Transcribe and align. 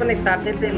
conectar 0.00 0.42
desde 0.42 0.72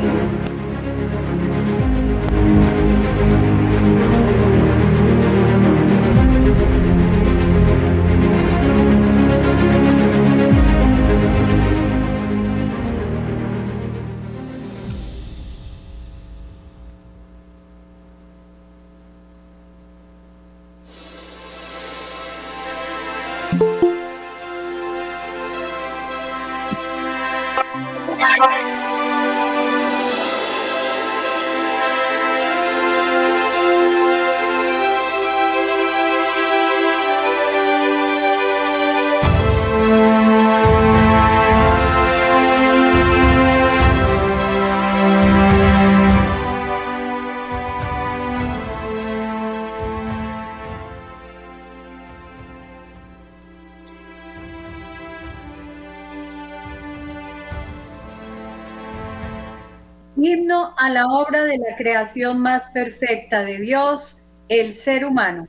obra 61.23 61.45
de 61.45 61.59
la 61.59 61.77
creación 61.77 62.39
más 62.41 62.65
perfecta 62.73 63.45
de 63.45 63.59
Dios, 63.59 64.19
el 64.49 64.75
ser 64.75 65.05
humano. 65.05 65.49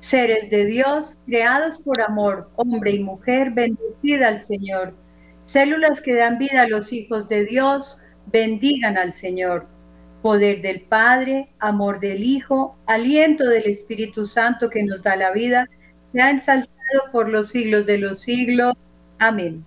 Seres 0.00 0.50
de 0.50 0.64
Dios, 0.66 1.18
creados 1.26 1.78
por 1.78 2.00
amor, 2.00 2.50
hombre 2.56 2.92
y 2.92 3.00
mujer, 3.00 3.50
bendecida 3.50 4.28
al 4.28 4.42
Señor. 4.42 4.94
Células 5.46 6.00
que 6.00 6.14
dan 6.14 6.38
vida 6.38 6.62
a 6.62 6.68
los 6.68 6.92
hijos 6.92 7.28
de 7.28 7.44
Dios, 7.44 8.00
bendigan 8.26 8.96
al 8.96 9.14
Señor. 9.14 9.66
Poder 10.22 10.62
del 10.62 10.82
Padre, 10.82 11.48
amor 11.58 12.00
del 12.00 12.22
Hijo, 12.22 12.76
aliento 12.86 13.44
del 13.44 13.66
Espíritu 13.66 14.26
Santo 14.26 14.68
que 14.68 14.82
nos 14.82 15.02
da 15.02 15.16
la 15.16 15.32
vida, 15.32 15.68
sea 16.12 16.30
ensalzado 16.30 17.12
por 17.12 17.28
los 17.28 17.50
siglos 17.50 17.86
de 17.86 17.98
los 17.98 18.20
siglos. 18.20 18.74
Amén 19.18 19.64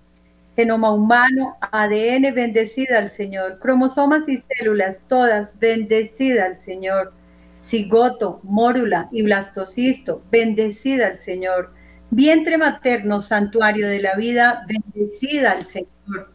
genoma 0.55 0.93
humano, 0.93 1.57
ADN, 1.71 2.33
bendecida 2.33 2.97
al 2.97 3.09
Señor, 3.09 3.59
cromosomas 3.59 4.27
y 4.27 4.37
células, 4.37 5.03
todas, 5.07 5.57
bendecida 5.59 6.45
al 6.45 6.57
Señor, 6.57 7.13
cigoto, 7.57 8.39
mórula 8.43 9.07
y 9.11 9.21
blastocisto, 9.23 10.21
bendecida 10.31 11.07
al 11.07 11.17
Señor, 11.19 11.73
vientre 12.09 12.57
materno, 12.57 13.21
santuario 13.21 13.87
de 13.87 14.01
la 14.01 14.15
vida, 14.15 14.65
bendecida 14.67 15.51
al 15.51 15.65
Señor, 15.65 16.31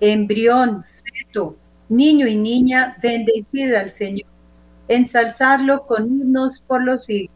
embrión, 0.00 0.84
feto, 1.04 1.56
niño 1.88 2.26
y 2.26 2.36
niña, 2.36 2.96
bendecida 3.02 3.80
al 3.80 3.92
Señor, 3.92 4.28
ensalzarlo 4.88 5.86
con 5.86 6.06
himnos 6.06 6.60
por 6.66 6.82
los 6.82 7.04
siglos, 7.04 7.34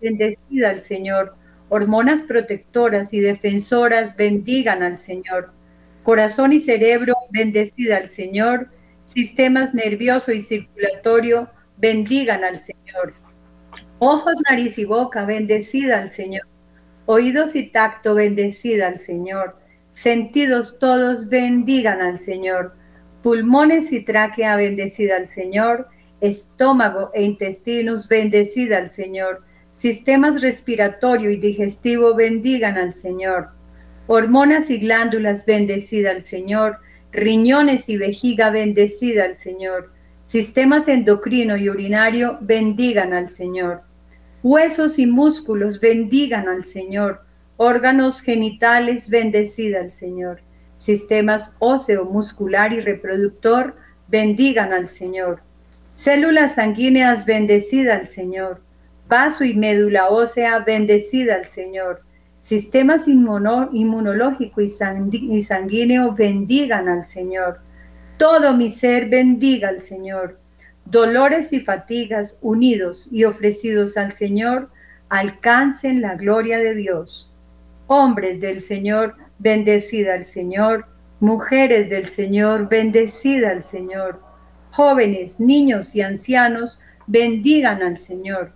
bendecida 0.00 0.70
al 0.70 0.80
Señor, 0.80 1.37
hormonas 1.68 2.22
protectoras 2.22 3.12
y 3.12 3.20
defensoras 3.20 4.16
bendigan 4.16 4.82
al 4.82 4.98
Señor. 4.98 5.52
Corazón 6.02 6.52
y 6.52 6.60
cerebro, 6.60 7.14
bendecida 7.30 7.98
al 7.98 8.08
Señor. 8.08 8.68
Sistemas 9.04 9.74
nervioso 9.74 10.32
y 10.32 10.42
circulatorio, 10.42 11.48
bendigan 11.76 12.44
al 12.44 12.60
Señor. 12.60 13.14
Ojos, 13.98 14.34
nariz 14.48 14.78
y 14.78 14.84
boca, 14.84 15.24
bendecida 15.24 15.98
al 15.98 16.12
Señor. 16.12 16.46
Oídos 17.06 17.54
y 17.56 17.64
tacto, 17.70 18.14
bendecida 18.14 18.86
al 18.86 19.00
Señor. 19.00 19.56
Sentidos 19.92 20.78
todos, 20.78 21.28
bendigan 21.28 22.00
al 22.00 22.20
Señor. 22.20 22.74
Pulmones 23.22 23.92
y 23.92 24.00
tráquea, 24.04 24.56
bendecida 24.56 25.16
al 25.16 25.28
Señor. 25.28 25.88
Estómago 26.20 27.10
e 27.14 27.22
intestinos, 27.22 28.08
bendecida 28.08 28.78
al 28.78 28.90
Señor 28.90 29.47
sistemas 29.78 30.40
respiratorio 30.40 31.30
y 31.30 31.36
digestivo 31.36 32.12
bendigan 32.16 32.76
al 32.76 32.94
Señor. 32.94 33.50
Hormonas 34.08 34.70
y 34.70 34.78
glándulas 34.78 35.46
bendecida 35.46 36.10
al 36.10 36.24
Señor. 36.24 36.78
Riñones 37.12 37.88
y 37.88 37.96
vejiga 37.96 38.50
bendecida 38.50 39.24
al 39.24 39.36
Señor. 39.36 39.92
Sistemas 40.24 40.88
endocrino 40.88 41.56
y 41.56 41.70
urinario 41.70 42.38
bendigan 42.40 43.12
al 43.12 43.30
Señor. 43.30 43.82
Huesos 44.42 44.98
y 44.98 45.06
músculos 45.06 45.78
bendigan 45.78 46.48
al 46.48 46.64
Señor. 46.64 47.20
Órganos 47.56 48.20
genitales 48.20 49.08
bendecida 49.08 49.78
al 49.78 49.92
Señor. 49.92 50.40
Sistemas 50.76 51.54
óseo, 51.60 52.04
muscular 52.04 52.72
y 52.72 52.80
reproductor 52.80 53.76
bendigan 54.08 54.72
al 54.72 54.88
Señor. 54.88 55.40
Células 55.94 56.56
sanguíneas 56.56 57.24
bendecida 57.24 57.94
al 57.94 58.08
Señor 58.08 58.66
vaso 59.08 59.44
y 59.44 59.54
médula 59.54 60.08
ósea, 60.08 60.58
bendecida 60.60 61.36
al 61.36 61.46
Señor. 61.46 62.02
Sistemas 62.38 63.08
inmunológico 63.08 64.60
y, 64.60 64.66
y 64.66 65.42
sanguíneo, 65.42 66.14
bendigan 66.14 66.88
al 66.88 67.06
Señor. 67.06 67.60
Todo 68.18 68.52
mi 68.52 68.70
ser 68.70 69.08
bendiga 69.08 69.70
al 69.70 69.82
Señor. 69.82 70.38
Dolores 70.84 71.52
y 71.52 71.60
fatigas 71.60 72.38
unidos 72.42 73.08
y 73.10 73.24
ofrecidos 73.24 73.96
al 73.96 74.12
Señor, 74.14 74.70
alcancen 75.08 76.00
la 76.00 76.14
gloria 76.14 76.58
de 76.58 76.74
Dios. 76.74 77.32
Hombres 77.86 78.40
del 78.40 78.60
Señor, 78.60 79.14
bendecida 79.38 80.14
al 80.14 80.26
Señor. 80.26 80.86
Mujeres 81.20 81.90
del 81.90 82.08
Señor, 82.08 82.68
bendecida 82.68 83.50
al 83.50 83.64
Señor. 83.64 84.20
Jóvenes, 84.70 85.40
niños 85.40 85.94
y 85.94 86.02
ancianos, 86.02 86.78
bendigan 87.06 87.82
al 87.82 87.98
Señor 87.98 88.52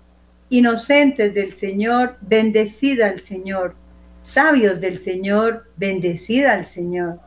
Inocentes 0.53 1.33
del 1.33 1.55
Señor, 1.55 2.19
bendecida 2.21 3.07
al 3.07 3.21
Señor. 3.21 3.75
Sabios 4.21 4.83
del 4.83 4.99
Señor, 4.99 5.65
bendecida 5.79 6.53
al 6.53 6.67
Señor. 6.67 7.21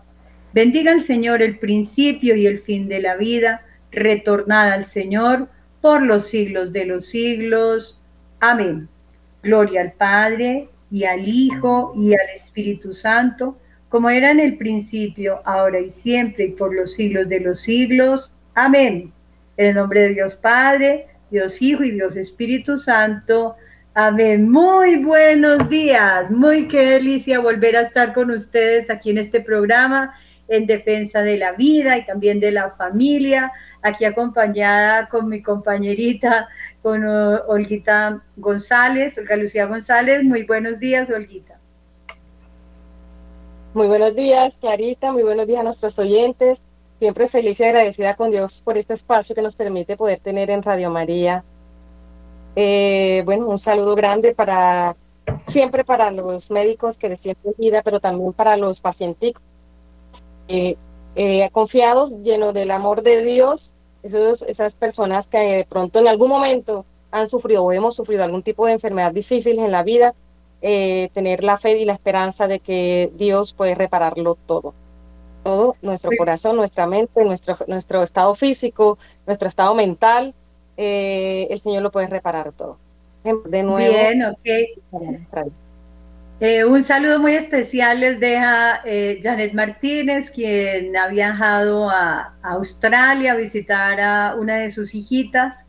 Bendiga 0.54 0.92
al 0.92 1.02
Señor 1.02 1.42
el 1.42 1.58
principio 1.58 2.36
y 2.36 2.46
el 2.46 2.60
fin 2.60 2.88
de 2.88 3.00
la 3.00 3.16
vida, 3.16 3.66
retornada 3.90 4.76
al 4.76 4.86
Señor 4.86 5.48
por 5.82 6.04
los 6.04 6.28
siglos 6.28 6.72
de 6.72 6.86
los 6.86 7.08
siglos. 7.08 8.00
Amén. 8.40 8.88
Gloria 9.42 9.82
al 9.82 9.94
Padre 9.94 10.70
y 10.92 11.06
al 11.06 11.28
Hijo 11.28 11.94
y 11.98 12.14
al 12.14 12.30
Espíritu 12.36 12.94
Santo, 12.94 13.58
como 13.90 14.12
era 14.12 14.30
en 14.30 14.40
el 14.40 14.56
principio, 14.56 15.42
ahora 15.46 15.80
y 15.80 15.90
siempre 15.90 16.46
y 16.46 16.52
por 16.52 16.76
los 16.76 16.94
siglos 16.94 17.28
de 17.28 17.40
los 17.40 17.60
siglos. 17.62 18.38
Amén. 18.54 19.12
En 19.58 19.66
el 19.66 19.74
nombre 19.74 20.02
de 20.02 20.10
Dios 20.10 20.36
Padre, 20.36 21.08
Dios 21.36 21.62
Hijo 21.62 21.84
y 21.84 21.92
Dios 21.92 22.16
Espíritu 22.16 22.78
Santo. 22.78 23.58
Amén. 23.94 24.50
Muy 24.50 24.96
buenos 25.04 25.68
días. 25.68 26.32
Muy 26.32 26.70
qué 26.70 26.86
delicia 26.86 27.42
volver 27.42 27.76
a 27.76 27.82
estar 27.82 28.14
con 28.14 28.32
ustedes 28.32 28.90
aquí 28.90 29.10
en 29.10 29.18
este 29.18 29.42
programa 29.42 30.16
en 30.48 30.66
defensa 30.66 31.22
de 31.24 31.36
la 31.38 31.52
vida 31.52 31.98
y 31.98 32.06
también 32.06 32.40
de 32.40 32.52
la 32.52 32.70
familia. 32.78 33.52
Aquí 33.82 34.06
acompañada 34.06 35.10
con 35.10 35.28
mi 35.28 35.42
compañerita, 35.42 36.48
con 36.82 37.06
Olguita 37.06 38.24
González, 38.38 39.18
Olga 39.18 39.36
Lucía 39.36 39.66
González. 39.66 40.24
Muy 40.24 40.44
buenos 40.44 40.80
días, 40.80 41.10
Olguita. 41.10 41.60
Muy 43.74 43.88
buenos 43.88 44.16
días, 44.16 44.54
Clarita. 44.62 45.12
Muy 45.12 45.24
buenos 45.24 45.48
días 45.48 45.60
a 45.60 45.64
nuestros 45.64 46.00
oyentes 46.00 46.60
siempre 47.06 47.30
feliz 47.30 47.60
y 47.60 47.64
agradecida 47.64 48.16
con 48.16 48.32
Dios 48.32 48.52
por 48.64 48.80
este 48.80 48.96
espacio 48.96 49.36
que 49.36 49.44
nos 49.44 49.54
permite 49.54 49.96
poder 49.96 50.20
tener 50.22 50.50
en 50.50 50.64
Radio 50.64 50.90
María. 50.90 51.44
Eh, 52.56 53.22
bueno, 53.26 53.46
un 53.46 53.60
saludo 53.60 53.94
grande 53.94 54.34
para 54.34 54.96
siempre 55.50 55.84
para 55.84 56.10
los 56.10 56.50
médicos 56.50 56.98
que 56.98 57.10
defienden 57.10 57.54
vida, 57.60 57.84
pero 57.84 58.00
también 58.00 58.34
para 58.34 58.58
los 58.58 58.80
pacientes 58.80 59.34
eh, 60.48 60.78
eh, 61.16 61.48
confiados, 61.52 62.10
llenos 62.24 62.56
del 62.56 62.72
amor 62.72 63.04
de 63.04 63.24
Dios, 63.24 63.62
esos, 64.02 64.42
esas 64.42 64.74
personas 64.74 65.28
que 65.28 65.38
de 65.38 65.66
pronto 65.70 66.00
en 66.00 66.08
algún 66.08 66.30
momento 66.30 66.86
han 67.12 67.28
sufrido 67.28 67.64
o 67.64 67.72
hemos 67.72 67.96
sufrido 67.96 68.24
algún 68.24 68.42
tipo 68.42 68.66
de 68.66 68.74
enfermedad 68.74 69.12
difícil 69.12 69.60
en 69.60 69.72
la 69.72 69.84
vida, 69.84 70.16
tener 70.60 71.44
la 71.44 71.58
fe 71.58 71.78
y 71.78 71.86
la 71.86 71.94
esperanza 71.94 72.48
de 72.48 72.60
que 72.60 73.12
Dios 73.14 73.54
puede 73.54 73.76
repararlo 73.76 74.36
todo 74.48 74.74
todo, 75.46 75.76
nuestro 75.84 76.10
corazón, 76.18 76.56
nuestra 76.56 76.88
mente, 76.88 77.24
nuestro, 77.24 77.56
nuestro 77.68 78.02
estado 78.02 78.34
físico, 78.34 78.98
nuestro 79.28 79.48
estado 79.48 79.76
mental, 79.76 80.34
eh, 80.76 81.46
el 81.52 81.60
Señor 81.60 81.84
lo 81.84 81.92
puede 81.92 82.08
reparar 82.08 82.52
todo. 82.52 82.80
De 83.24 83.62
nuevo. 83.62 83.94
Bien, 83.94 84.26
ok. 84.26 85.52
Eh, 86.40 86.66
un 86.66 86.84
saludo 86.84 87.20
muy 87.20 87.36
especial 87.36 88.00
les 88.00 88.20
deja 88.20 88.82
eh, 88.86 89.20
Janet 89.22 89.54
Martínez, 89.54 90.32
quien 90.32 90.98
ha 90.98 91.08
viajado 91.08 91.92
a, 91.92 92.34
Australia 92.42 93.34
a 93.34 93.36
visitar 93.36 94.02
a 94.02 94.36
una 94.36 94.56
de 94.56 94.72
sus 94.72 94.96
hijitas. 94.96 95.66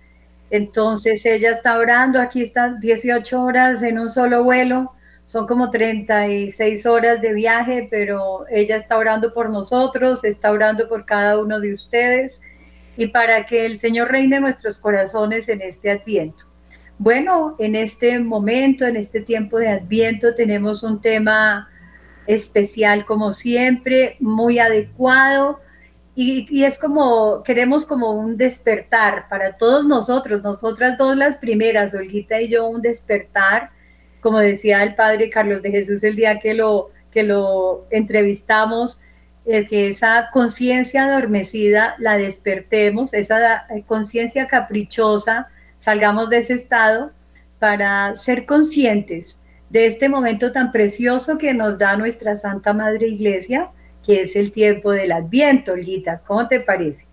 Entonces 0.50 1.24
ella 1.26 1.50
está 1.50 1.76
orando, 1.76 2.18
aquí 2.18 2.40
están 2.40 2.80
18 2.80 3.42
horas 3.42 3.82
en 3.82 3.98
un 3.98 4.10
solo 4.10 4.42
vuelo, 4.42 4.92
son 5.26 5.46
como 5.46 5.70
36 5.70 6.86
horas 6.86 7.20
de 7.20 7.32
viaje, 7.32 7.88
pero 7.90 8.46
ella 8.50 8.76
está 8.76 8.96
orando 8.96 9.34
por 9.34 9.50
nosotros, 9.50 10.24
está 10.24 10.52
orando 10.52 10.88
por 10.88 11.04
cada 11.04 11.38
uno 11.38 11.60
de 11.60 11.72
ustedes 11.72 12.40
y 12.96 13.08
para 13.08 13.44
que 13.46 13.66
el 13.66 13.78
Señor 13.78 14.10
reine 14.10 14.40
nuestros 14.40 14.78
corazones 14.78 15.48
en 15.48 15.62
este 15.62 15.90
adviento. 15.90 16.44
Bueno, 16.98 17.56
en 17.58 17.74
este 17.74 18.18
momento, 18.18 18.86
en 18.86 18.96
este 18.96 19.20
tiempo 19.20 19.58
de 19.58 19.68
Adviento, 19.68 20.34
tenemos 20.34 20.82
un 20.82 21.02
tema 21.02 21.68
especial 22.26 23.04
como 23.04 23.34
siempre, 23.34 24.16
muy 24.18 24.58
adecuado 24.58 25.60
y, 26.14 26.64
es 26.64 26.78
como, 26.78 27.42
queremos 27.42 27.84
como 27.84 28.12
un 28.12 28.38
despertar 28.38 29.28
para 29.28 29.58
todos 29.58 29.84
nosotros, 29.84 30.42
nosotras 30.42 30.96
dos 30.96 31.14
las 31.14 31.36
primeras, 31.36 31.92
Olguita 31.92 32.40
y 32.40 32.48
yo, 32.48 32.66
un 32.66 32.80
despertar, 32.80 33.70
como 34.26 34.40
decía 34.40 34.82
el 34.82 34.96
Padre 34.96 35.30
Carlos 35.30 35.62
de 35.62 35.70
Jesús 35.70 36.02
el 36.02 36.16
día 36.16 36.40
que 36.40 36.52
lo, 36.52 36.90
que 37.12 37.22
lo 37.22 37.86
entrevistamos, 37.90 38.98
eh, 39.44 39.68
que 39.68 39.86
esa 39.86 40.30
conciencia 40.32 41.04
adormecida 41.04 41.94
la 42.00 42.16
despertemos, 42.16 43.14
esa 43.14 43.68
conciencia 43.86 44.48
caprichosa, 44.48 45.46
salgamos 45.78 46.28
de 46.28 46.38
ese 46.38 46.54
estado 46.54 47.12
para 47.60 48.16
ser 48.16 48.46
conscientes 48.46 49.38
de 49.70 49.86
este 49.86 50.08
momento 50.08 50.50
tan 50.50 50.72
precioso 50.72 51.38
que 51.38 51.54
nos 51.54 51.78
da 51.78 51.96
nuestra 51.96 52.36
Santa 52.36 52.72
Madre 52.72 53.06
Iglesia, 53.06 53.70
que 54.04 54.22
es 54.22 54.34
el 54.34 54.50
tiempo 54.50 54.90
del 54.90 55.12
Adviento, 55.12 55.70
Olguita. 55.70 56.20
¿Cómo 56.26 56.48
te 56.48 56.58
parece? 56.58 57.06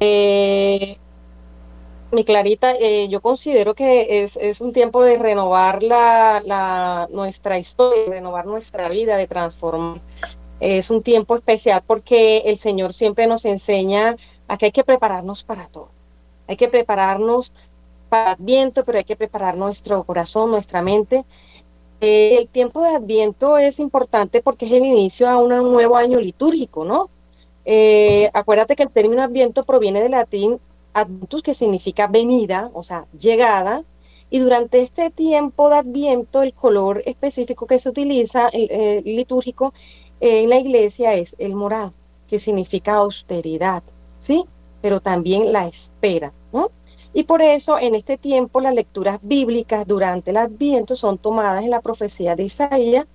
Eh, 0.00 0.98
mi 2.16 2.24
Clarita, 2.24 2.72
eh, 2.72 3.08
yo 3.10 3.20
considero 3.20 3.74
que 3.74 4.24
es, 4.24 4.60
un 4.62 4.72
tiempo 4.72 5.04
de 5.04 5.18
renovar 5.18 5.82
la, 5.82 7.06
nuestra 7.10 7.58
historia, 7.58 8.04
de 8.04 8.10
renovar 8.10 8.46
nuestra 8.46 8.88
vida, 8.88 9.18
de 9.18 9.26
transformar. 9.26 10.00
Es 10.58 10.90
un 10.90 11.02
tiempo 11.02 11.36
especial 11.36 11.82
porque 11.86 12.38
el 12.46 12.56
Señor 12.56 12.94
siempre 12.94 13.26
nos 13.26 13.44
enseña 13.44 14.16
a 14.48 14.56
que 14.56 14.66
hay 14.66 14.72
que 14.72 14.82
prepararnos 14.82 15.44
para 15.44 15.68
todo. 15.68 15.90
Hay 16.48 16.56
que 16.56 16.68
prepararnos 16.68 17.52
para 18.08 18.30
Adviento, 18.32 18.82
pero 18.84 18.96
hay 18.96 19.04
que 19.04 19.16
preparar 19.16 19.58
nuestro 19.58 20.02
corazón, 20.04 20.50
nuestra 20.50 20.80
mente. 20.80 21.26
Eh, 22.00 22.36
el 22.38 22.48
tiempo 22.48 22.80
de 22.80 22.96
Adviento 22.96 23.58
es 23.58 23.78
importante 23.78 24.40
porque 24.40 24.64
es 24.64 24.72
el 24.72 24.86
inicio 24.86 25.28
a 25.28 25.36
un 25.36 25.50
nuevo 25.50 25.96
año 25.96 26.18
litúrgico, 26.18 26.86
¿no? 26.86 27.10
Eh, 27.66 28.30
acuérdate 28.32 28.74
que 28.74 28.84
el 28.84 28.90
término 28.90 29.22
Adviento 29.22 29.64
proviene 29.64 30.00
del 30.00 30.12
latín 30.12 30.58
adventus, 30.96 31.42
que 31.42 31.54
significa 31.54 32.06
venida, 32.06 32.70
o 32.72 32.82
sea, 32.82 33.06
llegada, 33.18 33.84
y 34.28 34.38
durante 34.40 34.82
este 34.82 35.10
tiempo 35.10 35.70
de 35.70 35.76
Adviento, 35.76 36.42
el 36.42 36.52
color 36.52 37.02
específico 37.06 37.66
que 37.66 37.78
se 37.78 37.88
utiliza, 37.88 38.48
el 38.48 39.04
litúrgico, 39.04 39.72
en 40.20 40.50
la 40.50 40.58
iglesia 40.58 41.14
es 41.14 41.36
el 41.38 41.54
morado, 41.54 41.92
que 42.26 42.38
significa 42.38 42.94
austeridad, 42.94 43.82
¿sí? 44.18 44.44
pero 44.80 45.00
también 45.00 45.52
la 45.52 45.66
espera. 45.66 46.32
¿no? 46.52 46.70
Y 47.12 47.24
por 47.24 47.40
eso 47.42 47.78
en 47.78 47.94
este 47.94 48.18
tiempo 48.18 48.60
las 48.60 48.74
lecturas 48.74 49.20
bíblicas 49.22 49.86
durante 49.86 50.30
el 50.30 50.38
Adviento 50.38 50.96
son 50.96 51.18
tomadas 51.18 51.62
en 51.62 51.70
la 51.70 51.80
profecía 51.80 52.34
de 52.34 52.44
Isaías 52.44 53.06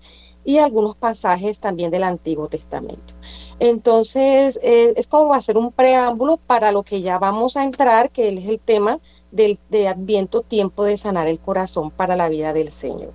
y 0.43 0.57
algunos 0.57 0.95
pasajes 0.95 1.59
también 1.59 1.91
del 1.91 2.03
Antiguo 2.03 2.47
Testamento. 2.47 3.13
Entonces, 3.59 4.59
eh, 4.63 4.93
es 4.95 5.07
como 5.07 5.29
va 5.29 5.37
a 5.37 5.41
ser 5.41 5.57
un 5.57 5.71
preámbulo 5.71 6.37
para 6.37 6.71
lo 6.71 6.83
que 6.83 7.01
ya 7.01 7.19
vamos 7.19 7.57
a 7.57 7.63
entrar, 7.63 8.11
que 8.11 8.27
es 8.27 8.47
el 8.47 8.59
tema 8.59 8.99
del 9.31 9.59
de 9.69 9.87
Adviento, 9.87 10.41
tiempo 10.41 10.83
de 10.83 10.97
sanar 10.97 11.27
el 11.27 11.39
corazón 11.39 11.91
para 11.91 12.15
la 12.15 12.29
vida 12.29 12.53
del 12.53 12.69
Señor. 12.69 13.13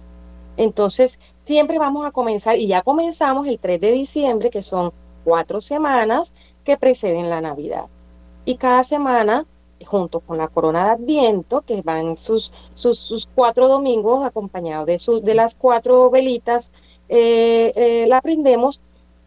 Entonces, 0.56 1.18
siempre 1.44 1.78
vamos 1.78 2.06
a 2.06 2.12
comenzar, 2.12 2.56
y 2.56 2.66
ya 2.68 2.82
comenzamos 2.82 3.46
el 3.46 3.58
3 3.58 3.80
de 3.80 3.92
diciembre, 3.92 4.50
que 4.50 4.62
son 4.62 4.92
cuatro 5.24 5.60
semanas 5.60 6.32
que 6.64 6.76
preceden 6.76 7.28
la 7.28 7.40
Navidad 7.40 7.86
y 8.46 8.56
cada 8.56 8.84
semana, 8.84 9.44
junto 9.84 10.20
con 10.20 10.38
la 10.38 10.48
corona 10.48 10.84
de 10.84 10.90
Adviento, 10.92 11.62
que 11.62 11.82
van 11.82 12.16
sus, 12.16 12.52
sus, 12.72 13.28
cuatro 13.34 13.68
domingos 13.68 14.24
acompañados 14.24 14.86
de, 14.86 15.20
de 15.20 15.34
las 15.34 15.54
cuatro 15.54 16.08
velitas, 16.10 16.72
eh, 17.08 17.72
eh, 17.74 18.06
la 18.08 18.18
aprendemos 18.18 18.80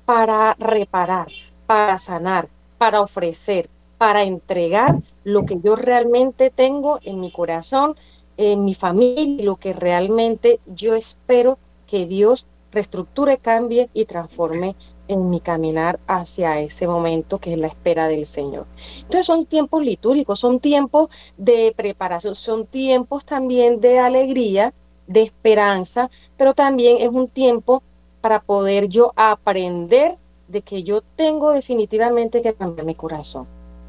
para 0.06 0.56
reparar, 0.60 1.28
para 1.66 1.98
sanar, 1.98 2.50
para 2.78 3.02
ofrecer, 3.02 3.70
para 3.98 4.24
entregar 4.24 4.96
lo 5.24 5.46
que 5.46 5.60
yo 5.62 5.76
realmente 5.76 6.50
tengo 6.50 7.00
en 7.04 7.20
mi 7.20 7.32
corazón, 7.32 7.96
en 8.38 8.64
mi 8.64 8.74
familia, 8.74 9.46
lo 9.46 9.58
que 9.58 9.74
realmente 9.74 10.60
yo 10.66 10.96
espero 10.96 11.58
que 11.86 12.06
Dios 12.06 12.48
reestructure, 12.72 13.38
cambie 13.38 13.90
y 13.94 14.06
transforme 14.06 14.76
en 15.08 15.30
mi 15.30 15.40
caminar 15.40 16.00
hacia 16.08 16.60
ese 16.60 16.88
momento 16.88 17.40
que 17.40 17.54
es 17.54 17.58
la 17.58 17.68
espera 17.68 18.08
del 18.08 18.26
Señor. 18.26 18.68
Entonces 18.98 19.26
son 19.26 19.46
tiempos 19.46 19.84
litúrgicos, 19.84 20.40
son 20.40 20.60
tiempos 20.60 21.10
de 21.38 21.74
preparación, 21.76 22.36
son 22.36 22.68
tiempos 22.68 23.26
también 23.26 23.82
de 23.82 24.00
alegría, 24.00 24.74
de 25.10 25.24
esperanza, 25.24 26.10
pero 26.38 26.54
también 26.54 26.98
es 27.00 27.10
un 27.10 27.28
tiempo 27.28 27.84
para 28.22 28.40
poder 28.40 28.88
yo 28.88 29.12
aprender 29.16 30.18
de 30.48 30.62
que 30.62 30.84
yo 30.84 31.02
tengo 31.02 31.52
definitivamente 31.52 32.42
que 32.42 32.54
cambiar 32.54 32.86
mi 32.86 32.96
corazón, 32.96 33.48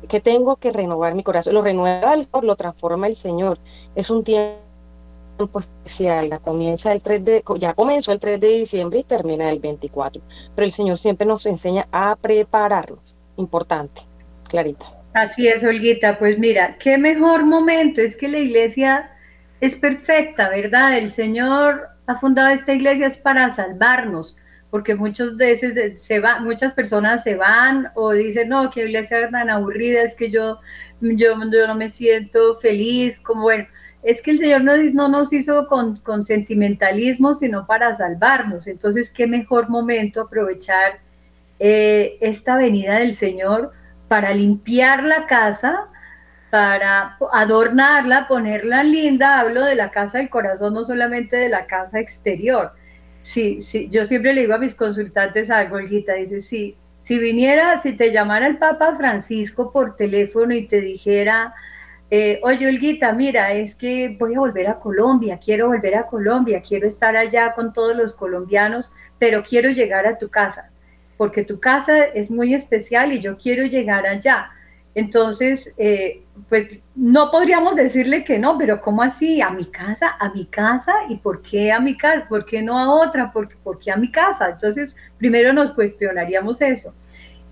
que 0.09 0.21
tengo 0.21 0.57
que 0.57 0.71
renovar 0.71 1.15
mi 1.15 1.23
corazón. 1.23 1.55
Lo 1.55 1.63
renueva 1.63 2.15
el 2.15 2.25
Señor, 2.25 2.45
lo 2.45 2.57
transforma 2.57 3.07
el 3.07 3.17
Señor. 3.17 3.59
Es 3.95 4.09
un 4.09 4.25
tiempo 4.25 4.59
especial, 5.59 6.31
la 6.31 6.39
comienza 6.39 6.91
el 6.93 7.03
3 7.03 7.25
de, 7.25 7.45
ya 7.59 7.75
comenzó 7.75 8.13
el 8.13 8.19
3 8.19 8.41
de 8.41 8.49
diciembre 8.49 9.01
y 9.01 9.05
termina 9.05 9.51
el 9.51 9.59
24, 9.59 10.23
pero 10.55 10.65
el 10.65 10.73
Señor 10.73 10.99
siempre 10.99 11.27
nos 11.27 11.45
enseña 11.45 11.87
a 11.93 12.17
prepararnos, 12.17 13.15
importante, 13.37 14.03
Clarita. 14.49 14.87
Así 15.13 15.49
es, 15.49 15.65
Olguita, 15.65 16.19
pues 16.19 16.39
mira, 16.39 16.79
qué 16.79 16.97
mejor 16.97 17.45
momento, 17.45 18.01
es 18.01 18.17
que 18.17 18.29
la 18.29 18.39
iglesia 18.39 19.11
es 19.61 19.75
perfecta, 19.75 20.49
¿verdad? 20.49 20.99
El 20.99 21.11
Señor 21.11 21.89
ha 22.07 22.17
fundado 22.19 22.49
esta 22.49 22.73
iglesia 22.73 23.07
es 23.07 23.19
para 23.19 23.51
salvarnos, 23.51 24.37
porque 24.71 24.95
muchas 24.95 25.37
veces 25.37 26.03
se 26.03 26.21
va, 26.21 26.41
muchas 26.41 26.73
personas 26.73 27.23
se 27.23 27.35
van 27.35 27.89
o 27.95 28.13
dicen, 28.13 28.49
no, 28.49 28.71
qué 28.71 28.85
iglesia 28.85 29.29
tan 29.31 29.51
aburrida, 29.51 30.03
es 30.03 30.15
que 30.15 30.31
yo, 30.31 30.61
yo, 31.01 31.35
yo 31.51 31.67
no 31.67 31.75
me 31.75 31.91
siento 31.91 32.59
feliz, 32.59 33.19
como 33.21 33.43
bueno, 33.43 33.67
es 34.03 34.23
que 34.23 34.31
el 34.31 34.39
Señor 34.39 34.65
no, 34.65 34.77
no 34.77 35.09
nos 35.09 35.33
hizo 35.33 35.67
con, 35.67 35.97
con, 35.99 36.25
sentimentalismo, 36.25 37.35
sino 37.35 37.67
para 37.67 37.95
salvarnos. 37.95 38.67
Entonces, 38.67 39.11
qué 39.11 39.27
mejor 39.27 39.69
momento 39.69 40.23
aprovechar 40.23 41.01
eh, 41.59 42.17
esta 42.23 42.57
venida 42.57 42.99
del 42.99 43.15
Señor 43.15 43.73
para 44.09 44.33
limpiar 44.33 45.05
la 45.05 45.27
casa, 45.27 45.90
para 46.51 47.17
adornarla, 47.33 48.27
ponerla 48.29 48.83
linda. 48.83 49.41
Hablo 49.41 49.65
de 49.65 49.77
la 49.77 49.91
casa 49.91 50.19
del 50.19 50.29
corazón, 50.29 50.75
no 50.75 50.85
solamente 50.85 51.37
de 51.37 51.49
la 51.49 51.67
casa 51.67 52.01
exterior. 52.01 52.73
Sí, 53.23 53.61
sí, 53.61 53.89
yo 53.91 54.07
siempre 54.07 54.33
le 54.33 54.43
digo 54.43 54.55
a 54.55 54.59
mis 54.59 54.75
consultantes 54.75 55.51
algo, 55.51 55.77
Olguita, 55.77 56.15
dice, 56.15 56.41
sí, 56.41 56.77
si 57.03 57.19
viniera, 57.19 57.79
si 57.79 57.93
te 57.93 58.13
llamara 58.13 58.47
el 58.47 58.59
Papa 58.59 58.97
Francisco 58.97 59.73
por 59.73 59.97
teléfono 59.97 60.55
y 60.55 60.67
te 60.67 60.81
dijera, 60.81 61.55
eh, 62.11 62.41
oye, 62.43 62.67
Olguita, 62.67 63.13
mira, 63.13 63.53
es 63.53 63.75
que 63.75 64.17
voy 64.19 64.35
a 64.35 64.41
volver 64.41 64.69
a 64.69 64.81
Colombia, 64.81 65.39
quiero 65.43 65.69
volver 65.69 65.97
a 65.97 66.07
Colombia, 66.07 66.63
quiero 66.67 66.89
estar 66.89 67.17
allá 67.17 67.53
con 67.53 67.73
todos 67.73 67.95
los 67.97 68.15
colombianos, 68.15 68.91
pero 69.19 69.43
quiero 69.43 69.71
llegar 69.71 70.07
a 70.07 70.19
tu 70.19 70.29
casa, 70.29 70.71
porque 71.17 71.45
tu 71.45 71.61
casa 71.61 72.05
es 72.05 72.31
muy 72.31 72.55
especial 72.55 73.13
y 73.13 73.21
yo 73.21 73.37
quiero 73.37 73.65
llegar 73.65 74.07
allá. 74.07 74.51
Entonces, 74.95 75.73
eh, 75.77 76.23
pues 76.49 76.69
no 76.97 77.31
podríamos 77.31 77.77
decirle 77.77 78.25
que 78.25 78.39
no, 78.39 78.59
pero 78.59 78.81
¿cómo 78.81 79.03
así? 79.03 79.41
¿A 79.41 79.51
mi 79.51 79.67
casa? 79.67 80.17
¿A 80.19 80.33
mi 80.33 80.47
casa? 80.47 80.93
¿Y 81.09 81.17
por 81.17 81.43
qué 81.43 81.71
a 81.71 81.81
mi 81.81 81.97
casa? 81.97 82.27
¿Por 82.29 82.45
qué 82.45 82.61
no 82.61 82.79
a 82.79 82.91
otra? 82.91 83.33
¿Por, 83.33 83.49
qué 83.79 83.93
a 83.93 83.97
mi 83.97 84.11
casa? 84.11 84.51
Entonces, 84.51 84.97
primero 85.19 85.53
nos 85.53 85.73
cuestionaríamos 85.73 86.61
eso. 86.61 86.93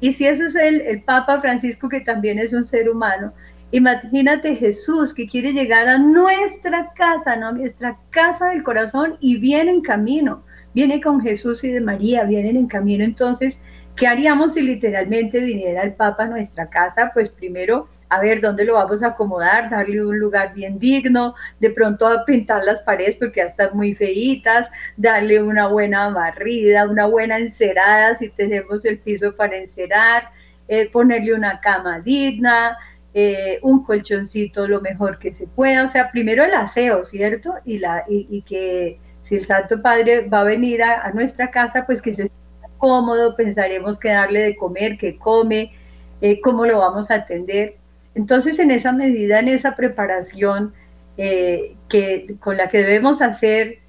Y 0.00 0.12
si 0.12 0.26
eso 0.26 0.47
es 0.47 0.57
el, 0.57 0.80
el 0.80 1.02
Papa 1.02 1.40
Francisco, 1.40 1.88
que 1.88 2.00
también 2.00 2.38
es 2.38 2.52
un 2.52 2.66
ser 2.66 2.88
humano, 2.88 3.33
Imagínate 3.71 4.57
Jesús 4.57 5.12
que 5.12 5.28
quiere 5.28 5.52
llegar 5.52 5.88
a 5.88 5.99
nuestra 5.99 6.92
casa, 6.95 7.37
¿no? 7.37 7.52
nuestra 7.52 7.99
casa 8.11 8.49
del 8.49 8.62
corazón 8.62 9.18
y 9.21 9.37
viene 9.37 9.71
en 9.71 9.83
camino. 9.83 10.42
Viene 10.75 11.02
con 11.02 11.21
Jesús 11.21 11.64
y 11.64 11.68
de 11.68 11.80
María, 11.80 12.25
vienen 12.25 12.57
en 12.57 12.66
camino. 12.66 13.04
Entonces, 13.04 13.61
¿qué 13.99 14.07
haríamos 14.07 14.55
si 14.55 14.62
literalmente 14.62 15.40
viniera 15.40 15.83
el 15.83 15.95
Papa 15.95 16.25
a 16.25 16.28
nuestra 16.28 16.69
casa? 16.69 17.11
Pues 17.12 17.28
primero 17.31 17.88
a 18.09 18.21
ver 18.21 18.40
dónde 18.40 18.64
lo 18.64 18.75
vamos 18.75 19.02
a 19.02 19.09
acomodar, 19.09 19.69
darle 19.69 20.05
un 20.05 20.19
lugar 20.19 20.55
bien 20.55 20.78
digno, 20.78 21.35
de 21.61 21.71
pronto 21.71 22.07
a 22.07 22.25
pintar 22.25 22.64
las 22.64 22.81
paredes 22.81 23.17
porque 23.17 23.40
ya 23.40 23.47
están 23.47 23.71
muy 23.76 23.95
feitas, 23.95 24.69
darle 24.97 25.43
una 25.43 25.69
buena 25.69 26.09
barrida, 26.11 26.88
una 26.88 27.07
buena 27.07 27.38
encerada 27.38 28.14
si 28.14 28.31
tenemos 28.31 28.85
el 28.85 28.99
piso 28.99 29.37
para 29.37 29.57
encerar, 29.57 30.31
eh, 30.69 30.88
ponerle 30.90 31.35
una 31.35 31.61
cama 31.61 32.00
digna, 32.00 32.78
eh, 33.14 33.59
un 33.62 33.85
colchoncito 33.85 34.69
lo 34.69 34.81
mejor 34.81 35.19
que 35.19 35.33
se 35.33 35.47
pueda, 35.47 35.85
o 35.85 35.88
sea, 35.90 36.11
primero 36.11 36.45
el 36.45 36.55
aseo, 36.55 37.05
¿cierto? 37.05 37.55
Y, 37.64 37.78
la, 37.78 38.05
y, 38.09 38.43
que 38.43 39.00
si 39.25 39.37
el 39.37 39.47
Santo 39.47 39.83
Padre 39.83 40.28
va 40.28 40.43
a 40.43 40.45
venir 40.45 40.83
a, 40.83 41.11
nuestra 41.12 41.50
casa, 41.50 41.85
pues 41.87 42.02
que 42.02 42.12
se 42.12 42.31
cómodo, 42.78 43.37
pensaremos 43.37 43.99
que 43.99 44.08
darle 44.11 44.40
de 44.40 44.56
comer, 44.56 44.97
que 44.97 45.18
come, 45.18 45.73
eh, 46.20 46.40
cómo 46.40 46.64
lo 46.64 46.78
vamos 46.78 47.11
a 47.11 47.16
atender. 47.16 47.76
Entonces, 48.14 48.58
en 48.58 48.70
esa 48.70 48.92
medida, 48.92 49.40
en 49.40 49.49
esa 49.49 49.76
preparación 49.76 50.73
eh, 51.16 51.76
que, 51.88 52.37
con 52.40 52.56
la 52.56 52.68
que 52.68 52.78
debemos 52.78 53.20
hacer 53.23 53.80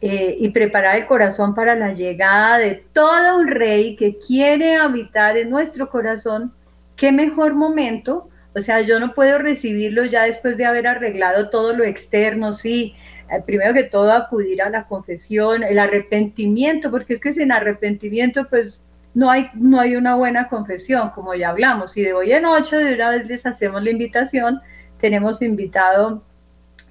y 0.00 0.50
preparar 0.50 0.94
el 0.94 1.06
corazón 1.06 1.56
para 1.56 1.74
la 1.74 1.92
llegada 1.92 2.58
de 2.58 2.84
todo 2.92 3.36
un 3.36 3.48
rey 3.48 3.96
que 3.96 4.16
quiere 4.16 4.76
habitar 4.76 5.36
en 5.36 5.50
nuestro 5.50 5.90
corazón, 5.90 6.52
qué 6.94 7.10
mejor 7.10 7.54
momento 7.54 8.28
o 8.58 8.60
sea, 8.60 8.80
yo 8.80 8.98
no 8.98 9.14
puedo 9.14 9.38
recibirlo 9.38 10.04
ya 10.04 10.24
después 10.24 10.56
de 10.56 10.66
haber 10.66 10.88
arreglado 10.88 11.48
todo 11.48 11.72
lo 11.72 11.84
externo, 11.84 12.54
sí. 12.54 12.96
Eh, 13.30 13.42
primero 13.44 13.74
que 13.74 13.84
todo, 13.84 14.12
acudir 14.12 14.62
a 14.62 14.70
la 14.70 14.84
confesión, 14.84 15.62
el 15.62 15.78
arrepentimiento, 15.78 16.90
porque 16.90 17.14
es 17.14 17.20
que 17.20 17.32
sin 17.32 17.52
arrepentimiento, 17.52 18.46
pues 18.48 18.80
no 19.14 19.30
hay, 19.30 19.50
no 19.54 19.80
hay 19.80 19.96
una 19.96 20.14
buena 20.14 20.48
confesión, 20.48 21.10
como 21.10 21.34
ya 21.34 21.50
hablamos. 21.50 21.96
Y 21.96 22.02
de 22.02 22.12
hoy 22.12 22.32
en 22.32 22.46
ocho, 22.46 22.76
de 22.76 22.94
una 22.94 23.10
vez 23.10 23.26
les 23.26 23.44
hacemos 23.46 23.82
la 23.82 23.90
invitación, 23.90 24.60
tenemos 25.00 25.42
invitado 25.42 26.22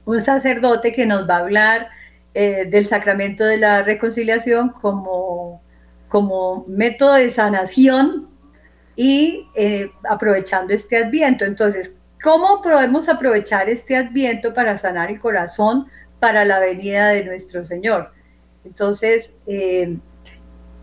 un 0.05 0.21
sacerdote 0.21 0.93
que 0.93 1.05
nos 1.05 1.29
va 1.29 1.37
a 1.37 1.39
hablar 1.39 1.89
eh, 2.33 2.65
del 2.69 2.87
sacramento 2.87 3.43
de 3.43 3.57
la 3.57 3.81
reconciliación 3.81 4.69
como, 4.69 5.61
como 6.07 6.65
método 6.67 7.15
de 7.15 7.29
sanación 7.29 8.29
y 8.95 9.47
eh, 9.55 9.91
aprovechando 10.09 10.73
este 10.73 10.97
adviento. 10.97 11.45
Entonces, 11.45 11.91
¿cómo 12.21 12.61
podemos 12.61 13.09
aprovechar 13.09 13.69
este 13.69 13.95
adviento 13.95 14.53
para 14.53 14.77
sanar 14.77 15.09
el 15.09 15.19
corazón 15.19 15.87
para 16.19 16.45
la 16.45 16.59
venida 16.59 17.09
de 17.09 17.25
nuestro 17.25 17.65
Señor? 17.65 18.11
Entonces, 18.65 19.33
eh, 19.45 19.97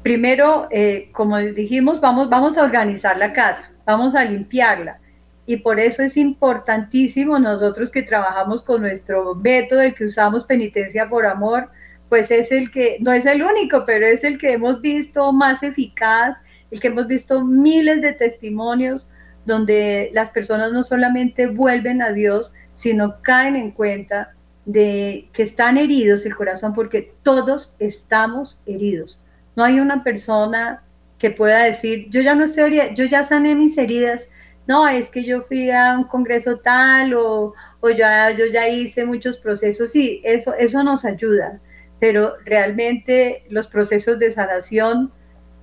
primero, 0.02 0.68
eh, 0.70 1.10
como 1.12 1.38
dijimos, 1.38 2.00
vamos, 2.00 2.28
vamos 2.28 2.56
a 2.56 2.64
organizar 2.64 3.16
la 3.16 3.32
casa, 3.32 3.72
vamos 3.84 4.14
a 4.14 4.24
limpiarla. 4.24 4.98
Y 5.46 5.58
por 5.58 5.78
eso 5.78 6.02
es 6.02 6.16
importantísimo 6.16 7.38
nosotros 7.38 7.90
que 7.90 8.02
trabajamos 8.02 8.62
con 8.62 8.80
nuestro 8.80 9.34
método, 9.34 9.82
el 9.82 9.94
que 9.94 10.06
usamos 10.06 10.44
penitencia 10.44 11.08
por 11.08 11.26
amor, 11.26 11.68
pues 12.08 12.30
es 12.30 12.50
el 12.50 12.70
que, 12.70 12.96
no 13.00 13.12
es 13.12 13.26
el 13.26 13.42
único, 13.42 13.84
pero 13.84 14.06
es 14.06 14.24
el 14.24 14.38
que 14.38 14.54
hemos 14.54 14.80
visto 14.80 15.32
más 15.32 15.62
eficaz 15.62 16.38
el 16.74 16.80
que 16.80 16.88
hemos 16.88 17.06
visto 17.06 17.44
miles 17.44 18.02
de 18.02 18.12
testimonios 18.14 19.06
donde 19.44 20.10
las 20.12 20.30
personas 20.30 20.72
no 20.72 20.82
solamente 20.82 21.46
vuelven 21.46 22.02
a 22.02 22.12
Dios, 22.12 22.52
sino 22.74 23.22
caen 23.22 23.54
en 23.54 23.70
cuenta 23.70 24.34
de 24.64 25.28
que 25.32 25.42
están 25.42 25.76
heridos 25.76 26.24
el 26.24 26.34
corazón, 26.34 26.74
porque 26.74 27.12
todos 27.22 27.74
estamos 27.78 28.62
heridos. 28.66 29.22
No 29.56 29.64
hay 29.64 29.80
una 29.80 30.02
persona 30.02 30.82
que 31.18 31.30
pueda 31.30 31.64
decir, 31.64 32.08
yo 32.10 32.20
ya 32.20 32.34
no 32.34 32.44
estoy 32.44 32.64
herida, 32.64 32.94
yo 32.94 33.04
ya 33.04 33.24
sané 33.24 33.54
mis 33.54 33.78
heridas. 33.78 34.28
No, 34.66 34.88
es 34.88 35.10
que 35.10 35.24
yo 35.24 35.42
fui 35.42 35.70
a 35.70 35.96
un 35.98 36.04
congreso 36.04 36.58
tal 36.58 37.14
o, 37.14 37.54
o 37.80 37.90
ya, 37.90 38.30
yo 38.30 38.46
ya 38.46 38.68
hice 38.68 39.04
muchos 39.04 39.36
procesos. 39.38 39.92
Sí, 39.92 40.20
eso, 40.24 40.54
eso 40.54 40.82
nos 40.82 41.04
ayuda, 41.04 41.60
pero 42.00 42.34
realmente 42.44 43.44
los 43.50 43.66
procesos 43.66 44.18
de 44.18 44.32
sanación 44.32 45.12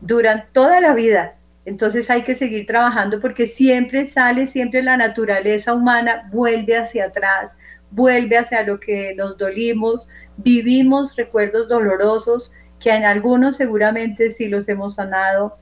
duran 0.01 0.45
toda 0.53 0.79
la 0.81 0.93
vida. 0.93 1.35
Entonces 1.65 2.09
hay 2.09 2.23
que 2.23 2.35
seguir 2.35 2.65
trabajando 2.65 3.19
porque 3.19 3.45
siempre 3.45 4.05
sale, 4.05 4.47
siempre 4.47 4.81
la 4.81 4.97
naturaleza 4.97 5.73
humana 5.73 6.27
vuelve 6.31 6.77
hacia 6.77 7.05
atrás, 7.05 7.55
vuelve 7.91 8.37
hacia 8.37 8.63
lo 8.63 8.79
que 8.79 9.13
nos 9.15 9.37
dolimos, 9.37 10.07
vivimos 10.37 11.15
recuerdos 11.15 11.69
dolorosos 11.69 12.53
que 12.79 12.91
en 12.91 13.05
algunos 13.05 13.57
seguramente 13.57 14.31
sí 14.31 14.47
los 14.47 14.67
hemos 14.67 14.95
sanado. 14.95 15.57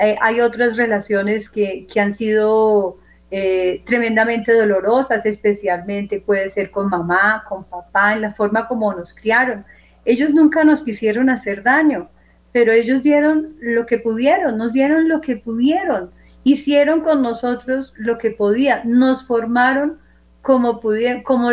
Eh, 0.00 0.16
hay 0.20 0.40
otras 0.40 0.76
relaciones 0.76 1.48
que, 1.48 1.86
han 1.96 2.12
sido 2.14 2.98
eh, 3.30 3.82
tremendamente 3.86 4.52
dolorosas, 4.52 5.24
especialmente 5.24 6.20
puede 6.20 6.48
ser 6.48 6.70
con 6.70 6.88
mamá, 6.88 7.44
con 7.48 7.64
papá, 7.64 8.14
en 8.14 8.22
la 8.22 8.34
forma 8.34 8.66
como 8.66 8.92
nos 8.92 9.14
criaron. 9.14 9.64
Ellos 10.04 10.30
nunca 10.34 10.64
nos 10.64 10.82
quisieron 10.82 11.30
hacer 11.30 11.62
daño, 11.62 12.10
pero 12.52 12.72
ellos 12.72 13.02
dieron 13.02 13.54
lo 13.60 13.86
que 13.86 13.98
pudieron, 13.98 14.58
nos 14.58 14.72
dieron 14.72 15.08
lo 15.08 15.20
que 15.20 15.36
pudieron, 15.36 16.10
hicieron 16.42 17.00
con 17.00 17.22
nosotros 17.22 17.94
lo 17.96 18.18
que 18.18 18.30
podían, 18.30 18.82
nos 18.84 19.24
formaron 19.26 19.98
como 20.44 20.80
pudieron, 20.80 21.22
como, 21.22 21.50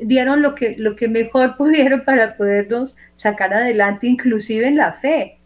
dieron 0.00 0.42
lo 0.42 0.56
que, 0.56 0.74
lo 0.76 0.96
que 0.96 1.06
mejor 1.06 1.56
pudieron 1.58 2.04
para 2.04 2.36
podernos 2.36 2.96
sacar 3.14 3.54
adelante, 3.54 4.08
inclusive 4.08 4.66
en 4.66 4.76
la 4.76 4.94
fe. 4.94 5.38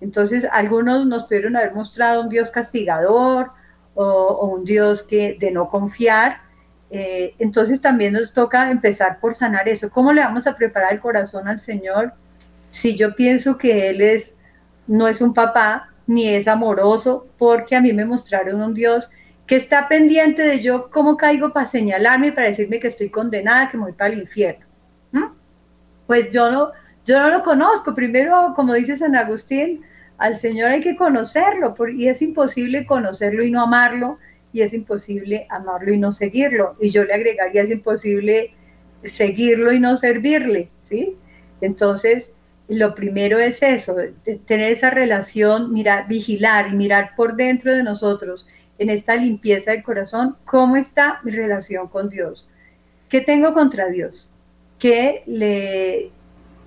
Entonces, 0.00 0.46
algunos 0.52 1.06
nos 1.06 1.24
pudieron 1.24 1.56
haber 1.56 1.74
mostrado 1.74 2.20
un 2.20 2.28
Dios 2.28 2.50
castigador 2.50 3.50
o, 3.94 4.46
un 4.46 4.64
Dios 4.64 5.02
que 5.02 5.36
de 5.40 5.50
no 5.50 5.70
confiar. 5.70 6.42
Eh, 6.90 7.34
entonces, 7.38 7.80
también 7.80 8.12
nos 8.12 8.32
toca 8.34 8.70
empezar 8.70 9.18
por 9.18 9.34
sanar 9.34 9.68
eso. 9.68 9.88
¿Cómo 9.90 10.12
le 10.12 10.20
vamos 10.20 10.46
a 10.46 10.54
preparar 10.54 10.92
el 10.92 11.00
corazón 11.00 11.48
al 11.48 11.60
Señor 11.60 12.12
si 12.68 12.94
yo 12.94 13.16
pienso 13.16 13.56
que 13.56 13.88
Él 13.88 14.02
es 14.02 14.32
no 14.86 15.08
es 15.08 15.20
un 15.20 15.34
papá 15.34 15.90
ni 16.06 16.28
es 16.28 16.46
amoroso, 16.46 17.26
porque 17.38 17.74
a 17.74 17.80
mí 17.80 17.92
me 17.92 18.04
mostraron 18.04 18.62
un 18.62 18.74
Dios 18.74 19.10
que 19.46 19.56
está 19.56 19.88
pendiente 19.88 20.42
de 20.42 20.60
yo 20.60 20.90
cómo 20.90 21.16
caigo 21.16 21.52
para 21.52 21.66
señalarme 21.66 22.28
y 22.28 22.32
para 22.32 22.48
decirme 22.48 22.80
que 22.80 22.88
estoy 22.88 23.10
condenada, 23.10 23.70
que 23.70 23.76
me 23.76 23.84
voy 23.84 23.92
para 23.92 24.12
el 24.12 24.20
infierno. 24.20 24.66
Pues 26.06 26.30
yo 26.30 26.50
no, 26.52 26.70
yo 27.04 27.18
no 27.18 27.30
lo 27.30 27.42
conozco. 27.42 27.94
Primero, 27.94 28.52
como 28.54 28.74
dice 28.74 28.94
San 28.94 29.16
Agustín, 29.16 29.82
al 30.18 30.38
Señor 30.38 30.70
hay 30.70 30.80
que 30.80 30.96
conocerlo, 30.96 31.74
y 31.94 32.08
es 32.08 32.22
imposible 32.22 32.86
conocerlo 32.86 33.42
y 33.44 33.50
no 33.50 33.62
amarlo, 33.62 34.18
y 34.52 34.62
es 34.62 34.72
imposible 34.72 35.46
amarlo 35.50 35.92
y 35.92 35.98
no 35.98 36.12
seguirlo. 36.12 36.76
Y 36.80 36.90
yo 36.90 37.04
le 37.04 37.12
agregaría, 37.12 37.62
es 37.62 37.70
imposible 37.70 38.54
seguirlo 39.04 39.72
y 39.72 39.80
no 39.80 39.96
servirle, 39.96 40.70
¿sí? 40.80 41.16
Entonces, 41.60 42.32
lo 42.68 42.94
primero 42.94 43.38
es 43.38 43.62
eso, 43.62 43.96
tener 44.46 44.70
esa 44.70 44.90
relación, 44.90 45.72
mirar, 45.72 46.08
vigilar 46.08 46.68
y 46.68 46.76
mirar 46.76 47.10
por 47.16 47.36
dentro 47.36 47.72
de 47.74 47.82
nosotros 47.82 48.48
en 48.78 48.90
esta 48.90 49.16
limpieza 49.16 49.72
del 49.72 49.82
corazón, 49.82 50.36
cómo 50.44 50.76
está 50.76 51.20
mi 51.24 51.30
relación 51.32 51.88
con 51.88 52.08
Dios. 52.08 52.48
¿Qué 53.08 53.20
tengo 53.20 53.54
contra 53.54 53.88
Dios? 53.88 54.28
¿Qué 54.78 55.22
le, 55.26 56.10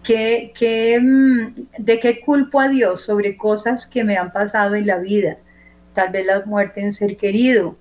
qué, 0.04 1.00
mm, 1.02 1.68
¿De 1.78 2.00
qué 2.00 2.22
culpo 2.22 2.60
a 2.60 2.70
Dios 2.70 3.02
sobre 3.02 3.38
cosas 3.38 3.86
que 3.88 4.04
me 4.04 4.18
han 4.18 4.32
pasado 4.32 4.76
en 4.76 4.88
la 4.88 4.98
vida? 4.98 5.38
Tal 5.94 6.12
vez 6.12 6.26
la 6.26 6.44
muerte 6.46 6.82
de 6.82 6.88
un 6.88 6.94
ser 6.94 7.18
querido, 7.18 7.76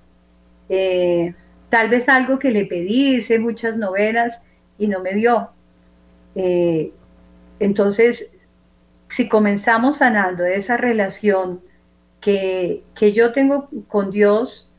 eh, 0.69 1.35
tal 1.71 1.89
vez 1.89 2.09
algo 2.09 2.39
que 2.39 2.51
le 2.51 2.67
pedí, 2.67 3.17
hice 3.17 3.39
muchas 3.39 3.77
novenas 3.77 4.41
y 4.79 4.89
no 4.89 5.01
me 5.01 5.15
dio. 5.15 5.51
Eh, 6.35 6.93
entonces, 7.61 8.27
si 9.09 9.29
comenzamos 9.29 9.99
sanando 9.99 10.45
esa 10.45 10.77
relación 10.77 11.61
que, 12.21 12.83
yo 13.15 13.33
tengo 13.33 13.69
con 13.89 14.11
Dios, 14.11 14.75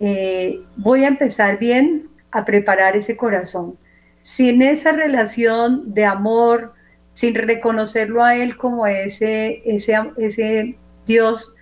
eh, 0.00 0.60
voy 0.76 1.04
a 1.04 1.08
empezar 1.08 1.58
bien 1.58 2.08
a 2.30 2.44
preparar 2.44 2.96
ese 2.96 3.16
corazón. 3.16 3.76
Sin 4.20 4.62
esa 4.62 4.92
relación 4.92 5.94
de 5.94 6.04
amor, 6.04 6.74
sin 7.14 7.34
reconocerlo 7.34 8.22
a 8.22 8.36
Él 8.36 8.56
como 8.56 8.86
ese, 8.86 9.62
ese, 9.64 9.94
ese 10.16 10.76
Dios 11.06 11.54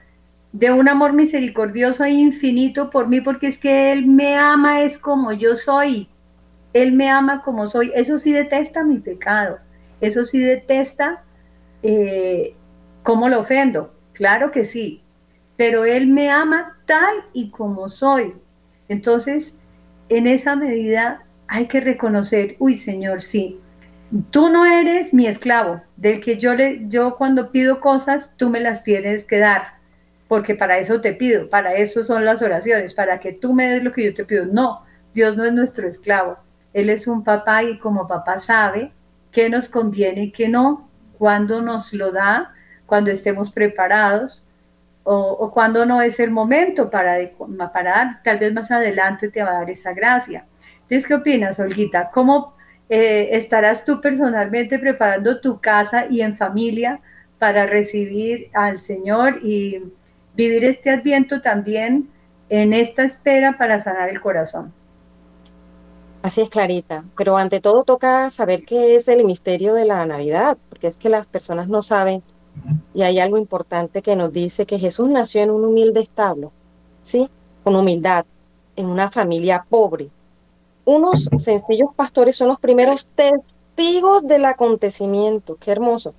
de 0.52 0.72
un 0.72 0.88
amor 0.88 1.12
misericordioso 1.12 2.04
e 2.04 2.10
infinito 2.10 2.90
por 2.90 3.08
mí, 3.08 3.20
porque 3.20 3.46
es 3.46 3.58
que 3.58 3.92
Él 3.92 4.06
me 4.06 4.36
ama, 4.36 4.82
es 4.82 4.98
como 4.98 5.32
yo 5.32 5.56
soy. 5.56 6.08
Él 6.72 6.92
me 6.92 7.08
ama 7.08 7.42
como 7.42 7.68
soy. 7.68 7.92
Eso 7.94 8.18
sí 8.18 8.32
detesta 8.32 8.84
mi 8.84 8.98
pecado. 8.98 9.58
Eso 10.00 10.24
sí 10.24 10.38
detesta 10.40 11.22
eh, 11.82 12.54
cómo 13.02 13.28
lo 13.28 13.40
ofendo. 13.40 13.92
Claro 14.12 14.50
que 14.50 14.64
sí. 14.64 14.99
Pero 15.60 15.84
Él 15.84 16.06
me 16.06 16.30
ama 16.30 16.78
tal 16.86 17.16
y 17.34 17.50
como 17.50 17.90
soy. 17.90 18.32
Entonces, 18.88 19.54
en 20.08 20.26
esa 20.26 20.56
medida 20.56 21.22
hay 21.48 21.66
que 21.66 21.80
reconocer, 21.80 22.56
uy 22.60 22.78
Señor, 22.78 23.20
sí, 23.20 23.60
tú 24.30 24.48
no 24.48 24.64
eres 24.64 25.12
mi 25.12 25.26
esclavo, 25.26 25.82
del 25.98 26.22
que 26.22 26.38
yo, 26.38 26.54
le, 26.54 26.88
yo 26.88 27.16
cuando 27.16 27.50
pido 27.50 27.82
cosas, 27.82 28.32
tú 28.38 28.48
me 28.48 28.60
las 28.60 28.84
tienes 28.84 29.26
que 29.26 29.36
dar. 29.36 29.74
porque 30.28 30.54
para 30.54 30.78
eso 30.78 31.02
te 31.02 31.12
pido, 31.12 31.50
para 31.50 31.74
eso 31.74 32.04
son 32.04 32.24
las 32.24 32.40
oraciones, 32.40 32.94
para 32.94 33.20
que 33.20 33.34
tú 33.34 33.52
me 33.52 33.68
des 33.68 33.84
lo 33.84 33.92
que 33.92 34.06
yo 34.06 34.14
te 34.14 34.24
pido. 34.24 34.46
No, 34.46 34.86
Dios 35.12 35.36
no 35.36 35.44
es 35.44 35.52
nuestro 35.52 35.86
esclavo. 35.86 36.38
Él 36.72 36.88
es 36.88 37.06
un 37.06 37.22
papá 37.22 37.64
y 37.64 37.78
como 37.80 38.08
papá 38.08 38.38
sabe 38.38 38.92
qué 39.30 39.50
nos 39.50 39.68
conviene 39.68 40.22
y 40.22 40.32
qué 40.32 40.48
no, 40.48 40.88
cuando 41.18 41.60
nos 41.60 41.92
lo 41.92 42.12
da, 42.12 42.54
cuando 42.86 43.10
estemos 43.10 43.52
preparados 43.52 44.42
o, 45.04 45.50
cuando 45.52 45.86
no 45.86 46.02
es 46.02 46.20
el 46.20 46.30
momento 46.30 46.90
para, 46.90 47.16
para 47.72 47.90
dar, 47.90 48.22
tal 48.22 48.38
vez 48.38 48.52
más 48.52 48.70
adelante 48.70 49.28
te 49.28 49.42
va 49.42 49.50
a 49.50 49.54
dar 49.60 49.70
esa 49.70 49.92
gracia. 49.92 50.44
Entonces, 50.82 51.06
¿qué 51.06 51.14
opinas, 51.14 51.58
Olguita? 51.58 52.10
¿Cómo 52.12 52.54
eh, 52.88 53.36
estarás 53.36 53.84
tú 53.84 54.00
personalmente 54.00 54.78
preparando 54.78 55.40
tu 55.40 55.60
casa 55.60 56.06
y 56.10 56.22
en 56.22 56.36
familia 56.36 57.00
para 57.38 57.64
recibir 57.64 58.50
al 58.52 58.80
Señor 58.80 59.38
y 59.44 59.80
vivir 60.34 60.64
este 60.64 60.90
adviento 60.90 61.40
también 61.40 62.08
en 62.48 62.72
esta 62.72 63.04
espera 63.04 63.56
para 63.56 63.80
sanar 63.80 64.08
el 64.08 64.20
corazón. 64.20 64.72
Así 66.22 66.42
es, 66.42 66.50
Clarita. 66.50 67.04
Pero 67.16 67.36
ante 67.36 67.60
todo 67.60 67.84
toca 67.84 68.28
saber 68.30 68.64
qué 68.64 68.96
es 68.96 69.06
el 69.06 69.24
misterio 69.24 69.72
de 69.72 69.84
la 69.84 70.04
Navidad, 70.04 70.58
porque 70.68 70.88
es 70.88 70.96
que 70.96 71.08
las 71.08 71.28
personas 71.28 71.68
no 71.68 71.82
saben 71.82 72.22
y 72.94 73.02
hay 73.02 73.18
algo 73.18 73.38
importante 73.38 74.02
que 74.02 74.16
nos 74.16 74.32
dice 74.32 74.66
que 74.66 74.78
Jesús 74.78 75.08
nació 75.08 75.42
en 75.42 75.50
un 75.50 75.64
humilde 75.64 76.00
establo, 76.00 76.52
¿sí? 77.02 77.28
Con 77.64 77.76
humildad, 77.76 78.24
en 78.76 78.86
una 78.86 79.10
familia 79.10 79.64
pobre. 79.68 80.10
Unos 80.84 81.28
sencillos 81.38 81.90
pastores 81.94 82.36
son 82.36 82.48
los 82.48 82.58
primeros 82.58 83.06
testigos 83.14 84.26
del 84.26 84.44
acontecimiento. 84.44 85.56
Qué 85.60 85.70
hermoso. 85.70 86.14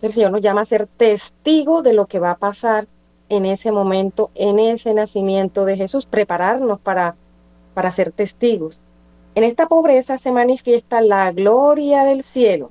El 0.00 0.12
Señor 0.12 0.32
nos 0.32 0.40
llama 0.40 0.62
a 0.62 0.66
ser 0.66 0.86
testigos 0.86 1.82
de 1.82 1.92
lo 1.92 2.06
que 2.06 2.18
va 2.18 2.32
a 2.32 2.36
pasar 2.38 2.86
en 3.28 3.46
ese 3.46 3.72
momento, 3.72 4.30
en 4.34 4.58
ese 4.58 4.92
nacimiento 4.94 5.64
de 5.64 5.76
Jesús, 5.76 6.06
prepararnos 6.06 6.80
para, 6.80 7.16
para 7.72 7.90
ser 7.90 8.12
testigos. 8.12 8.80
En 9.34 9.44
esta 9.44 9.66
pobreza 9.66 10.18
se 10.18 10.30
manifiesta 10.30 11.00
la 11.00 11.32
gloria 11.32 12.04
del 12.04 12.22
cielo. 12.22 12.70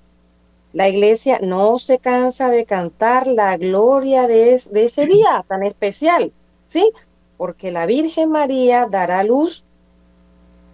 La 0.74 0.88
iglesia 0.88 1.40
no 1.42 1.80
se 1.80 2.00
cansa 2.00 2.50
de 2.50 2.66
cantar 2.66 3.28
la 3.28 3.58
gloria 3.58 4.28
de, 4.28 4.54
ese 4.54 5.06
día 5.06 5.44
tan 5.48 5.64
especial, 5.64 6.32
¿sí? 6.68 6.92
Porque 7.38 7.72
la 7.72 7.86
Virgen 7.86 8.30
María 8.30 8.88
dará 8.90 9.24
luz 9.24 9.66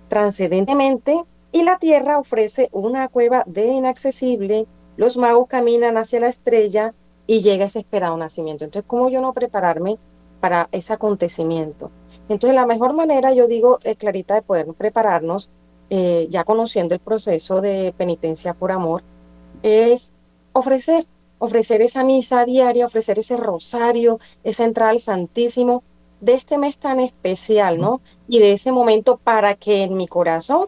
transcendentemente 0.07 1.23
y 1.51 1.63
la 1.63 1.79
tierra 1.79 2.19
ofrece 2.19 2.69
una 2.71 3.07
cueva 3.07 3.43
de 3.47 3.67
inaccesible. 3.67 4.67
Los 4.97 5.17
magos 5.17 5.47
caminan 5.47 5.97
hacia 5.97 6.19
la 6.19 6.27
estrella 6.27 6.93
y 7.25 7.41
llega 7.41 7.65
ese 7.65 7.79
esperado 7.79 8.15
nacimiento. 8.17 8.65
Entonces, 8.65 8.87
¿cómo 8.87 9.09
yo 9.09 9.19
no 9.19 9.33
prepararme 9.33 9.97
para 10.39 10.69
ese 10.71 10.93
acontecimiento? 10.93 11.89
Entonces, 12.29 12.55
la 12.55 12.67
mejor 12.67 12.93
manera, 12.93 13.33
yo 13.33 13.47
digo, 13.47 13.79
eh, 13.83 13.95
Clarita, 13.95 14.35
de 14.35 14.41
poder 14.43 14.67
prepararnos, 14.77 15.49
eh, 15.89 16.27
ya 16.29 16.43
conociendo 16.43 16.93
el 16.93 16.99
proceso 16.99 17.61
de 17.61 17.93
penitencia 17.97 18.53
por 18.53 18.71
amor, 18.71 19.03
es 19.63 20.13
ofrecer, 20.53 21.05
ofrecer 21.39 21.81
esa 21.81 22.03
misa 22.03 22.45
diaria, 22.45 22.85
ofrecer 22.85 23.19
ese 23.19 23.37
rosario, 23.37 24.19
esa 24.43 24.65
entrada 24.65 24.91
al 24.91 24.99
Santísimo 24.99 25.83
de 26.21 26.33
este 26.33 26.57
mes 26.57 26.77
tan 26.77 26.99
especial, 26.99 27.79
¿no? 27.79 28.01
Y 28.27 28.39
de 28.39 28.53
ese 28.53 28.71
momento 28.71 29.17
para 29.17 29.55
que 29.55 29.83
en 29.83 29.95
mi 29.95 30.07
corazón, 30.07 30.67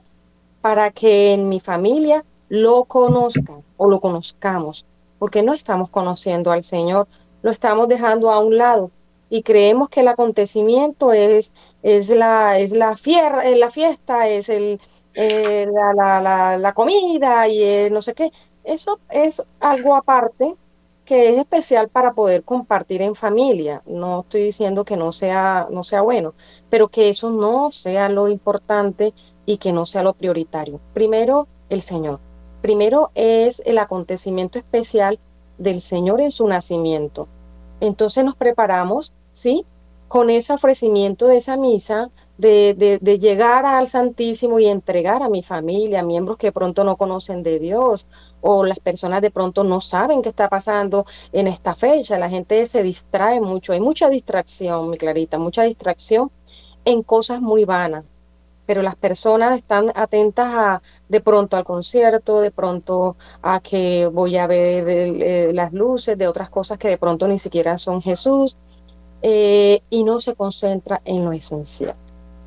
para 0.62 0.92
que 0.92 1.34
en 1.34 1.50
mi 1.50 1.60
familia 1.60 2.26
lo 2.50 2.86
conozcan 2.86 3.64
o 3.78 3.90
lo 3.90 4.00
conozcamos 4.00 4.86
porque 5.20 5.44
no 5.44 5.54
estamos 5.54 5.90
conociendo 5.90 6.52
al 6.52 6.64
Señor, 6.64 7.08
lo 7.44 7.52
estamos 7.52 7.88
dejando 7.88 8.32
a 8.32 8.40
un 8.40 8.58
lado 8.58 8.92
y 9.30 9.44
creemos 9.44 9.90
que 9.90 10.00
el 10.00 10.08
acontecimiento 10.08 11.14
es, 11.14 11.52
es, 11.84 12.10
la, 12.10 12.58
es 12.58 12.72
la, 12.72 12.96
eh, 13.44 13.56
la 13.56 13.70
fiesta, 13.70 14.28
es 14.28 14.50
el, 14.50 14.80
eh, 15.14 15.68
la, 15.72 16.22
la, 16.22 16.58
la, 16.58 16.74
comida 16.74 17.48
y 17.48 17.90
no 17.92 18.02
sé 18.02 18.14
qué. 18.16 18.32
Eso 18.70 19.00
es 19.10 19.42
algo 19.60 19.96
aparte 19.96 20.56
que 21.04 21.30
es 21.30 21.40
especial 21.40 21.90
para 21.90 22.14
poder 22.14 22.44
compartir 22.44 23.02
en 23.02 23.16
familia. 23.16 23.82
No 23.88 24.22
estoy 24.22 24.44
diciendo 24.44 24.86
que 24.86 24.96
no 24.96 25.12
sea, 25.12 25.68
no 25.72 25.84
sea 25.84 26.02
bueno, 26.02 26.36
pero 26.70 26.88
que 26.88 27.10
eso 27.10 27.32
no 27.32 27.72
sea 27.72 28.10
lo 28.10 28.28
importante 28.28 29.16
y 29.48 29.58
que 29.58 29.74
no 29.74 29.88
sea 29.88 30.04
lo 30.04 30.14
prioritario. 30.14 30.80
Primero, 30.94 31.48
el 31.70 31.82
Señor. 31.82 32.20
Primero 32.62 33.10
es 33.16 33.60
el 33.66 33.80
acontecimiento 33.80 34.60
especial 34.60 35.18
del 35.58 35.82
Señor 35.82 36.22
en 36.22 36.30
su 36.30 36.48
nacimiento. 36.48 37.28
Entonces 37.80 38.24
nos 38.24 38.36
preparamos, 38.36 39.14
¿sí? 39.34 39.66
Con 40.08 40.30
ese 40.30 40.54
ofrecimiento 40.54 41.26
de 41.26 41.38
esa 41.38 41.58
misa, 41.58 42.12
de, 42.38 43.00
de, 43.02 43.20
llegar 43.20 43.66
al 43.66 43.88
Santísimo 43.88 44.60
y 44.60 44.68
entregar 44.68 45.24
a 45.24 45.30
mi 45.30 45.44
familia, 45.44 46.04
miembros 46.04 46.38
que 46.38 46.52
pronto 46.52 46.84
no 46.84 46.96
conocen 46.96 47.44
de 47.44 47.60
Dios 47.60 48.08
o 48.42 48.64
las 48.64 48.80
personas 48.80 49.22
de 49.22 49.32
pronto 49.32 49.64
no 49.64 49.82
saben 49.82 50.22
qué 50.22 50.30
está 50.30 50.50
pasando 50.50 51.06
en 51.32 51.48
esta 51.48 51.76
fecha. 51.76 52.18
La 52.18 52.30
gente 52.30 52.66
se 52.66 52.84
distrae 52.84 53.42
mucho, 53.42 53.74
hay 53.74 53.80
mucha 53.80 54.10
distracción, 54.10 54.90
mi 54.90 54.98
Clarita, 54.98 55.38
mucha 55.38 55.64
distracción 55.64 56.32
en 56.86 57.04
cosas 57.04 57.42
muy 57.42 57.66
vanas 57.66 58.06
pero 58.70 58.84
las 58.84 58.96
personas 58.96 59.58
están 59.58 59.92
atentas 59.96 60.48
a 60.48 60.82
de 61.08 61.22
pronto 61.22 61.58
al 61.58 61.64
concierto, 61.64 62.40
de 62.40 62.52
pronto 62.52 63.18
a 63.42 63.62
que 63.62 64.06
voy 64.06 64.38
a 64.38 64.46
ver 64.46 64.88
eh, 64.88 65.52
las 65.56 65.74
luces, 65.74 66.16
de 66.20 66.28
otras 66.28 66.52
cosas 66.52 66.78
que 66.78 66.88
de 66.88 67.00
pronto 67.00 67.28
ni 67.28 67.40
siquiera 67.40 67.80
son 67.80 68.00
Jesús, 68.00 68.58
eh, 69.24 69.82
y 69.90 70.04
no 70.04 70.22
se 70.22 70.36
concentra 70.36 71.02
en 71.04 71.26
lo 71.26 71.32
esencial. 71.32 71.96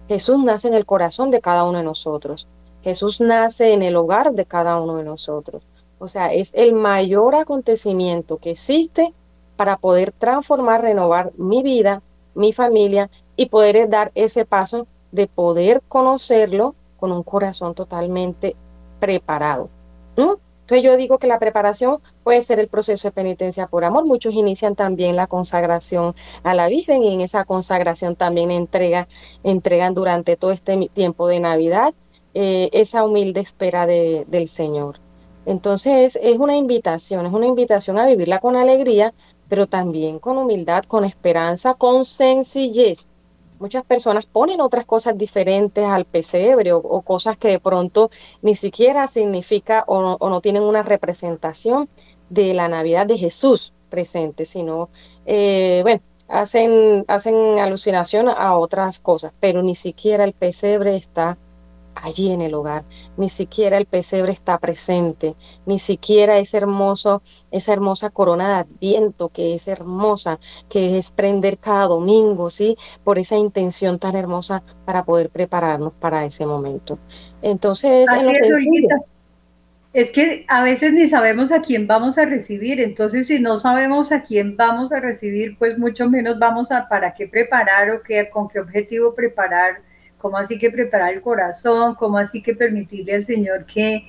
Jesús 0.06 0.38
nace 0.38 0.68
en 0.68 0.74
el 0.74 0.86
corazón 0.86 1.32
de 1.32 1.40
cada 1.40 1.64
uno 1.64 1.78
de 1.78 1.84
nosotros. 1.84 2.46
Jesús 2.82 3.20
nace 3.20 3.72
en 3.72 3.82
el 3.82 3.96
hogar 3.96 4.32
de 4.32 4.46
cada 4.46 4.80
uno 4.80 4.98
de 4.98 5.04
nosotros. 5.04 5.64
O 6.02 6.08
sea, 6.08 6.32
es 6.32 6.50
el 6.52 6.74
mayor 6.74 7.36
acontecimiento 7.36 8.38
que 8.38 8.50
existe 8.50 9.14
para 9.54 9.76
poder 9.76 10.10
transformar, 10.10 10.82
renovar 10.82 11.30
mi 11.36 11.62
vida, 11.62 12.02
mi 12.34 12.52
familia 12.52 13.08
y 13.36 13.46
poder 13.46 13.88
dar 13.88 14.10
ese 14.16 14.44
paso 14.44 14.88
de 15.12 15.28
poder 15.28 15.80
conocerlo 15.86 16.74
con 16.98 17.12
un 17.12 17.22
corazón 17.22 17.76
totalmente 17.76 18.56
preparado. 18.98 19.70
Entonces 20.16 20.82
yo 20.82 20.96
digo 20.96 21.18
que 21.18 21.28
la 21.28 21.38
preparación 21.38 22.00
puede 22.24 22.42
ser 22.42 22.58
el 22.58 22.66
proceso 22.66 23.06
de 23.06 23.12
penitencia 23.12 23.68
por 23.68 23.84
amor. 23.84 24.04
Muchos 24.04 24.34
inician 24.34 24.74
también 24.74 25.14
la 25.14 25.28
consagración 25.28 26.16
a 26.42 26.52
la 26.52 26.66
Virgen 26.66 27.04
y 27.04 27.14
en 27.14 27.20
esa 27.20 27.44
consagración 27.44 28.16
también 28.16 28.50
entrega, 28.50 29.06
entregan 29.44 29.94
durante 29.94 30.36
todo 30.36 30.50
este 30.50 30.90
tiempo 30.92 31.28
de 31.28 31.38
Navidad 31.38 31.94
eh, 32.34 32.70
esa 32.72 33.04
humilde 33.04 33.38
espera 33.38 33.86
de, 33.86 34.24
del 34.26 34.48
Señor. 34.48 34.98
Entonces 35.46 36.18
es 36.20 36.38
una 36.38 36.56
invitación, 36.56 37.26
es 37.26 37.32
una 37.32 37.46
invitación 37.46 37.98
a 37.98 38.06
vivirla 38.06 38.38
con 38.38 38.56
alegría, 38.56 39.12
pero 39.48 39.66
también 39.66 40.18
con 40.18 40.38
humildad, 40.38 40.84
con 40.84 41.04
esperanza, 41.04 41.74
con 41.74 42.04
sencillez. 42.04 43.06
Muchas 43.58 43.84
personas 43.84 44.26
ponen 44.26 44.60
otras 44.60 44.84
cosas 44.86 45.16
diferentes 45.16 45.84
al 45.84 46.04
pesebre 46.04 46.72
o, 46.72 47.02
cosas 47.02 47.36
que 47.38 47.48
de 47.48 47.60
pronto 47.60 48.10
ni 48.40 48.56
siquiera 48.56 49.06
significa 49.06 49.84
o 49.86 50.28
no, 50.28 50.40
tienen 50.40 50.62
una 50.62 50.82
representación 50.82 51.88
de 52.28 52.54
la 52.54 52.68
Navidad 52.68 53.06
de 53.06 53.18
Jesús 53.18 53.72
presente, 53.88 54.46
sino, 54.46 54.88
eh, 55.26 55.80
bueno, 55.82 56.00
hacen, 56.28 57.04
hacen 57.08 57.58
alucinación 57.58 58.28
a 58.28 58.56
otras 58.56 58.98
cosas, 58.98 59.32
pero 59.38 59.62
ni 59.62 59.74
siquiera 59.74 60.24
el 60.24 60.32
pesebre 60.32 60.96
está 60.96 61.36
allí 61.94 62.32
en 62.32 62.40
el 62.40 62.54
hogar. 62.54 62.84
Ni 63.16 63.28
siquiera 63.28 63.76
el 63.76 63.86
pesebre 63.86 64.32
está 64.32 64.58
presente, 64.58 65.34
ni 65.66 65.78
siquiera 65.78 66.38
ese 66.38 66.58
hermoso, 66.58 67.22
esa 67.50 67.72
hermosa 67.72 68.10
corona 68.10 68.48
de 68.48 68.54
adviento 68.60 69.28
que 69.28 69.54
es 69.54 69.68
hermosa, 69.68 70.38
que 70.68 70.98
es 70.98 71.10
prender 71.10 71.58
cada 71.58 71.86
domingo, 71.86 72.50
¿sí? 72.50 72.76
Por 73.04 73.18
esa 73.18 73.36
intención 73.36 73.98
tan 73.98 74.16
hermosa 74.16 74.62
para 74.84 75.04
poder 75.04 75.30
prepararnos 75.30 75.92
para 75.94 76.24
ese 76.24 76.46
momento. 76.46 76.98
Entonces, 77.42 78.06
Así 78.08 78.28
es, 78.28 78.50
es 79.92 80.10
que 80.10 80.46
a 80.48 80.62
veces 80.62 80.92
ni 80.94 81.06
sabemos 81.08 81.52
a 81.52 81.60
quién 81.60 81.86
vamos 81.86 82.16
a 82.16 82.24
recibir, 82.24 82.80
entonces 82.80 83.26
si 83.28 83.38
no 83.38 83.58
sabemos 83.58 84.10
a 84.10 84.22
quién 84.22 84.56
vamos 84.56 84.90
a 84.90 85.00
recibir, 85.00 85.56
pues 85.58 85.78
mucho 85.78 86.08
menos 86.08 86.38
vamos 86.38 86.72
a 86.72 86.88
para 86.88 87.12
qué 87.12 87.28
preparar 87.28 87.90
o 87.90 88.02
qué, 88.02 88.30
con 88.30 88.48
qué 88.48 88.60
objetivo 88.60 89.14
preparar 89.14 89.82
¿Cómo 90.22 90.38
así 90.38 90.56
que 90.56 90.70
preparar 90.70 91.12
el 91.12 91.20
corazón? 91.20 91.96
¿Cómo 91.96 92.16
así 92.16 92.40
que 92.40 92.54
permitirle 92.54 93.16
al 93.16 93.26
Señor 93.26 93.66
que, 93.66 94.06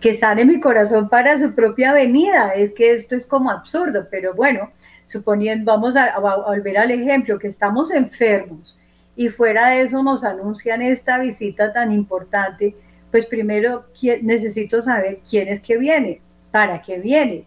que 0.00 0.16
sane 0.16 0.44
mi 0.44 0.58
corazón 0.58 1.08
para 1.08 1.38
su 1.38 1.54
propia 1.54 1.92
venida? 1.92 2.50
Es 2.50 2.72
que 2.72 2.92
esto 2.94 3.14
es 3.14 3.24
como 3.24 3.48
absurdo, 3.48 4.08
pero 4.10 4.34
bueno, 4.34 4.72
suponiendo, 5.06 5.70
vamos 5.70 5.94
a, 5.94 6.18
volver 6.18 6.78
al 6.78 6.90
ejemplo, 6.90 7.38
que 7.38 7.46
estamos 7.46 7.92
enfermos 7.92 8.76
y 9.14 9.28
fuera 9.28 9.68
de 9.68 9.82
eso 9.82 10.02
nos 10.02 10.24
anuncian 10.24 10.82
esta 10.82 11.20
visita 11.20 11.72
tan 11.72 11.92
importante, 11.92 12.74
pues 13.12 13.26
primero 13.26 13.84
necesito 14.22 14.82
saber 14.82 15.20
quién 15.28 15.46
es 15.46 15.60
que 15.60 15.78
viene, 15.78 16.20
para 16.50 16.82
qué 16.82 16.98
viene. 16.98 17.44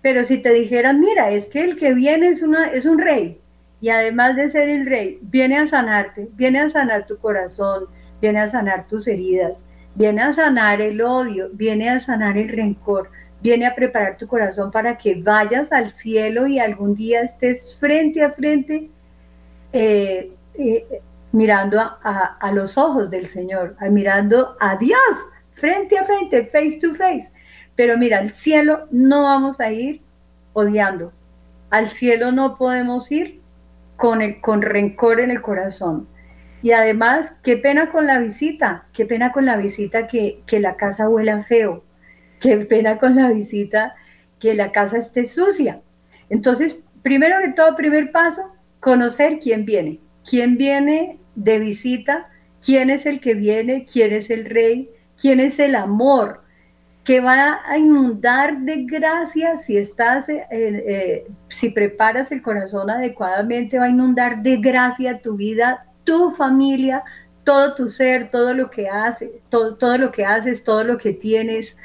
Pero 0.00 0.24
si 0.24 0.38
te 0.38 0.54
dijeran, 0.54 1.00
mira, 1.00 1.30
es 1.30 1.46
que 1.48 1.62
el 1.62 1.76
que 1.76 1.92
viene 1.92 2.28
es, 2.28 2.40
una, 2.42 2.70
es 2.70 2.86
un 2.86 2.98
rey, 2.98 3.41
y 3.82 3.90
además 3.90 4.36
de 4.36 4.48
ser 4.48 4.68
el 4.68 4.86
rey, 4.86 5.18
viene 5.22 5.58
a 5.58 5.66
sanarte, 5.66 6.28
viene 6.34 6.60
a 6.60 6.70
sanar 6.70 7.04
tu 7.04 7.18
corazón, 7.18 7.86
viene 8.20 8.38
a 8.38 8.48
sanar 8.48 8.86
tus 8.86 9.08
heridas, 9.08 9.64
viene 9.96 10.22
a 10.22 10.32
sanar 10.32 10.80
el 10.80 11.02
odio, 11.02 11.50
viene 11.52 11.90
a 11.90 11.98
sanar 11.98 12.38
el 12.38 12.48
rencor, 12.48 13.10
viene 13.42 13.66
a 13.66 13.74
preparar 13.74 14.16
tu 14.16 14.28
corazón 14.28 14.70
para 14.70 14.96
que 14.96 15.20
vayas 15.20 15.72
al 15.72 15.90
cielo 15.90 16.46
y 16.46 16.60
algún 16.60 16.94
día 16.94 17.22
estés 17.22 17.76
frente 17.80 18.22
a 18.22 18.30
frente 18.30 18.88
eh, 19.72 20.30
eh, 20.54 21.02
mirando 21.32 21.80
a, 21.80 22.52
los 22.52 22.78
ojos 22.78 23.10
del 23.10 23.26
Señor, 23.26 23.74
mirando 23.90 24.56
a 24.60 24.76
Dios 24.76 25.00
frente 25.54 25.98
a 25.98 26.04
frente, 26.04 26.46
face 26.46 26.78
to 26.80 26.94
face. 26.94 27.28
Pero 27.74 27.98
mira, 27.98 28.20
al 28.20 28.30
cielo 28.30 28.86
no 28.92 29.24
vamos 29.24 29.58
a 29.58 29.72
ir 29.72 30.02
odiando. 30.52 31.12
Al 31.70 31.88
cielo 31.88 32.30
no 32.30 32.56
podemos 32.56 33.10
ir 33.10 33.41
con, 33.96 34.22
el, 34.22 34.40
con 34.40 34.62
rencor 34.62 35.20
en 35.20 35.30
el 35.30 35.42
corazón. 35.42 36.08
Y 36.62 36.72
además, 36.72 37.34
qué 37.42 37.56
pena 37.56 37.90
con 37.90 38.06
la 38.06 38.18
visita, 38.18 38.86
qué 38.92 39.04
pena 39.04 39.32
con 39.32 39.46
la 39.46 39.56
visita 39.56 40.06
que, 40.06 40.42
que 40.46 40.60
la 40.60 40.76
casa 40.76 41.08
huela 41.08 41.42
feo, 41.42 41.84
qué 42.40 42.56
pena 42.58 42.98
con 42.98 43.16
la 43.16 43.30
visita 43.30 43.94
que 44.38 44.54
la 44.54 44.70
casa 44.70 44.98
esté 44.98 45.26
sucia. 45.26 45.80
Entonces, 46.30 46.84
primero 47.02 47.38
de 47.40 47.52
todo, 47.52 47.76
primer 47.76 48.12
paso, 48.12 48.42
conocer 48.80 49.38
quién 49.40 49.64
viene, 49.64 50.00
quién 50.28 50.56
viene 50.56 51.18
de 51.34 51.58
visita, 51.58 52.28
quién 52.64 52.90
es 52.90 53.06
el 53.06 53.20
que 53.20 53.34
viene, 53.34 53.86
quién 53.90 54.12
es 54.12 54.30
el 54.30 54.44
rey, 54.44 54.90
quién 55.20 55.40
es 55.40 55.58
el 55.58 55.74
amor 55.74 56.41
que 57.04 57.20
va 57.20 57.60
a 57.66 57.78
inundar 57.78 58.60
de 58.60 58.84
gracia 58.84 59.56
si 59.56 59.76
estás, 59.76 60.28
eh, 60.28 60.46
eh, 60.50 61.26
si 61.48 61.70
preparas 61.70 62.30
el 62.30 62.42
corazón 62.42 62.90
adecuadamente, 62.90 63.78
va 63.78 63.86
a 63.86 63.90
inundar 63.90 64.42
de 64.42 64.56
gracia 64.58 65.20
tu 65.20 65.36
vida, 65.36 65.86
tu 66.04 66.30
familia, 66.30 67.02
todo 67.44 67.74
tu 67.74 67.88
ser, 67.88 68.30
todo 68.30 68.54
lo 68.54 68.70
que 68.70 68.88
haces, 68.88 69.30
todo, 69.48 69.76
todo 69.76 69.98
lo 69.98 70.12
que 70.12 70.24
haces, 70.24 70.62
todo 70.62 70.84
lo 70.84 70.96
que 70.96 71.12
tienes, 71.12 71.76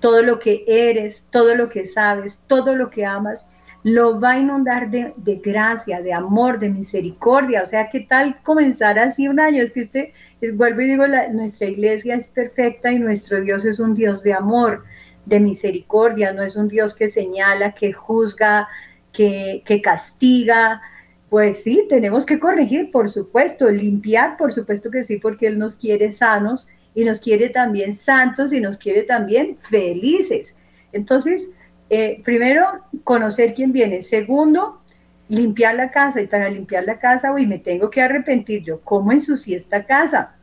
todo 0.00 0.22
lo 0.22 0.38
que 0.40 0.64
eres, 0.66 1.24
todo 1.30 1.54
lo 1.54 1.68
que 1.68 1.86
sabes, 1.86 2.38
todo 2.48 2.74
lo 2.74 2.90
que 2.90 3.06
amas, 3.06 3.46
lo 3.84 4.18
va 4.18 4.32
a 4.32 4.38
inundar 4.38 4.90
de, 4.90 5.12
gracia, 5.44 6.00
de 6.00 6.12
amor, 6.12 6.58
de 6.58 6.70
misericordia. 6.70 7.62
O 7.62 7.66
sea, 7.66 7.90
¿qué 7.90 8.00
tal 8.00 8.40
comenzar 8.42 8.98
así 8.98 9.28
un 9.28 9.38
año? 9.38 9.62
Es 9.62 9.72
que 9.72 9.80
este, 9.80 10.14
vuelvo 10.54 10.80
y 10.80 10.86
digo, 10.86 11.04
nuestra 11.06 11.68
iglesia 11.68 12.14
es 12.14 12.26
perfecta 12.28 12.90
y 12.90 12.98
nuestro 12.98 13.42
Dios 13.42 13.64
es 13.66 13.78
un 13.78 13.94
Dios 13.94 14.22
de 14.22 14.32
amor, 14.32 14.84
de 15.26 15.38
misericordia, 15.38 16.32
no 16.32 16.42
es 16.42 16.56
un 16.56 16.68
Dios 16.68 16.94
que 16.94 17.10
señala, 17.10 17.72
que 17.72 17.92
juzga, 17.92 18.68
que, 19.12 19.62
que 19.66 19.82
castiga, 19.82 20.80
pues 21.28 21.62
sí, 21.62 21.84
tenemos 21.86 22.24
que 22.24 22.38
corregir, 22.38 22.90
por 22.90 23.10
supuesto, 23.10 23.68
limpiar, 23.68 24.38
por 24.38 24.54
supuesto 24.54 24.90
que 24.90 25.04
sí, 25.04 25.18
porque 25.18 25.46
Él 25.46 25.58
nos 25.58 25.76
quiere 25.76 26.10
sanos 26.10 26.66
y 26.94 27.04
nos 27.04 27.20
quiere 27.20 27.50
también 27.50 27.92
santos 27.92 28.50
y 28.52 28.60
nos 28.60 28.78
quiere 28.78 29.02
también 29.02 29.58
felices. 29.60 30.54
Entonces, 30.92 31.50
eh, 31.94 32.22
primero, 32.24 32.66
conocer 33.04 33.54
quién 33.54 33.72
viene. 33.72 34.02
Segundo, 34.02 34.80
limpiar 35.28 35.74
la 35.74 35.90
casa. 35.90 36.20
Y 36.20 36.26
para 36.26 36.48
limpiar 36.48 36.84
la 36.84 36.98
casa, 36.98 37.32
uy, 37.32 37.46
me 37.46 37.58
tengo 37.58 37.90
que 37.90 38.02
arrepentir 38.02 38.62
yo. 38.64 38.80
¿Cómo 38.80 39.12
ensucié 39.12 39.56
esta 39.56 39.84
casa? 39.84 40.34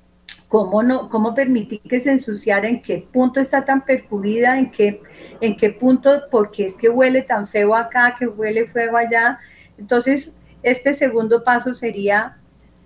¿Cómo, 0.48 0.84
no, 0.84 1.10
cómo 1.10 1.34
permití 1.34 1.80
que 1.80 2.00
se 2.00 2.12
ensuciara? 2.12 2.68
¿En 2.68 2.82
qué 2.82 3.08
punto 3.12 3.40
está 3.40 3.64
tan 3.64 3.86
percudida? 3.86 4.58
¿En 4.58 4.72
qué, 4.72 5.02
¿En 5.40 5.56
qué 5.56 5.72
punto? 5.72 6.24
Porque 6.30 6.66
es 6.66 6.76
que 6.76 6.90
huele 6.90 7.22
tan 7.22 7.48
feo 7.48 7.76
acá, 7.76 8.16
que 8.18 8.28
huele 8.28 8.68
feo 8.68 8.98
allá. 8.98 9.40
Entonces, 9.78 10.32
este 10.64 10.94
segundo 10.94 11.44
paso 11.44 11.74
sería 11.74 12.38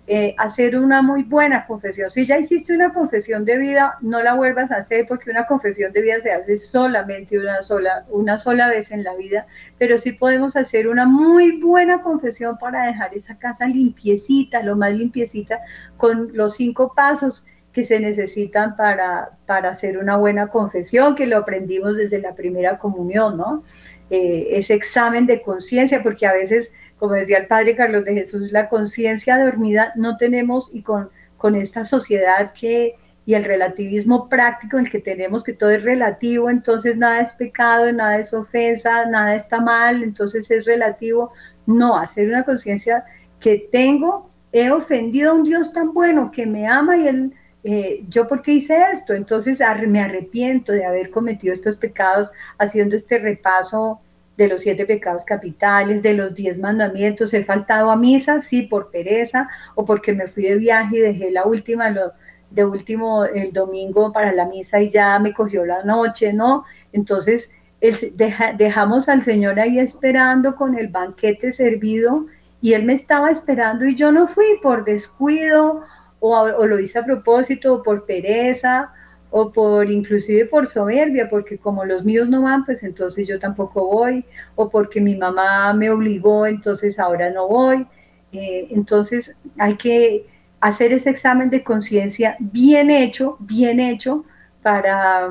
eh, 0.08 0.36
hacer 0.38 0.76
una 0.76 1.02
muy 1.02 1.24
buena 1.24 1.66
confesión. 1.66 2.10
Si 2.10 2.24
ya 2.24 2.38
hiciste 2.38 2.72
una 2.72 2.92
confesión 2.92 3.44
de 3.44 3.58
vida, 3.58 3.96
no 4.00 4.22
la 4.22 4.34
vuelvas 4.34 4.70
a 4.70 4.76
hacer 4.76 5.04
porque 5.08 5.30
una 5.30 5.46
confesión 5.46 5.92
de 5.92 6.00
vida 6.00 6.20
se 6.20 6.30
hace 6.30 6.56
solamente 6.58 7.36
una 7.36 7.60
sola, 7.62 8.04
una 8.10 8.38
sola 8.38 8.68
vez 8.68 8.92
en 8.92 9.02
la 9.02 9.16
vida, 9.16 9.46
pero 9.78 9.98
sí 9.98 10.12
podemos 10.12 10.54
hacer 10.54 10.86
una 10.86 11.06
muy 11.06 11.60
buena 11.60 12.02
confesión 12.02 12.56
para 12.56 12.86
dejar 12.86 13.14
esa 13.14 13.36
casa 13.36 13.66
limpiecita, 13.66 14.62
lo 14.62 14.76
más 14.76 14.92
limpiecita, 14.92 15.58
con 15.96 16.30
los 16.36 16.54
cinco 16.54 16.92
pasos 16.94 17.44
que 17.72 17.82
se 17.82 17.98
necesitan 17.98 18.76
para, 18.76 19.30
para 19.44 19.70
hacer 19.70 19.98
una 19.98 20.16
buena 20.16 20.46
confesión, 20.46 21.16
que 21.16 21.26
lo 21.26 21.36
aprendimos 21.36 21.96
desde 21.96 22.20
la 22.20 22.34
primera 22.34 22.78
comunión, 22.78 23.36
¿no? 23.36 23.64
Eh, 24.08 24.50
ese 24.52 24.74
examen 24.74 25.26
de 25.26 25.42
conciencia, 25.42 26.00
porque 26.02 26.26
a 26.26 26.32
veces 26.32 26.70
como 26.98 27.14
decía 27.14 27.38
el 27.38 27.46
padre 27.46 27.76
Carlos 27.76 28.04
de 28.04 28.14
Jesús, 28.14 28.52
la 28.52 28.68
conciencia 28.68 29.38
dormida 29.38 29.92
no 29.96 30.16
tenemos 30.16 30.70
y 30.72 30.82
con, 30.82 31.10
con 31.36 31.54
esta 31.54 31.84
sociedad 31.84 32.52
que 32.52 32.96
y 33.26 33.34
el 33.34 33.44
relativismo 33.44 34.28
práctico 34.28 34.78
en 34.78 34.86
el 34.86 34.90
que 34.90 35.00
tenemos 35.00 35.42
que 35.42 35.52
todo 35.52 35.70
es 35.70 35.82
relativo, 35.82 36.48
entonces 36.48 36.96
nada 36.96 37.20
es 37.20 37.32
pecado, 37.32 37.90
nada 37.92 38.18
es 38.18 38.32
ofensa, 38.32 39.04
nada 39.06 39.34
está 39.34 39.60
mal, 39.60 40.04
entonces 40.04 40.48
es 40.48 40.64
relativo. 40.64 41.32
No, 41.66 41.98
hacer 41.98 42.28
una 42.28 42.44
conciencia 42.44 43.04
que 43.40 43.68
tengo, 43.72 44.30
he 44.52 44.70
ofendido 44.70 45.32
a 45.32 45.34
un 45.34 45.42
Dios 45.42 45.72
tan 45.72 45.92
bueno 45.92 46.30
que 46.30 46.46
me 46.46 46.68
ama 46.68 46.96
y 46.96 47.08
él, 47.08 47.32
eh, 47.64 48.04
yo 48.08 48.28
por 48.28 48.42
qué 48.42 48.52
hice 48.52 48.78
esto, 48.92 49.12
entonces 49.12 49.58
me 49.88 50.00
arrepiento 50.00 50.70
de 50.70 50.84
haber 50.84 51.10
cometido 51.10 51.52
estos 51.52 51.76
pecados 51.76 52.30
haciendo 52.58 52.94
este 52.94 53.18
repaso 53.18 54.00
de 54.36 54.48
los 54.48 54.62
siete 54.62 54.86
pecados 54.86 55.24
capitales, 55.24 56.02
de 56.02 56.14
los 56.14 56.34
diez 56.34 56.58
mandamientos. 56.58 57.32
He 57.34 57.44
faltado 57.44 57.90
a 57.90 57.96
misa, 57.96 58.40
sí, 58.40 58.62
por 58.62 58.90
pereza 58.90 59.48
o 59.74 59.84
porque 59.84 60.12
me 60.12 60.28
fui 60.28 60.44
de 60.44 60.56
viaje 60.56 60.96
y 60.96 61.00
dejé 61.00 61.30
la 61.30 61.46
última, 61.46 61.90
lo, 61.90 62.12
de 62.50 62.64
último 62.64 63.24
el 63.24 63.52
domingo 63.52 64.12
para 64.12 64.32
la 64.32 64.46
misa 64.46 64.80
y 64.80 64.90
ya 64.90 65.18
me 65.18 65.32
cogió 65.32 65.64
la 65.64 65.82
noche, 65.82 66.32
¿no? 66.32 66.64
Entonces 66.92 67.50
dejamos 68.56 69.08
al 69.08 69.22
Señor 69.22 69.60
ahí 69.60 69.78
esperando 69.78 70.56
con 70.56 70.78
el 70.78 70.88
banquete 70.88 71.52
servido 71.52 72.26
y 72.60 72.72
Él 72.72 72.84
me 72.84 72.94
estaba 72.94 73.30
esperando 73.30 73.84
y 73.84 73.94
yo 73.94 74.10
no 74.12 74.28
fui 74.28 74.58
por 74.62 74.84
descuido 74.84 75.82
o, 76.20 76.34
o 76.36 76.66
lo 76.66 76.80
hice 76.80 76.98
a 76.98 77.04
propósito 77.04 77.74
o 77.74 77.82
por 77.82 78.06
pereza 78.06 78.92
o 79.38 79.52
por 79.52 79.90
inclusive 79.90 80.46
por 80.46 80.66
soberbia, 80.66 81.28
porque 81.28 81.58
como 81.58 81.84
los 81.84 82.06
míos 82.06 82.26
no 82.26 82.40
van, 82.40 82.64
pues 82.64 82.82
entonces 82.82 83.28
yo 83.28 83.38
tampoco 83.38 83.86
voy, 83.86 84.24
o 84.54 84.70
porque 84.70 84.98
mi 84.98 85.14
mamá 85.14 85.74
me 85.74 85.90
obligó, 85.90 86.46
entonces 86.46 86.98
ahora 86.98 87.30
no 87.30 87.46
voy. 87.46 87.86
Eh, 88.32 88.68
entonces 88.70 89.36
hay 89.58 89.76
que 89.76 90.26
hacer 90.58 90.94
ese 90.94 91.10
examen 91.10 91.50
de 91.50 91.62
conciencia 91.62 92.36
bien 92.40 92.88
hecho, 92.88 93.36
bien 93.40 93.78
hecho, 93.78 94.24
para, 94.62 95.30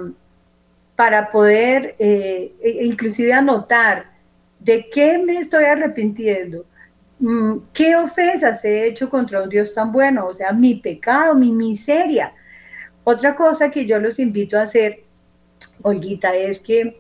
para 0.96 1.32
poder 1.32 1.96
eh, 1.98 2.54
e, 2.62 2.86
inclusive 2.86 3.34
anotar 3.34 4.06
de 4.60 4.88
qué 4.94 5.18
me 5.18 5.40
estoy 5.40 5.64
arrepintiendo, 5.66 6.64
mm, 7.20 7.56
qué 7.74 7.96
ofensas 7.96 8.64
he 8.66 8.86
hecho 8.86 9.10
contra 9.10 9.42
un 9.42 9.50
Dios 9.50 9.74
tan 9.74 9.92
bueno, 9.92 10.28
o 10.28 10.34
sea, 10.36 10.52
mi 10.52 10.76
pecado, 10.76 11.34
mi 11.34 11.52
miseria 11.52 12.32
otra 13.06 13.36
cosa 13.36 13.72
que 13.72 13.86
yo 13.86 14.00
los 14.00 14.20
invito 14.20 14.58
a 14.58 14.64
hacer, 14.64 15.04
Olguita, 15.84 16.36
es 16.36 16.60
que 16.60 17.00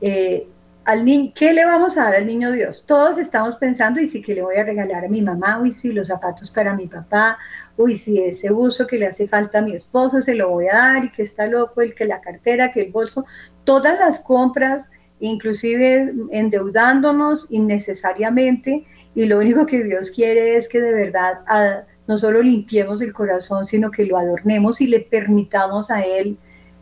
eh, 0.00 0.46
al 0.84 1.04
niño, 1.04 1.32
¿qué 1.34 1.52
le 1.52 1.64
vamos 1.64 1.96
a 1.96 2.04
dar 2.04 2.16
al 2.16 2.26
niño 2.26 2.50
Dios? 2.50 2.84
Todos 2.86 3.16
estamos 3.18 3.56
pensando, 3.56 4.00
y 4.00 4.06
sí 4.06 4.20
que 4.20 4.34
le 4.34 4.42
voy 4.42 4.56
a 4.56 4.64
regalar 4.64 5.04
a 5.04 5.08
mi 5.08 5.22
mamá, 5.22 5.60
uy, 5.60 5.72
sí, 5.72 5.92
los 5.92 6.08
zapatos 6.08 6.50
para 6.50 6.74
mi 6.74 6.88
papá, 6.88 7.38
uy, 7.76 7.96
sí, 7.96 8.20
ese 8.20 8.52
uso 8.52 8.86
que 8.86 8.98
le 8.98 9.06
hace 9.06 9.26
falta 9.26 9.60
a 9.60 9.62
mi 9.62 9.74
esposo, 9.74 10.20
se 10.20 10.34
lo 10.34 10.50
voy 10.50 10.66
a 10.66 10.74
dar, 10.74 11.04
y 11.04 11.12
que 11.12 11.22
está 11.22 11.46
loco, 11.46 11.80
el 11.80 11.94
que 11.94 12.04
la 12.04 12.20
cartera, 12.20 12.72
que 12.72 12.82
el 12.82 12.92
bolso, 12.92 13.24
todas 13.62 13.98
las 13.98 14.20
compras, 14.20 14.84
inclusive 15.20 16.12
endeudándonos 16.32 17.46
innecesariamente, 17.48 18.84
y 19.14 19.26
lo 19.26 19.38
único 19.38 19.64
que 19.66 19.84
Dios 19.84 20.10
quiere 20.10 20.56
es 20.56 20.68
que 20.68 20.80
de 20.80 20.92
verdad 20.92 21.86
no 22.06 22.18
solo 22.18 22.42
limpiemos 22.42 23.00
el 23.00 23.12
corazón, 23.12 23.66
sino 23.66 23.90
que 23.90 24.04
lo 24.04 24.18
adornemos 24.18 24.80
y 24.80 24.86
le 24.86 25.00
permitamos 25.00 25.90
a 25.90 26.02
Él 26.02 26.36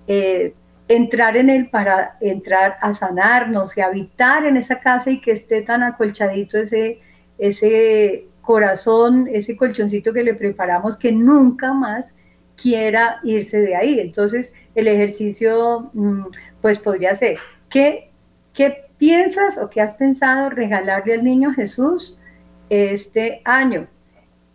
eh, 0.06 0.54
entrar 0.88 1.37
en 1.37 1.48
Él 1.48 1.68
para 1.70 2.16
entrar 2.20 2.76
a 2.80 2.92
sanarnos 2.94 3.76
y 3.76 3.80
habitar 3.80 4.46
en 4.46 4.56
esa 4.56 4.80
casa 4.80 5.11
y 5.11 5.20
que 5.20 5.32
esté 5.32 5.62
tan 5.62 5.82
acolchadito 5.82 6.58
ese, 6.58 7.00
ese 7.38 8.26
corazón, 8.42 9.28
ese 9.32 9.56
colchoncito 9.56 10.12
que 10.12 10.24
le 10.24 10.35
preparamos 10.35 10.96
que 10.96 11.12
nunca 11.12 11.72
más 11.72 12.12
quiera 12.56 13.20
irse 13.22 13.61
de 13.61 13.76
ahí. 13.76 14.00
Entonces, 14.00 14.52
el 14.74 14.88
ejercicio, 14.88 15.90
mm, 15.92 16.26
pues 16.61 16.78
podría 16.78 17.14
ser, 17.14 17.38
¿qué, 17.70 18.11
¿qué 18.52 18.87
piensas 18.98 19.58
o 19.58 19.70
qué 19.70 19.80
has 19.80 19.94
pensado 19.94 20.50
regalarle 20.50 21.14
al 21.14 21.24
niño 21.24 21.52
Jesús 21.52 22.20
este 22.68 23.40
año? 23.44 23.87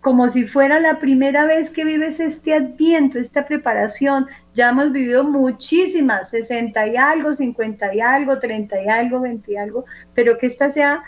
Como 0.07 0.29
si 0.29 0.45
fuera 0.45 0.79
la 0.79 0.99
primera 1.01 1.45
vez 1.45 1.69
que 1.69 1.83
vives 1.83 2.21
este 2.21 2.53
adviento, 2.53 3.19
esta 3.19 3.45
preparación. 3.45 4.27
Ya 4.53 4.69
hemos 4.69 4.93
vivido 4.93 5.25
muchísimas, 5.25 6.29
60 6.29 6.87
y 6.87 6.95
algo, 6.95 7.35
50 7.35 7.93
y 7.93 7.99
algo, 7.99 8.39
30 8.39 8.83
y 8.83 8.87
algo, 8.87 9.19
20 9.19 9.51
y 9.51 9.57
algo, 9.57 9.83
pero 10.13 10.37
que 10.37 10.45
esta 10.45 10.71
sea 10.71 11.03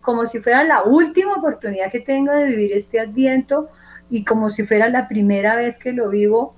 como 0.00 0.26
si 0.26 0.38
fuera 0.38 0.62
la 0.62 0.84
última 0.84 1.32
oportunidad 1.32 1.90
que 1.90 1.98
tengo 1.98 2.30
de 2.30 2.44
vivir 2.44 2.72
este 2.74 3.00
adviento 3.00 3.70
y 4.08 4.24
como 4.24 4.50
si 4.50 4.62
fuera 4.62 4.88
la 4.88 5.08
primera 5.08 5.56
vez 5.56 5.76
que 5.76 5.90
lo 5.90 6.08
vivo, 6.08 6.54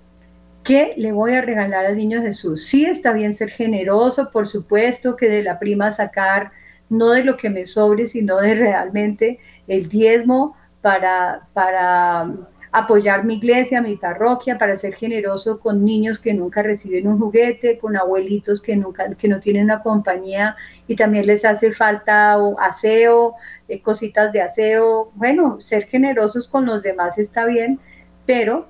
¿qué 0.64 0.92
le 0.98 1.12
voy 1.12 1.32
a 1.32 1.40
regalar 1.40 1.86
al 1.86 1.96
niño 1.96 2.20
Jesús? 2.20 2.66
Sí 2.66 2.84
está 2.84 3.14
bien 3.14 3.32
ser 3.32 3.48
generoso, 3.48 4.30
por 4.30 4.48
supuesto, 4.48 5.16
que 5.16 5.30
de 5.30 5.42
la 5.42 5.58
prima 5.58 5.90
sacar 5.90 6.52
no 6.90 7.12
de 7.12 7.24
lo 7.24 7.38
que 7.38 7.48
me 7.48 7.66
sobre, 7.66 8.06
sino 8.06 8.36
de 8.36 8.54
realmente 8.54 9.38
el 9.66 9.88
diezmo 9.88 10.56
para, 10.80 11.48
para 11.52 12.30
apoyar 12.72 13.24
mi 13.24 13.36
iglesia, 13.36 13.80
mi 13.80 13.96
parroquia, 13.96 14.58
para 14.58 14.76
ser 14.76 14.94
generoso 14.94 15.58
con 15.60 15.82
niños 15.82 16.18
que 16.18 16.34
nunca 16.34 16.62
reciben 16.62 17.08
un 17.08 17.18
juguete, 17.18 17.78
con 17.78 17.96
abuelitos 17.96 18.60
que 18.60 18.76
nunca, 18.76 19.14
que 19.14 19.28
no 19.28 19.40
tienen 19.40 19.64
una 19.64 19.82
compañía 19.82 20.56
y 20.86 20.94
también 20.94 21.26
les 21.26 21.44
hace 21.46 21.72
falta 21.72 22.36
aseo, 22.58 23.34
eh, 23.68 23.80
cositas 23.80 24.30
de 24.32 24.42
aseo. 24.42 25.10
Bueno, 25.14 25.58
ser 25.62 25.86
generosos 25.86 26.48
con 26.48 26.66
los 26.66 26.82
demás 26.82 27.16
está 27.16 27.46
bien, 27.46 27.80
pero 28.26 28.68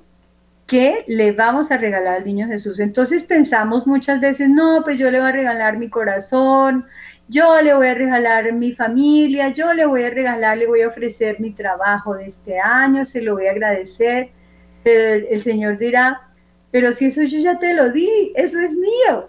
¿qué 0.67 1.05
le 1.09 1.33
vamos 1.33 1.73
a 1.73 1.77
regalar 1.77 2.19
al 2.19 2.25
niño 2.25 2.47
Jesús? 2.47 2.79
Entonces 2.79 3.25
pensamos 3.25 3.87
muchas 3.89 4.21
veces, 4.21 4.49
no, 4.49 4.83
pues 4.85 4.99
yo 5.01 5.11
le 5.11 5.19
voy 5.19 5.31
a 5.31 5.33
regalar 5.33 5.79
mi 5.79 5.89
corazón, 5.89 6.87
yo 7.29 7.61
le 7.61 7.75
voy 7.75 7.89
a 7.89 7.95
regalar 7.95 8.53
mi 8.53 8.73
familia, 8.73 9.49
yo 9.49 9.73
le 9.73 9.85
voy 9.87 10.05
a 10.05 10.11
regalar, 10.11 10.59
le 10.59 10.67
voy 10.67 10.83
a 10.83 10.89
ofrecer 10.89 11.41
mi 11.41 11.51
trabajo 11.51 12.15
de 12.15 12.27
este 12.27 12.59
año, 12.61 13.05
se 13.05 13.21
lo 13.21 13.35
voy 13.35 13.47
a 13.47 13.51
agradecer. 13.51 14.31
Pero 14.85 15.27
el, 15.29 15.43
Señor 15.43 15.79
dirá, 15.79 16.21
pero 16.71 16.93
si 16.93 17.07
eso 17.07 17.23
yo 17.25 17.41
ya 17.41 17.59
te 17.59 17.75
lo 17.75 17.91
di, 17.91 18.33
eso 18.37 18.61
es 18.61 18.73
mío. 18.75 19.29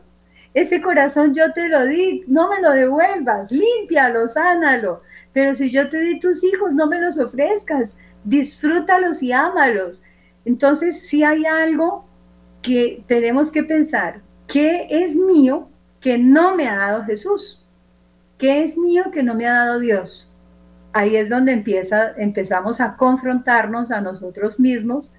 Ese 0.53 0.81
corazón 0.81 1.33
yo 1.33 1.51
te 1.53 1.67
lo 1.67 1.85
di, 1.87 2.23
no 2.27 2.49
me 2.49 2.61
lo 2.61 2.71
devuelvas, 2.71 3.51
límpialo, 3.51 4.27
sánalo. 4.27 5.01
Pero 5.33 5.55
si 5.55 5.71
yo 5.71 5.89
te 5.89 5.97
di 5.99 6.19
tus 6.19 6.43
hijos, 6.43 6.73
no 6.73 6.87
me 6.87 6.99
los 6.99 7.19
ofrezcas, 7.19 7.95
disfrútalos 8.23 9.23
y 9.23 9.31
ámalos. 9.31 10.01
Entonces, 10.45 11.07
si 11.07 11.23
hay 11.23 11.45
algo 11.45 12.05
que 12.61 13.03
tenemos 13.07 13.51
que 13.51 13.63
pensar, 13.63 14.21
¿qué 14.47 14.87
es 14.89 15.15
mío 15.15 15.69
que 15.99 16.17
no 16.17 16.55
me 16.55 16.67
ha 16.67 16.75
dado 16.75 17.03
Jesús? 17.03 17.66
¿Qué 18.37 18.63
es 18.63 18.77
mío 18.77 19.05
que 19.11 19.23
no 19.23 19.33
me 19.33 19.47
ha 19.47 19.65
dado 19.65 19.79
Dios? 19.79 20.29
Ahí 20.93 21.15
es 21.15 21.29
donde 21.29 21.53
empieza, 21.53 22.11
empezamos 22.17 22.79
a 22.79 22.95
confrontarnos 22.95 23.91
a 23.91 24.01
nosotros 24.01 24.59
mismos 24.59 25.11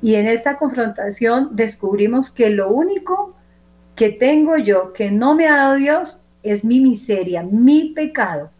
y 0.00 0.14
en 0.14 0.26
esta 0.26 0.56
confrontación 0.56 1.50
descubrimos 1.52 2.30
que 2.30 2.50
lo 2.50 2.70
único 2.70 3.34
que 3.94 4.10
tengo 4.10 4.56
yo 4.56 4.92
que 4.92 5.10
no 5.10 5.34
me 5.34 5.46
ha 5.46 5.56
dado 5.56 5.74
Dios 5.74 6.20
es 6.42 6.64
mi 6.64 6.80
miseria, 6.80 7.42
mi 7.42 7.92
pecado. 7.94 8.50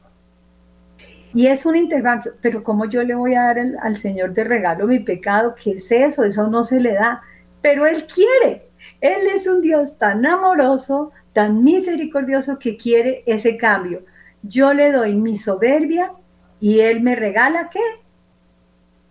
Y 1.35 1.47
es 1.47 1.65
un 1.65 1.77
intervalo, 1.77 2.33
pero 2.43 2.63
¿cómo 2.63 2.85
yo 2.85 3.03
le 3.03 3.15
voy 3.15 3.35
a 3.35 3.45
dar 3.45 3.59
al 3.83 3.97
Señor 3.97 4.35
de 4.35 4.45
regalo 4.45 4.87
mi 4.87 4.99
pecado? 4.99 5.55
¿Qué 5.55 5.73
es 5.73 5.91
eso? 5.91 6.25
Eso 6.25 6.47
no 6.49 6.65
se 6.65 6.79
le 6.79 6.93
da. 6.95 7.23
Pero 7.63 7.87
Él 7.87 8.07
quiere. 8.07 8.69
Él 9.03 9.27
es 9.35 9.49
un 9.49 9.61
Dios 9.61 9.99
tan 9.99 10.25
amoroso, 10.25 11.11
tan 11.33 11.65
misericordioso 11.65 12.59
que 12.61 12.77
quiere 12.77 13.25
ese 13.27 13.57
cambio. 13.57 14.05
Yo 14.45 14.73
le 14.73 14.93
doy 14.93 15.17
mi 15.17 15.37
soberbia 15.37 16.13
y 16.61 16.79
Él 16.79 17.01
me 17.03 17.17
regala 17.17 17.69
qué? 17.69 17.81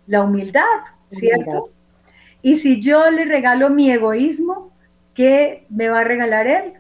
La 0.08 0.24
humildad, 0.24 0.64
¿cierto? 1.12 1.72
Y 2.42 2.56
si 2.56 2.82
yo 2.82 3.12
le 3.12 3.26
regalo 3.26 3.70
mi 3.70 3.92
egoísmo, 3.92 4.72
¿qué 5.14 5.66
me 5.70 5.90
va 5.90 6.00
a 6.00 6.06
regalar 6.06 6.48
Él? 6.48 6.74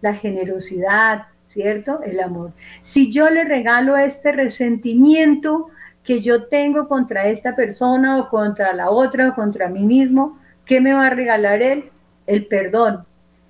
La 0.00 0.14
generosidad, 0.14 1.28
¿cierto? 1.46 2.02
El 2.02 2.18
amor. 2.18 2.52
Si 2.80 3.12
yo 3.12 3.30
le 3.30 3.44
regalo 3.44 3.96
este 3.96 4.32
resentimiento 4.32 5.68
que 6.02 6.22
yo 6.22 6.48
tengo 6.48 6.88
contra 6.88 7.28
esta 7.28 7.54
persona 7.54 8.18
o 8.18 8.28
contra 8.28 8.72
la 8.72 8.90
otra 8.90 9.28
o 9.28 9.34
contra 9.36 9.68
mí 9.68 9.86
mismo, 9.86 10.40
¿qué 10.66 10.80
me 10.80 10.92
va 10.92 11.06
a 11.06 11.10
regalar 11.10 11.62
Él? 11.62 11.92
El 12.28 12.46
perdón, 12.46 13.06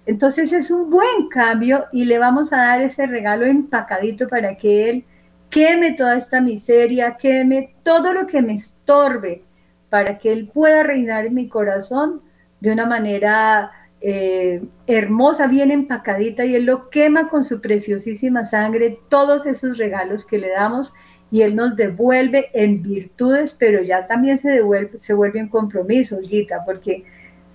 entonces 0.06 0.52
es 0.52 0.70
un 0.70 0.88
buen 0.88 1.28
cambio 1.28 1.86
y 1.92 2.04
le 2.04 2.18
vamos 2.18 2.52
a 2.52 2.58
dar 2.58 2.80
ese 2.80 3.06
regalo 3.06 3.44
empacadito 3.44 4.28
para 4.28 4.56
que 4.56 4.88
Él 4.88 5.04
queme 5.50 5.94
toda 5.94 6.16
esta 6.16 6.40
miseria, 6.40 7.16
queme 7.20 7.74
todo 7.82 8.12
lo 8.12 8.28
que 8.28 8.40
me 8.40 8.54
estorbe, 8.54 9.42
para 9.90 10.16
que 10.18 10.32
Él 10.32 10.48
pueda 10.54 10.84
reinar 10.84 11.26
en 11.26 11.34
mi 11.34 11.48
corazón 11.48 12.22
de 12.60 12.70
una 12.70 12.86
manera 12.86 13.72
eh, 14.00 14.62
hermosa, 14.86 15.48
bien 15.48 15.72
empacadita, 15.72 16.44
y 16.44 16.54
Él 16.54 16.66
lo 16.66 16.88
quema 16.88 17.28
con 17.28 17.44
su 17.44 17.60
preciosísima 17.60 18.44
sangre, 18.44 19.00
todos 19.08 19.44
esos 19.44 19.76
regalos 19.76 20.24
que 20.24 20.38
le 20.38 20.50
damos, 20.50 20.94
y 21.32 21.42
Él 21.42 21.56
nos 21.56 21.74
devuelve 21.74 22.46
en 22.54 22.80
virtudes, 22.80 23.56
pero 23.58 23.82
ya 23.82 24.06
también 24.06 24.38
se, 24.38 24.50
devuelve, 24.50 24.98
se 24.98 25.14
vuelve 25.14 25.40
en 25.40 25.48
compromiso, 25.48 26.16
Olguita, 26.16 26.64
porque 26.64 27.04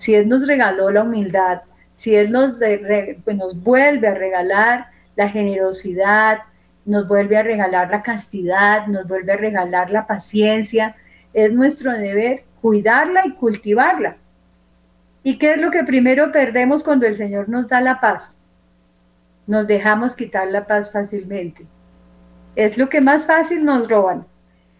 si 0.04 0.14
Él 0.14 0.28
nos 0.28 0.46
regaló 0.46 0.90
la 0.90 1.02
humildad, 1.02 1.62
si 1.94 2.14
Él 2.14 2.30
nos, 2.30 2.58
pues 3.24 3.36
nos 3.38 3.62
vuelve 3.62 4.06
a 4.06 4.12
regalar 4.12 4.88
la 5.16 5.30
generosidad, 5.30 6.40
nos 6.84 7.08
vuelve 7.08 7.38
a 7.38 7.42
regalar 7.42 7.90
la 7.90 8.02
castidad, 8.02 8.86
nos 8.86 9.08
vuelve 9.08 9.32
a 9.32 9.38
regalar 9.38 9.90
la 9.90 10.06
paciencia, 10.06 10.94
es 11.32 11.54
nuestro 11.54 11.90
deber 11.92 12.44
cuidarla 12.60 13.22
y 13.24 13.32
cultivarla. 13.32 14.18
¿Y 15.22 15.38
qué 15.38 15.54
es 15.54 15.58
lo 15.62 15.70
que 15.70 15.84
primero 15.84 16.32
perdemos 16.32 16.84
cuando 16.84 17.06
el 17.06 17.16
Señor 17.16 17.48
nos 17.48 17.66
da 17.68 17.80
la 17.80 17.98
paz? 17.98 18.36
Nos 19.46 19.66
dejamos 19.66 20.14
quitar 20.14 20.48
la 20.48 20.66
paz 20.66 20.92
fácilmente. 20.92 21.64
Es 22.56 22.76
lo 22.76 22.90
que 22.90 23.00
más 23.00 23.24
fácil 23.24 23.64
nos 23.64 23.88
roban 23.88 24.26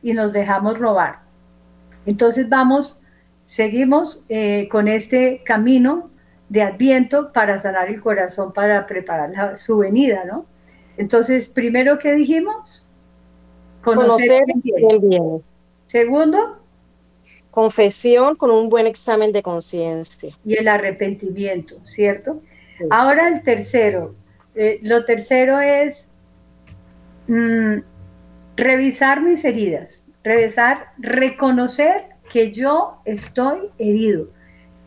y 0.03 0.13
nos 0.13 0.35
dejamos 0.35 0.79
robar. 0.79 1.21
Entonces 2.05 2.47
vamos, 2.47 3.01
seguimos 3.47 4.23
eh, 4.29 4.69
con 4.71 4.89
este 4.89 5.43
camino 5.45 6.11
de 6.49 6.63
Adviento 6.63 7.33
para 7.33 7.59
sanar 7.61 7.89
el 7.89 8.01
corazón, 8.01 8.53
para 8.53 8.87
preparar 8.87 9.59
su 9.59 9.79
venida, 9.79 10.25
¿no? 10.25 10.47
Entonces, 10.97 11.49
primero, 11.49 11.99
¿qué 11.99 12.15
dijimos? 12.15 12.87
Conocer, 13.83 14.45
el 14.65 14.99
bien. 15.01 15.43
Segundo, 15.89 16.59
confesión 17.51 18.37
con 18.37 18.51
un 18.51 18.69
buen 18.69 18.87
examen 18.87 19.33
de 19.33 19.43
conciencia. 19.43 20.37
Y 20.45 20.57
el 20.57 20.69
arrepentimiento, 20.69 21.77
¿cierto? 21.85 22.41
Ahora 22.91 23.29
el 23.29 23.43
tercero. 23.43 24.15
Eh, 24.55 24.79
lo 24.83 25.05
tercero 25.05 25.61
es 25.61 26.09
mm, 27.27 27.79
revisar 28.57 29.21
mis 29.23 29.45
heridas, 29.45 30.03
revisar, 30.23 30.93
reconocer 30.99 32.14
que 32.31 32.53
yo 32.53 32.99
estoy 33.05 33.71
herido 33.79 34.29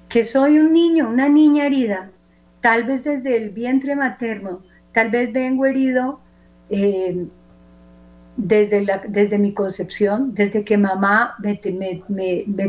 que 0.09 0.23
soy 0.23 0.59
un 0.59 0.73
niño, 0.73 1.09
una 1.09 1.27
niña 1.27 1.65
herida, 1.65 2.11
tal 2.61 2.85
vez 2.85 3.03
desde 3.03 3.35
el 3.35 3.49
vientre 3.49 3.95
materno, 3.95 4.63
tal 4.93 5.09
vez 5.09 5.31
vengo 5.33 5.65
herido 5.65 6.19
eh, 6.69 7.27
desde, 8.37 8.85
desde 9.09 9.37
mi 9.37 9.53
concepción, 9.53 10.33
desde 10.33 10.63
que 10.63 10.77
mamá 10.77 11.35
me, 11.39 11.55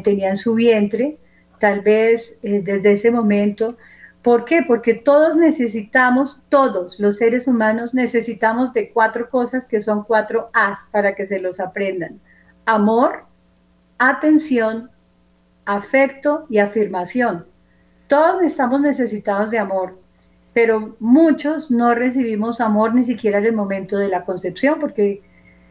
tenía 0.00 0.30
en 0.30 0.36
su 0.36 0.54
vientre, 0.54 1.18
tal 1.60 1.80
vez 1.80 2.36
eh, 2.42 2.60
desde 2.64 2.92
ese 2.92 3.10
momento. 3.10 3.76
¿Por 4.22 4.44
qué? 4.44 4.62
Porque 4.66 4.94
todos 4.94 5.36
necesitamos, 5.36 6.42
todos 6.48 6.98
los 6.98 7.16
seres 7.16 7.46
humanos 7.46 7.94
necesitamos 7.94 8.72
de 8.72 8.90
cuatro 8.90 9.30
cosas 9.30 9.64
que 9.64 9.80
son 9.80 10.02
cuatro 10.02 10.50
A's 10.52 10.88
para 10.90 11.14
que 11.14 11.24
se 11.24 11.38
los 11.38 11.60
aprendan. 11.60 12.18
Amor, 12.66 13.24
atención, 13.98 14.90
afecto 15.64 16.46
y 16.48 16.58
afirmación. 16.58 17.46
Todos 18.06 18.42
estamos 18.42 18.80
necesitados 18.80 19.50
de 19.50 19.58
amor, 19.58 19.98
pero 20.54 20.96
muchos 20.98 21.70
no 21.70 21.94
recibimos 21.94 22.60
amor 22.60 22.94
ni 22.94 23.04
siquiera 23.04 23.38
en 23.38 23.46
el 23.46 23.52
momento 23.52 23.96
de 23.98 24.08
la 24.08 24.24
concepción, 24.24 24.80
porque 24.80 25.22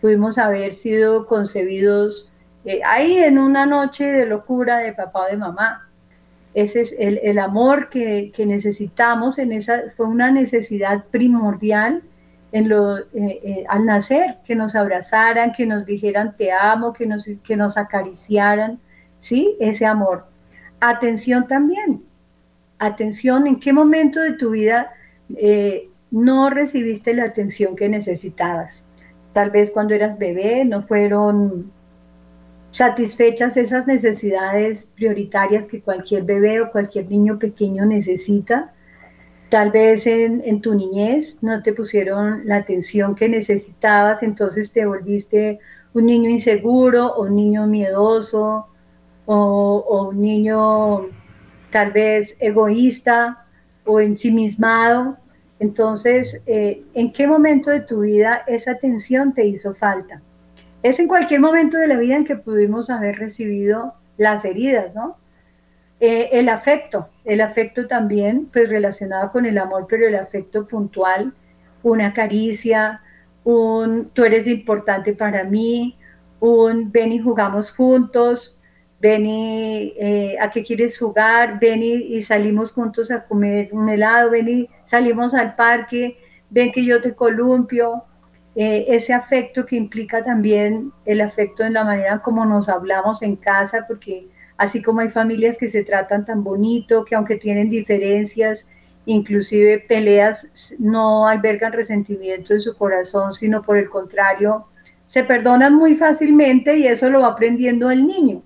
pudimos 0.01 0.37
haber 0.37 0.73
sido 0.73 1.25
concebidos 1.25 2.29
eh, 2.65 2.81
ahí 2.85 3.17
en 3.17 3.39
una 3.39 3.65
noche 3.65 4.05
de 4.05 4.25
locura 4.25 4.77
de 4.79 4.93
papá 4.93 5.23
o 5.23 5.31
de 5.31 5.37
mamá. 5.37 5.89
Ese 6.53 6.81
es 6.81 6.95
el, 6.97 7.37
amor 7.39 7.89
que, 7.89 8.31
necesitamos, 8.37 9.37
en 9.37 9.51
esa, 9.51 9.83
fue 9.95 10.07
una 10.07 10.31
necesidad 10.31 11.05
primordial 11.11 12.01
lo, 12.65 12.97
eh, 12.97 13.05
eh, 13.13 13.65
al 13.67 13.85
nacer, 13.85 14.37
que 14.45 14.55
nos 14.55 14.75
abrazaran, 14.75 15.53
que 15.53 15.65
nos 15.65 15.85
dijeran 15.85 16.35
te 16.37 16.51
amo, 16.51 16.93
que 16.93 17.05
nos, 17.05 17.29
que 17.43 17.55
nos 17.55 17.77
acariciaran. 17.77 18.79
¿sí? 19.19 19.55
Ese 19.59 19.85
amor. 19.85 20.25
Atención 20.79 21.47
también. 21.47 22.03
Atención, 22.79 23.47
¿en 23.47 23.59
qué 23.59 23.73
momento 23.73 24.19
de 24.21 24.33
tu 24.33 24.51
vida 24.51 24.91
eh, 25.35 25.89
no 26.11 26.49
recibiste 26.49 27.13
la 27.13 27.25
atención 27.25 27.75
que 27.75 27.89
necesitabas? 27.89 28.85
Tal 29.33 29.49
vez 29.51 29.71
cuando 29.71 29.93
eras 29.93 30.17
bebé 30.17 30.63
no 30.63 30.83
fueron 30.83 31.71
satisfechas 32.71 33.57
esas 33.57 33.87
necesidades 33.87 34.85
prioritarias 34.95 35.65
que 35.65 35.81
cualquier 35.81 36.23
bebé 36.23 36.61
o 36.61 36.71
cualquier 36.71 37.09
niño 37.09 37.39
pequeño 37.39 37.85
necesita. 37.85 38.73
Tal 39.49 39.71
vez 39.71 40.05
en, 40.07 40.61
tu 40.61 40.75
niñez 40.75 41.37
no 41.41 41.63
te 41.63 41.71
pusieron 41.71 42.41
la 42.45 42.57
atención 42.57 43.15
que 43.15 43.29
necesitabas, 43.29 44.21
entonces 44.21 44.73
te 44.73 44.85
volviste 44.85 45.59
un 45.93 46.05
niño 46.05 46.29
inseguro 46.29 47.13
o 47.13 47.23
un 47.23 47.35
niño 47.35 47.65
miedoso 47.65 48.67
o, 49.25 50.09
un 50.09 50.21
niño 50.21 51.07
tal 51.71 51.91
vez 51.91 52.35
egoísta 52.39 53.45
o 53.85 54.01
ensimismado. 54.01 55.17
Entonces, 55.59 56.41
eh, 56.45 56.83
¿en 56.93 57.13
qué 57.13 57.25
momento 57.25 57.71
de 57.71 57.81
tu 57.81 58.01
vida 58.01 58.43
esa 58.47 58.71
atención 58.71 59.33
te 59.33 59.45
hizo 59.45 59.73
falta? 59.73 60.21
Es 60.83 60.99
en 60.99 61.07
cualquier 61.07 61.39
momento 61.39 61.77
de 61.77 61.87
la 61.87 61.97
vida 61.97 62.15
en 62.15 62.25
que 62.25 62.35
pudimos 62.35 62.89
haber 62.89 63.17
recibido 63.17 63.93
las 64.17 64.43
heridas, 64.43 64.93
¿no? 64.93 65.15
Eh, 65.99 66.29
el 66.33 66.49
afecto, 66.49 67.09
el 67.25 67.41
afecto 67.41 67.87
también, 67.87 68.49
pues 68.53 68.69
relacionado 68.69 69.31
con 69.31 69.45
el 69.45 69.57
amor, 69.57 69.87
pero 69.89 70.07
el 70.07 70.15
afecto 70.15 70.67
puntual, 70.67 71.33
una 71.81 72.13
caricia, 72.13 73.01
un 73.43 74.09
tú 74.13 74.23
eres 74.23 74.45
importante 74.45 75.13
para 75.13 75.43
mí, 75.43 75.97
un 76.39 76.91
ven 76.91 77.13
y 77.13 77.19
jugamos 77.19 77.71
juntos, 77.71 78.59
ven 78.99 79.25
y 79.25 79.93
eh, 79.97 80.37
a 80.39 80.51
qué 80.51 80.63
quieres 80.63 80.97
jugar, 80.97 81.59
ven 81.59 81.81
y, 81.81 82.21
salimos 82.21 82.71
juntos 82.71 83.09
a 83.11 83.25
comer 83.25 83.69
un 83.71 83.89
helado, 83.89 84.31
ven 84.31 84.49
y 84.49 84.69
salimos 84.85 85.33
al 85.33 85.55
parque, 85.55 86.17
ven 86.49 86.71
que 86.71 86.85
yo 86.85 87.01
te 87.01 87.15
columpio, 87.15 88.03
eh, 88.55 88.85
ese 88.89 89.13
afecto 89.13 89.65
que 89.65 89.75
implica 89.75 90.23
también 90.23 90.91
el 91.05 91.21
afecto 91.21 91.63
en 91.63 91.73
la 91.73 91.83
manera 91.83 92.19
como 92.19 92.45
nos 92.45 92.69
hablamos 92.69 93.21
en 93.21 93.35
casa, 93.35 93.85
porque 93.87 94.27
así 94.57 94.81
como 94.81 95.01
hay 95.01 95.09
familias 95.09 95.57
que 95.57 95.67
se 95.67 95.83
tratan 95.83 96.25
tan 96.25 96.43
bonito, 96.43 97.05
que 97.05 97.15
aunque 97.15 97.37
tienen 97.37 97.69
diferencias, 97.69 98.67
inclusive 99.05 99.79
peleas, 99.87 100.47
no 100.79 101.27
albergan 101.27 101.73
resentimiento 101.73 102.53
en 102.53 102.61
su 102.61 102.75
corazón, 102.75 103.33
sino 103.33 103.61
por 103.61 103.77
el 103.77 103.89
contrario, 103.89 104.65
se 105.05 105.23
perdonan 105.23 105.73
muy 105.73 105.95
fácilmente 105.95 106.77
y 106.77 106.87
eso 106.87 107.09
lo 107.09 107.21
va 107.21 107.29
aprendiendo 107.29 107.89
el 107.89 108.05
niño. 108.05 108.43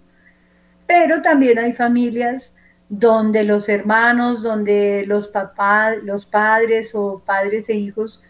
Pero 0.85 1.21
también 1.21 1.57
hay 1.57 1.73
familias 1.73 2.53
donde 2.89 3.43
los 3.43 3.69
hermanos, 3.69 4.43
donde 4.43 5.05
los 5.07 5.29
papás, 5.29 5.97
los 6.03 6.25
padres 6.25 6.91
o 6.93 7.21
padres 7.25 7.69
e 7.69 7.73
hijos 7.73 8.21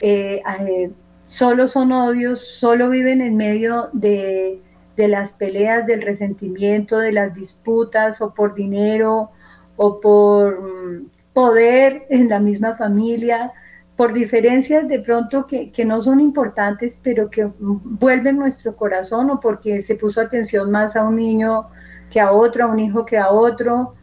eh, 0.00 0.40
eh, 0.60 0.90
solo 1.24 1.68
son 1.68 1.92
odios, 1.92 2.40
solo 2.40 2.88
viven 2.88 3.20
en 3.20 3.36
medio 3.36 3.90
de, 3.92 4.62
de 4.98 5.06
las 5.06 5.32
peleas, 5.32 5.86
del 5.86 6.02
resentimiento, 6.02 6.98
de 6.98 7.12
las 7.12 7.32
disputas 7.32 8.20
o 8.20 8.34
por 8.34 8.54
dinero 8.54 9.30
o 9.76 10.00
por 10.00 10.60
mm, 10.60 11.06
poder 11.32 12.04
en 12.10 12.28
la 12.28 12.40
misma 12.40 12.74
familia, 12.74 13.52
por 13.96 14.12
diferencias 14.12 14.88
de 14.88 14.98
pronto 14.98 15.46
que, 15.46 15.72
no 15.84 16.02
son 16.02 16.18
importantes, 16.18 16.96
pero 17.00 17.30
que 17.30 17.48
vuelven 17.58 18.38
nuestro 18.38 18.74
corazón 18.74 19.30
o 19.30 19.38
porque 19.38 19.82
se 19.82 19.94
puso 19.94 20.20
atención 20.20 20.70
más 20.72 20.96
a 20.96 21.04
un 21.04 21.14
niño 21.14 21.68
que 22.10 22.20
a 22.20 22.32
otro, 22.32 22.64
a 22.64 22.66
un 22.66 22.80
hijo 22.80 23.06
que 23.06 23.18
a 23.18 23.30
otro. 23.30 23.94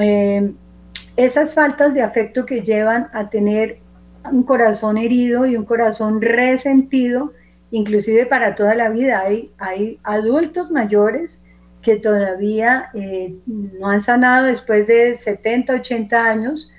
Eh, 0.00 0.50
esas 1.16 1.52
faltas 1.52 1.92
de 1.92 2.00
afecto 2.00 2.46
que 2.46 2.62
llevan 2.62 3.08
a 3.12 3.28
tener 3.28 3.80
un 4.32 4.44
corazón 4.44 4.96
herido 4.96 5.44
y 5.44 5.56
un 5.58 5.66
corazón 5.66 6.22
resentido 6.22 7.32
inclusive 7.70 8.26
para 8.26 8.54
toda 8.54 8.74
la 8.74 8.88
vida. 8.90 9.20
Hay, 9.20 9.52
hay 9.58 9.98
adultos 10.02 10.70
mayores 10.70 11.38
que 11.82 11.96
todavía 11.96 12.90
eh, 12.94 13.34
no 13.46 13.88
han 13.88 14.00
sanado 14.00 14.46
después 14.46 14.86
de 14.86 15.16
70, 15.16 15.74
80 15.74 16.24
años, 16.24 16.70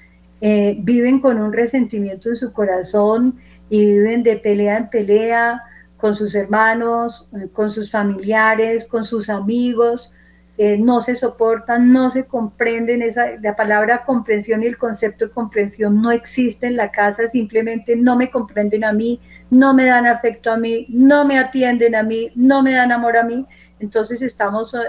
eh, 0.41 0.77
viven 0.79 1.19
con 1.19 1.39
un 1.39 1.51
resentimiento 1.53 2.29
en 2.29 2.35
su 2.35 2.53
corazón 2.53 3.39
y 3.69 3.85
viven 3.85 4.23
de 4.23 4.37
pelea 4.37 4.77
en 4.77 4.89
pelea 4.89 5.61
con 5.97 6.15
sus 6.15 6.35
hermanos, 6.35 7.27
eh, 7.33 7.47
con 7.51 7.71
sus 7.71 7.91
familiares, 7.91 8.85
con 8.85 9.05
sus 9.05 9.29
amigos, 9.29 10.13
no 10.77 10.99
se 10.99 11.15
soportan, 11.15 11.93
no 11.93 12.09
se 12.09 12.25
comprenden, 12.25 13.01
esa, 13.01 13.27
la 13.41 13.55
palabra 13.55 14.03
comprensión 14.03 14.61
y 14.61 14.65
el 14.65 14.77
concepto 14.77 15.25
de 15.25 15.31
comprensión 15.31 16.01
no 16.01 16.11
existe 16.11 16.67
en 16.67 16.75
la 16.75 16.91
casa, 16.91 17.27
simplemente 17.27 17.95
no 17.95 18.17
me 18.17 18.29
comprenden 18.29 18.83
a 18.83 18.91
mí, 18.91 19.21
no 19.49 19.73
me 19.73 19.85
dan 19.85 20.05
afecto 20.05 20.51
a 20.51 20.57
mí, 20.57 20.85
no 20.89 21.23
me 21.23 21.39
atienden 21.39 21.95
a 21.95 22.03
mí, 22.03 22.31
no 22.35 22.61
me 22.61 22.73
dan 22.73 22.91
amor 22.91 23.15
a 23.15 23.23
mí. 23.23 23.45
Entonces 23.79 24.21
estamos 24.21 24.73
eh, 24.73 24.79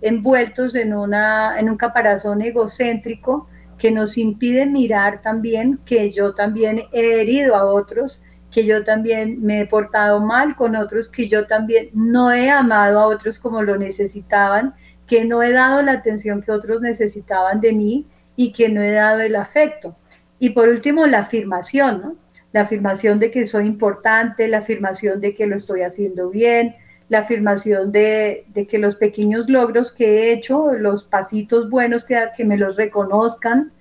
envueltos 0.00 0.74
en, 0.74 0.94
una, 0.94 1.60
en 1.60 1.70
un 1.70 1.76
caparazón 1.76 2.42
egocéntrico 2.42 3.48
que 3.78 3.92
nos 3.92 4.18
impide 4.18 4.66
mirar 4.66 5.22
también 5.22 5.78
que 5.86 6.10
yo 6.10 6.34
también 6.34 6.82
he 6.92 7.20
herido 7.20 7.54
a 7.54 7.66
otros, 7.66 8.24
que 8.50 8.66
yo 8.66 8.84
también 8.84 9.40
me 9.42 9.60
he 9.60 9.66
portado 9.66 10.18
mal 10.18 10.56
con 10.56 10.74
otros, 10.74 11.08
que 11.08 11.28
yo 11.28 11.46
también 11.46 11.90
no 11.94 12.32
he 12.32 12.50
amado 12.50 12.98
a 12.98 13.06
otros 13.06 13.38
como 13.38 13.62
lo 13.62 13.76
necesitaban, 13.76 14.74
que 15.10 15.24
no 15.24 15.42
he 15.42 15.50
dado 15.50 15.82
la 15.82 15.90
atención 15.90 16.40
que 16.40 16.52
otros 16.52 16.80
necesitaban 16.80 17.60
de 17.60 17.72
mí 17.72 18.06
y 18.36 18.52
que 18.52 18.68
no 18.68 18.80
he 18.80 18.92
dado 18.92 19.20
el 19.22 19.34
afecto. 19.34 19.96
Y 20.38 20.50
por 20.50 20.68
último, 20.68 21.04
la 21.08 21.22
afirmación, 21.22 22.00
¿no? 22.00 22.14
la 22.52 22.60
afirmación 22.60 23.18
de 23.18 23.32
que 23.32 23.44
soy 23.48 23.66
importante, 23.66 24.46
la 24.46 24.58
afirmación 24.58 25.20
de 25.20 25.34
que 25.34 25.48
lo 25.48 25.56
estoy 25.56 25.82
haciendo 25.82 26.30
bien, 26.30 26.76
la 27.08 27.20
afirmación 27.20 27.90
de, 27.90 28.46
que 28.70 28.78
los 28.78 28.94
pequeños 28.94 29.48
logros 29.48 29.92
que 29.92 30.06
he 30.06 30.32
hecho, 30.32 30.74
los 30.74 31.02
pasitos 31.02 31.68
buenos 31.68 32.04
que, 32.04 32.16
que 32.36 32.44
me 32.44 32.56
los 32.56 32.76
reconozcan. 32.76 33.72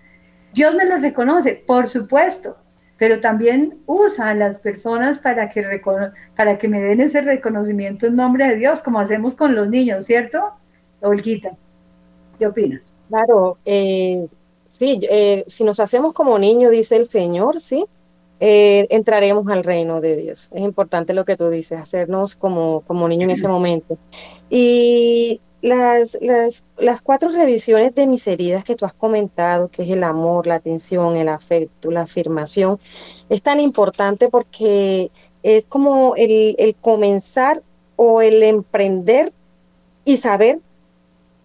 Dios 0.56 0.74
me 0.74 0.86
los 0.86 1.00
reconoce, 1.00 1.64
por 1.68 1.88
supuesto, 1.88 2.58
pero 2.98 3.20
también 3.20 3.78
usa 3.86 4.30
a 4.30 4.34
las 4.34 4.58
personas 4.58 5.20
para 5.20 5.52
que, 5.52 5.80
para 6.36 6.58
que 6.58 6.68
me 6.68 6.82
den 6.82 7.02
ese 7.02 7.22
reconocimiento 7.22 8.08
en 8.08 8.16
nombre 8.16 8.48
de 8.48 8.56
Dios, 8.56 8.82
como 8.82 9.00
hacemos 9.00 9.36
con 9.36 9.54
los 9.54 9.70
niños, 9.70 10.08
¿cierto? 10.08 10.59
Olguita, 11.02 11.52
¿qué 12.38 12.48
opinas? 12.48 12.82
Claro, 13.10 13.58
eh, 13.66 14.28
sí, 14.68 15.00
eh, 15.10 15.44
si 15.48 15.64
nos 15.64 15.80
hacemos 15.80 16.14
como 16.14 16.38
niños, 16.38 16.72
dice 16.72 16.96
el 16.96 17.06
Señor, 17.06 17.60
sí, 17.62 17.86
eh, 18.40 18.88
entraremos 18.90 19.48
al 19.48 19.64
reino 19.64 20.00
de 20.00 20.16
Dios. 20.16 20.50
Es 20.54 20.62
importante 20.62 21.14
lo 21.14 21.26
que 21.26 21.36
tú 21.36 21.50
dices, 21.50 21.80
hacernos 21.80 22.36
como, 22.36 22.82
como 22.82 23.08
niño 23.08 23.24
en 23.24 23.32
ese 23.32 23.48
momento. 23.48 23.98
Y 24.50 25.42
las, 25.62 26.18
las, 26.22 26.64
las, 26.78 27.02
cuatro 27.02 27.30
revisiones 27.30 27.94
de 27.96 28.08
mis 28.08 28.26
heridas 28.28 28.64
que 28.64 28.76
tú 28.76 28.86
has 28.86 28.94
comentado, 28.94 29.70
que 29.70 29.84
es 29.84 29.90
el 29.90 30.04
amor, 30.04 30.48
la 30.48 30.56
atención, 30.56 31.18
el 31.18 31.28
afecto, 31.28 31.92
la 31.92 32.02
afirmación, 32.02 32.80
es 33.28 33.42
tan 33.42 33.60
importante 33.60 34.30
porque 34.30 35.12
es 35.44 35.66
como 35.66 36.16
el, 36.16 36.56
el 36.60 36.76
comenzar 36.76 37.62
o 37.98 38.22
el 38.22 38.42
emprender 38.44 39.34
y 40.06 40.18
saber 40.18 40.60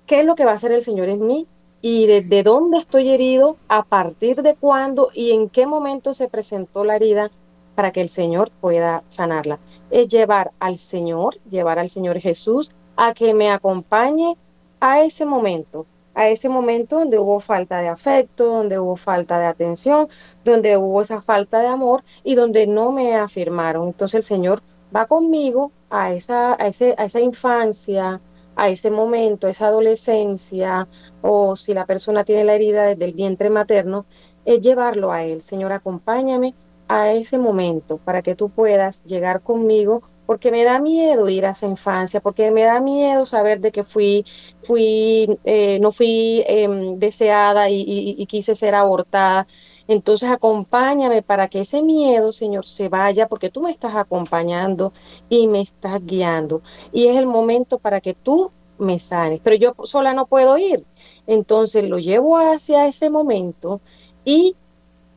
qué 0.06 0.20
es 0.20 0.26
lo 0.26 0.34
que 0.34 0.44
va 0.44 0.52
a 0.52 0.54
hacer 0.54 0.72
el 0.72 0.82
Señor 0.82 1.08
en 1.08 1.26
mí 1.26 1.46
y 1.80 2.06
desde 2.06 2.42
dónde 2.42 2.78
estoy 2.78 3.10
herido, 3.10 3.58
a 3.68 3.82
partir 3.82 4.42
de 4.42 4.54
cuándo 4.54 5.10
y 5.12 5.32
en 5.32 5.50
qué 5.50 5.66
momento 5.66 6.14
se 6.14 6.28
presentó 6.28 6.82
la 6.82 6.96
herida 6.96 7.30
para 7.74 7.92
que 7.92 8.00
el 8.00 8.08
Señor 8.08 8.50
pueda 8.60 9.02
sanarla. 9.08 9.58
Es 9.90 10.08
llevar 10.08 10.52
al 10.60 10.78
Señor, 10.78 11.36
llevar 11.50 11.78
al 11.78 11.90
Señor 11.90 12.18
Jesús 12.20 12.70
a 12.96 13.12
que 13.12 13.34
me 13.34 13.50
acompañe 13.50 14.36
a 14.80 15.02
ese 15.02 15.26
momento, 15.26 15.86
a 16.14 16.28
ese 16.28 16.48
momento 16.48 17.00
donde 17.00 17.18
hubo 17.18 17.40
falta 17.40 17.80
de 17.80 17.88
afecto, 17.88 18.46
donde 18.46 18.78
hubo 18.78 18.96
falta 18.96 19.38
de 19.38 19.46
atención, 19.46 20.08
donde 20.44 20.76
hubo 20.76 21.02
esa 21.02 21.20
falta 21.20 21.60
de 21.60 21.66
amor 21.66 22.02
y 22.22 22.34
donde 22.34 22.66
no 22.66 22.92
me 22.92 23.14
afirmaron. 23.16 23.88
Entonces 23.88 24.14
el 24.14 24.22
Señor 24.22 24.62
va 24.94 25.06
conmigo 25.06 25.72
a 25.90 26.12
esa, 26.12 26.54
a 26.54 26.66
esa 26.68 27.20
infancia, 27.20 28.20
a 28.56 28.68
ese 28.68 28.90
momento, 28.90 29.48
esa 29.48 29.66
adolescencia, 29.68 30.88
o 31.22 31.56
si 31.56 31.74
la 31.74 31.86
persona 31.86 32.24
tiene 32.24 32.44
la 32.44 32.54
herida 32.54 32.84
desde 32.84 33.04
el 33.04 33.14
vientre 33.14 33.50
materno, 33.50 34.06
es 34.44 34.60
llevarlo 34.60 35.12
a 35.12 35.24
Él. 35.24 35.42
Señor, 35.42 35.72
acompáñame 35.72 36.54
a 36.88 37.12
ese 37.12 37.38
momento 37.38 37.98
para 37.98 38.22
que 38.22 38.34
tú 38.34 38.50
puedas 38.50 39.02
llegar 39.04 39.42
conmigo, 39.42 40.02
porque 40.26 40.50
me 40.50 40.64
da 40.64 40.78
miedo 40.80 41.28
ir 41.28 41.46
a 41.46 41.50
esa 41.50 41.66
infancia, 41.66 42.20
porque 42.20 42.50
me 42.50 42.64
da 42.64 42.80
miedo 42.80 43.26
saber 43.26 43.60
de 43.60 43.72
que 43.72 43.84
fui, 43.84 44.24
fui, 44.62 45.38
eh, 45.44 45.78
no 45.80 45.92
fui 45.92 46.42
em, 46.46 46.98
deseada 46.98 47.68
y 47.70 48.26
quise 48.26 48.54
ser 48.54 48.74
abortada. 48.74 49.46
Entonces 49.88 50.30
acompáñame 50.30 51.22
para 51.22 51.48
que 51.48 51.60
ese 51.60 51.82
miedo, 51.82 52.32
Señor, 52.32 52.66
se 52.66 52.88
vaya, 52.88 53.28
porque 53.28 53.50
tú 53.50 53.62
me 53.62 53.70
estás 53.70 53.94
acompañando 53.94 54.92
y 55.28 55.46
me 55.48 55.60
estás 55.60 56.04
guiando. 56.04 56.62
Y 56.92 57.08
es 57.08 57.16
el 57.16 57.26
momento 57.26 57.78
para 57.78 58.00
que 58.00 58.14
tú 58.14 58.50
me 58.78 58.98
sanes, 58.98 59.40
pero 59.42 59.56
yo 59.56 59.74
sola 59.84 60.14
no 60.14 60.26
puedo 60.26 60.58
ir. 60.58 60.84
Entonces 61.26 61.84
lo 61.84 61.98
llevo 61.98 62.38
hacia 62.38 62.86
ese 62.86 63.10
momento 63.10 63.80
y 64.24 64.56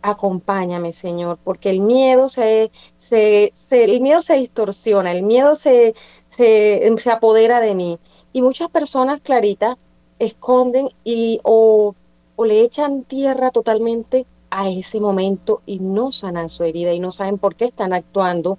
acompáñame, 0.02 0.94
Señor, 0.94 1.40
porque 1.44 1.70
el 1.70 1.82
miedo 1.82 2.30
se, 2.30 2.72
se, 2.98 3.54
el 3.72 4.02
miedo 4.02 4.22
se 4.22 4.36
distorsiona, 4.36 5.12
el 5.12 5.24
miedo 5.24 5.56
se, 5.56 5.96
se, 6.30 6.94
se 6.98 7.12
apodera 7.12 7.60
de 7.60 7.76
mí. 7.76 8.00
Y 8.34 8.42
muchas 8.42 8.70
personas, 8.70 9.22
Clarita, 9.22 9.78
esconden 10.20 10.90
y 11.04 11.40
o, 11.44 11.96
o 12.36 12.46
le 12.46 12.62
echan 12.62 13.04
tierra 13.04 13.52
totalmente 13.52 14.26
a 14.58 14.68
ese 14.72 15.00
momento 15.00 15.62
y 15.68 15.78
no 15.78 16.12
sanan 16.12 16.50
su 16.50 16.64
herida 16.64 16.92
y 16.92 17.00
no 17.00 17.12
saben 17.12 17.38
por 17.38 17.54
qué 17.56 17.66
están 17.66 17.94
actuando 17.94 18.58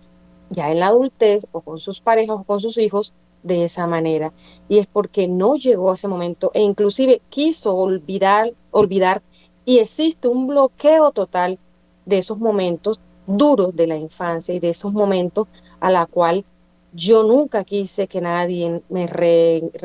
ya 0.48 0.70
en 0.70 0.78
la 0.78 0.86
adultez 0.86 1.44
o 1.50 1.60
con 1.60 1.80
sus 1.80 2.00
parejas 2.00 2.36
o 2.38 2.44
con 2.44 2.60
sus 2.60 2.78
hijos 2.78 3.12
de 3.42 3.64
esa 3.64 3.88
manera. 3.88 4.32
Y 4.68 4.78
es 4.78 4.86
porque 4.86 5.26
no 5.26 5.56
llegó 5.56 5.90
a 5.90 5.96
ese 5.96 6.06
momento 6.06 6.52
e 6.54 6.62
inclusive 6.62 7.20
quiso 7.30 7.74
olvidar, 7.74 8.52
olvidar 8.70 9.22
y 9.64 9.78
existe 9.80 10.28
un 10.28 10.46
bloqueo 10.46 11.10
total 11.10 11.58
de 12.06 12.18
esos 12.18 12.38
momentos 12.38 13.00
duros 13.26 13.74
de 13.74 13.88
la 13.88 13.96
infancia 13.96 14.54
y 14.54 14.60
de 14.60 14.68
esos 14.68 14.92
momentos 14.92 15.48
a 15.80 15.90
la 15.90 16.06
cual 16.06 16.44
yo 16.92 17.24
nunca 17.24 17.64
quise 17.64 18.06
que 18.06 18.20
nadie 18.20 18.82
me, 18.88 19.10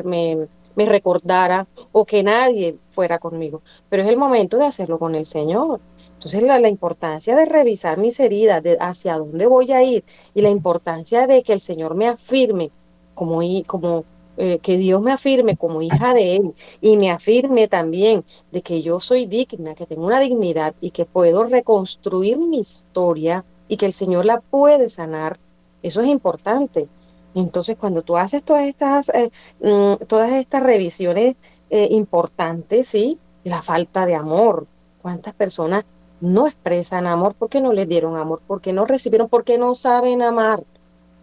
me, 0.04 0.48
me 0.74 0.86
recordara 0.86 1.66
o 1.92 2.04
que 2.04 2.22
nadie 2.22 2.78
fuera 2.90 3.18
conmigo. 3.18 3.62
Pero 3.88 4.02
es 4.02 4.08
el 4.08 4.16
momento 4.16 4.58
de 4.58 4.66
hacerlo 4.66 4.98
con 4.98 5.14
el 5.14 5.26
Señor. 5.26 5.80
Entonces 6.24 6.42
la, 6.42 6.68
importancia 6.70 7.36
de 7.36 7.44
revisar 7.44 7.98
mis 7.98 8.18
heridas, 8.18 8.62
de 8.62 8.78
hacia 8.80 9.18
dónde 9.18 9.46
voy 9.46 9.72
a 9.72 9.82
ir 9.82 10.04
y 10.32 10.40
la 10.40 10.48
importancia 10.48 11.26
de 11.26 11.42
que 11.42 11.52
el 11.52 11.60
Señor 11.60 11.94
me 11.94 12.08
afirme 12.08 12.70
como, 13.14 13.40
como 13.66 14.06
eh, 14.38 14.58
que 14.60 14.78
Dios 14.78 15.02
me 15.02 15.12
afirme 15.12 15.58
como 15.58 15.82
hija 15.82 16.14
de 16.14 16.36
Él 16.36 16.54
y 16.80 16.96
me 16.96 17.10
afirme 17.10 17.68
también 17.68 18.24
de 18.52 18.62
que 18.62 18.80
yo 18.80 19.00
soy 19.00 19.26
digna, 19.26 19.74
que 19.74 19.84
tengo 19.84 20.06
una 20.06 20.18
dignidad 20.18 20.74
y 20.80 20.92
que 20.92 21.04
puedo 21.04 21.44
reconstruir 21.44 22.38
mi 22.38 22.60
historia 22.60 23.44
y 23.68 23.76
que 23.76 23.84
el 23.84 23.92
Señor 23.92 24.24
la 24.24 24.40
puede 24.40 24.88
sanar. 24.88 25.38
Eso 25.82 26.00
es 26.00 26.08
importante. 26.08 26.88
Entonces, 27.34 27.76
cuando 27.76 28.00
tú 28.00 28.16
haces 28.16 28.42
todas 28.42 28.64
estas, 28.64 29.10
eh, 29.10 29.30
mm, 29.60 30.06
todas 30.06 30.32
estas 30.32 30.62
revisiones 30.62 31.36
eh, 31.68 31.88
importantes, 31.90 32.88
¿sí? 32.88 33.18
La 33.42 33.60
falta 33.60 34.06
de 34.06 34.14
amor. 34.14 34.66
¿Cuántas 35.02 35.34
personas 35.34 35.84
no 36.20 36.46
expresan 36.46 37.06
amor 37.06 37.34
porque 37.38 37.60
no 37.60 37.72
les 37.72 37.88
dieron 37.88 38.16
amor, 38.16 38.40
porque 38.46 38.72
no 38.72 38.84
recibieron, 38.84 39.28
porque 39.28 39.58
no 39.58 39.74
saben 39.74 40.22
amar? 40.22 40.62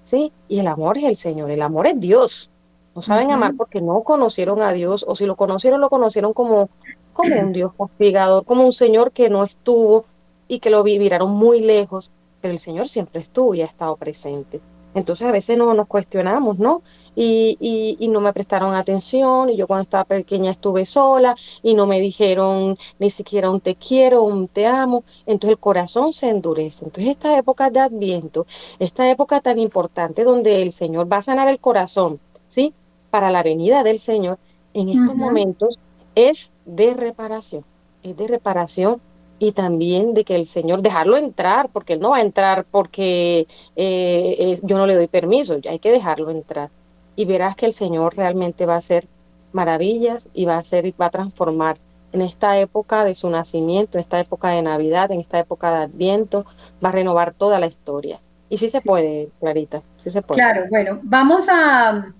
¿Sí? 0.03 0.31
Y 0.47 0.59
el 0.59 0.67
amor 0.67 0.97
es 0.97 1.05
el 1.05 1.15
Señor, 1.15 1.51
el 1.51 1.61
amor 1.61 1.87
es 1.87 1.99
Dios. 1.99 2.49
No 2.93 3.01
saben 3.01 3.31
amar 3.31 3.53
porque 3.55 3.81
no 3.81 4.01
conocieron 4.03 4.61
a 4.61 4.73
Dios, 4.73 5.05
o 5.07 5.15
si 5.15 5.25
lo 5.25 5.35
conocieron, 5.35 5.79
lo 5.79 5.89
conocieron 5.89 6.33
como, 6.33 6.69
como 7.13 7.39
un 7.39 7.53
Dios 7.53 7.71
castigador, 7.77 8.45
como 8.45 8.65
un 8.65 8.73
Señor 8.73 9.11
que 9.11 9.29
no 9.29 9.43
estuvo 9.43 10.05
y 10.47 10.59
que 10.59 10.69
lo 10.69 10.83
vivieron 10.83 11.31
muy 11.31 11.61
lejos, 11.61 12.11
pero 12.41 12.53
el 12.53 12.59
Señor 12.59 12.89
siempre 12.89 13.21
estuvo 13.21 13.55
y 13.55 13.61
ha 13.61 13.65
estado 13.65 13.95
presente. 13.95 14.61
Entonces 14.93 15.27
a 15.27 15.31
veces 15.31 15.57
no 15.57 15.73
nos 15.73 15.87
cuestionamos, 15.87 16.59
¿no? 16.59 16.81
Y, 17.15 17.57
y, 17.99 18.07
no 18.07 18.21
me 18.21 18.31
prestaron 18.31 18.73
atención 18.73 19.49
y 19.49 19.57
yo 19.57 19.67
cuando 19.67 19.83
estaba 19.83 20.05
pequeña 20.05 20.51
estuve 20.51 20.85
sola 20.85 21.35
y 21.61 21.73
no 21.73 21.85
me 21.85 21.99
dijeron 21.99 22.77
ni 22.99 23.09
siquiera 23.09 23.49
un 23.49 23.59
te 23.59 23.75
quiero, 23.75 24.23
un 24.23 24.47
te 24.47 24.65
amo, 24.65 25.03
entonces 25.25 25.55
el 25.55 25.59
corazón 25.59 26.13
se 26.13 26.29
endurece. 26.29 26.85
Entonces 26.85 27.11
esta 27.11 27.37
época 27.37 27.69
de 27.69 27.81
adviento, 27.81 28.45
esta 28.79 29.09
época 29.09 29.41
tan 29.41 29.59
importante 29.59 30.23
donde 30.23 30.61
el 30.61 30.71
Señor 30.71 31.11
va 31.11 31.17
a 31.17 31.21
sanar 31.21 31.49
el 31.49 31.59
corazón, 31.59 32.19
¿sí? 32.47 32.73
Para 33.09 33.29
la 33.29 33.43
venida 33.43 33.83
del 33.83 33.99
Señor, 33.99 34.39
en 34.73 34.87
estos 34.87 35.15
momentos 35.15 35.77
es 36.15 36.53
de 36.65 36.93
reparación, 36.93 37.65
es 38.03 38.15
de 38.15 38.27
reparación 38.27 39.01
y 39.41 39.53
también 39.53 40.13
de 40.13 40.23
que 40.23 40.35
el 40.35 40.45
Señor 40.45 40.83
dejarlo 40.83 41.17
entrar, 41.17 41.69
porque 41.69 41.93
Él 41.93 41.99
no 41.99 42.11
va 42.11 42.17
a 42.17 42.21
entrar 42.21 42.63
porque 42.69 43.47
eh, 43.75 44.59
yo 44.61 44.77
no 44.77 44.85
le 44.85 44.93
doy 44.93 45.07
permiso, 45.07 45.57
hay 45.67 45.79
que 45.79 45.91
dejarlo 45.91 46.29
entrar. 46.29 46.69
Y 47.15 47.25
verás 47.25 47.55
que 47.55 47.65
el 47.65 47.73
Señor 47.73 48.15
realmente 48.15 48.67
va 48.67 48.75
a 48.75 48.77
hacer 48.77 49.07
maravillas 49.51 50.29
y 50.35 50.45
va 50.45 50.57
a 50.57 50.59
hacer 50.59 50.93
va 51.01 51.07
a 51.07 51.09
transformar 51.09 51.79
en 52.11 52.21
esta 52.21 52.59
época 52.59 53.03
de 53.03 53.15
su 53.15 53.31
nacimiento, 53.31 53.97
en 53.97 54.01
esta 54.01 54.19
época 54.19 54.49
de 54.49 54.61
Navidad, 54.61 55.11
en 55.11 55.21
esta 55.21 55.39
época 55.39 55.71
de 55.71 55.85
Adviento, 55.85 56.45
va 56.83 56.89
a 56.89 56.91
renovar 56.91 57.33
toda 57.33 57.57
la 57.57 57.65
historia. 57.65 58.19
Y 58.47 58.57
sí 58.57 58.69
se 58.69 58.81
puede, 58.81 59.29
Clarita, 59.39 59.81
sí 59.97 60.11
se 60.11 60.21
puede. 60.21 60.39
Claro, 60.39 60.65
bueno, 60.69 60.99
vamos 61.01 61.47
a, 61.49 62.13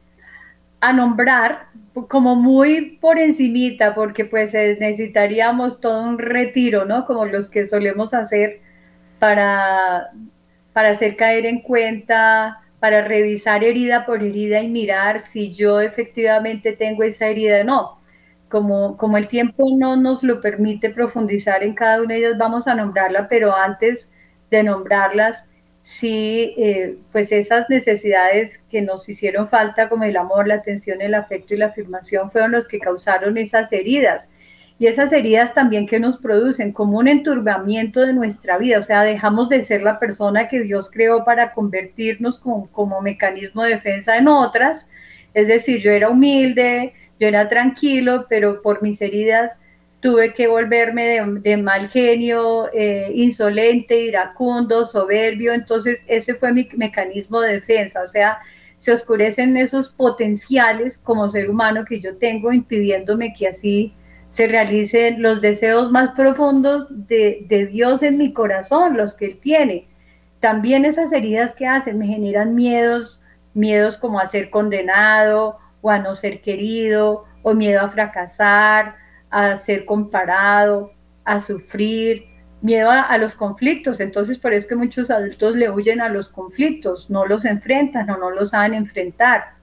a 0.81 0.93
nombrar 0.93 1.67
como 2.07 2.35
muy 2.35 2.97
por 3.01 3.19
encimita, 3.19 3.93
porque 3.93 4.25
pues 4.25 4.53
eh, 4.53 4.77
necesitaríamos 4.79 5.79
todo 5.79 6.01
un 6.01 6.17
retiro, 6.17 6.85
¿no? 6.85 7.05
Como 7.05 7.25
los 7.25 7.49
que 7.49 7.65
solemos 7.65 8.13
hacer 8.13 8.61
para, 9.19 10.11
para 10.73 10.89
hacer 10.89 11.15
caer 11.15 11.45
en 11.45 11.61
cuenta, 11.61 12.61
para 12.79 13.03
revisar 13.03 13.63
herida 13.63 14.05
por 14.05 14.23
herida 14.23 14.61
y 14.61 14.69
mirar 14.69 15.19
si 15.19 15.53
yo 15.53 15.81
efectivamente 15.81 16.73
tengo 16.73 17.03
esa 17.03 17.27
herida 17.27 17.63
no. 17.63 17.99
Como, 18.49 18.97
como 18.97 19.17
el 19.17 19.27
tiempo 19.27 19.69
no 19.77 19.95
nos 19.95 20.23
lo 20.23 20.41
permite 20.41 20.89
profundizar 20.89 21.63
en 21.63 21.73
cada 21.73 22.01
una 22.01 22.15
de 22.15 22.19
ellas, 22.19 22.37
vamos 22.37 22.67
a 22.67 22.75
nombrarla, 22.75 23.29
pero 23.29 23.55
antes 23.55 24.09
de 24.49 24.63
nombrarlas, 24.63 25.45
sí, 25.81 26.53
eh, 26.57 26.97
pues 27.11 27.31
esas 27.31 27.69
necesidades 27.69 28.59
que 28.69 28.81
nos 28.81 29.07
hicieron 29.09 29.49
falta, 29.49 29.89
como 29.89 30.03
el 30.03 30.17
amor, 30.17 30.47
la 30.47 30.55
atención, 30.55 31.01
el 31.01 31.13
afecto 31.13 31.53
y 31.53 31.57
la 31.57 31.67
afirmación, 31.67 32.31
fueron 32.31 32.51
los 32.51 32.67
que 32.67 32.79
causaron 32.79 33.37
esas 33.37 33.71
heridas. 33.71 34.29
Y 34.79 34.87
esas 34.87 35.13
heridas 35.13 35.53
también 35.53 35.85
que 35.85 35.99
nos 35.99 36.17
producen 36.17 36.71
como 36.71 36.97
un 36.97 37.07
enturbamiento 37.07 38.01
de 38.01 38.13
nuestra 38.13 38.57
vida, 38.57 38.79
o 38.79 38.83
sea, 38.83 39.03
dejamos 39.03 39.47
de 39.49 39.61
ser 39.61 39.83
la 39.83 39.99
persona 39.99 40.47
que 40.47 40.61
Dios 40.61 40.89
creó 40.89 41.23
para 41.23 41.53
convertirnos 41.53 42.39
como 42.39 43.01
mecanismo 43.01 43.63
de 43.63 43.71
defensa 43.71 44.17
en 44.17 44.27
otras. 44.27 44.87
Es 45.35 45.47
decir, 45.47 45.81
yo 45.81 45.91
era 45.91 46.09
humilde, 46.09 46.93
yo 47.19 47.27
era 47.27 47.47
tranquilo, 47.47 48.25
pero 48.27 48.63
por 48.63 48.81
mis 48.81 49.01
heridas 49.01 49.55
tuve 50.01 50.33
que 50.33 50.47
volverme 50.47 51.21
de, 51.41 51.57
mal 51.57 51.87
genio, 51.89 52.69
eh, 52.73 53.11
insolente, 53.15 54.01
iracundo, 54.01 54.85
soberbio, 54.85 55.53
entonces 55.53 56.01
ese 56.07 56.35
fue 56.35 56.51
mi 56.51 56.67
mecanismo 56.75 57.39
de 57.39 57.53
defensa, 57.53 58.01
o 58.01 58.07
sea, 58.07 58.39
se 58.77 58.91
oscurecen 58.91 59.55
esos 59.57 59.89
potenciales 59.89 60.97
como 60.97 61.29
ser 61.29 61.49
humano 61.51 61.85
que 61.85 62.01
yo 62.01 62.17
tengo, 62.17 62.51
impidiéndome 62.51 63.33
que 63.33 63.47
así 63.47 63.93
se 64.31 64.47
realicen 64.47 65.21
los 65.21 65.39
deseos 65.39 65.91
más 65.91 66.11
profundos 66.11 66.87
de, 66.89 67.45
de 67.47 67.67
Dios 67.67 68.01
en 68.01 68.17
mi 68.17 68.33
corazón, 68.33 68.97
los 68.97 69.13
que 69.13 69.25
Él 69.25 69.39
tiene. 69.39 69.87
También 70.39 70.85
esas 70.85 71.11
heridas 71.11 71.53
que 71.53 71.67
hacen 71.67 71.99
me 71.99 72.07
generan 72.07 72.55
miedos, 72.55 73.19
miedos 73.53 73.97
como 73.97 74.19
a 74.19 74.25
ser 74.25 74.49
condenado 74.49 75.59
o 75.81 75.91
a 75.91 75.99
no 75.99 76.15
ser 76.15 76.41
querido, 76.41 77.25
o 77.43 77.53
miedo 77.53 77.81
a 77.81 77.89
fracasar, 77.89 78.95
a 79.31 79.57
ser 79.57 79.85
comparado, 79.85 80.91
a 81.23 81.39
sufrir, 81.39 82.25
miedo 82.61 82.91
a, 82.91 83.17
los 83.17 83.35
conflictos. 83.35 83.99
Entonces, 83.99 84.37
por 84.37 84.53
eso 84.53 84.67
que 84.67 84.75
muchos 84.75 85.09
adultos 85.09 85.55
le 85.55 85.69
huyen 85.69 86.01
a 86.01 86.09
los 86.09 86.29
conflictos, 86.29 87.09
no 87.09 87.25
los 87.25 87.45
enfrentan 87.45 88.09
o 88.09 88.17
no 88.17 88.29
los 88.29 88.51
saben 88.51 88.73
enfrentar. 88.73 89.53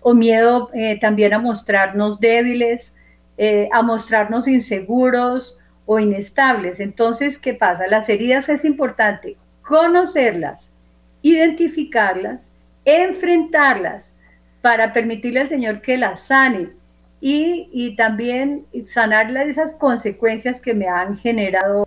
O 0.00 0.14
miedo 0.14 0.70
eh, 0.74 0.98
también 1.00 1.32
a 1.32 1.38
mostrarnos 1.38 2.18
débiles, 2.18 2.92
eh, 3.38 3.68
a 3.72 3.82
mostrarnos 3.82 4.48
inseguros 4.48 5.56
o 5.86 5.98
inestables. 5.98 6.80
Entonces, 6.80 7.38
¿qué 7.38 7.54
pasa? 7.54 7.86
Las 7.86 8.08
heridas 8.08 8.48
es 8.48 8.64
importante 8.64 9.36
conocerlas, 9.62 10.70
identificarlas, 11.22 12.40
enfrentarlas 12.84 14.04
para 14.60 14.92
permitirle 14.92 15.40
al 15.40 15.48
Señor 15.48 15.80
que 15.80 15.96
las 15.96 16.20
sane 16.20 16.70
y, 17.24 17.94
también 17.96 18.66
sanar 18.88 19.30
esas 19.48 19.74
consecuencias 19.74 20.60
que 20.60 20.74
me 20.74 20.88
han 20.88 21.16
generado 21.16 21.86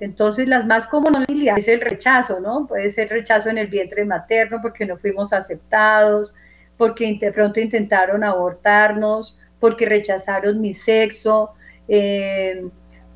entonces, 0.00 0.46
las 0.46 0.66
más 0.66 0.86
comunes 0.86 1.26
es 1.56 1.68
el 1.68 1.80
rechazo, 1.80 2.38
¿no? 2.38 2.66
Puede 2.66 2.90
ser 2.90 3.08
rechazo 3.08 3.48
en 3.48 3.56
el 3.56 3.68
vientre 3.68 4.04
materno 4.04 4.58
porque 4.60 4.84
no 4.84 4.98
fuimos 4.98 5.32
aceptados, 5.32 6.34
porque 6.76 7.16
de 7.18 7.32
pronto 7.32 7.60
intentaron 7.60 8.24
abortarnos, 8.24 9.38
porque 9.60 9.86
rechazaron 9.86 10.60
mi 10.60 10.74
sexo, 10.74 11.54
eh, 11.88 12.68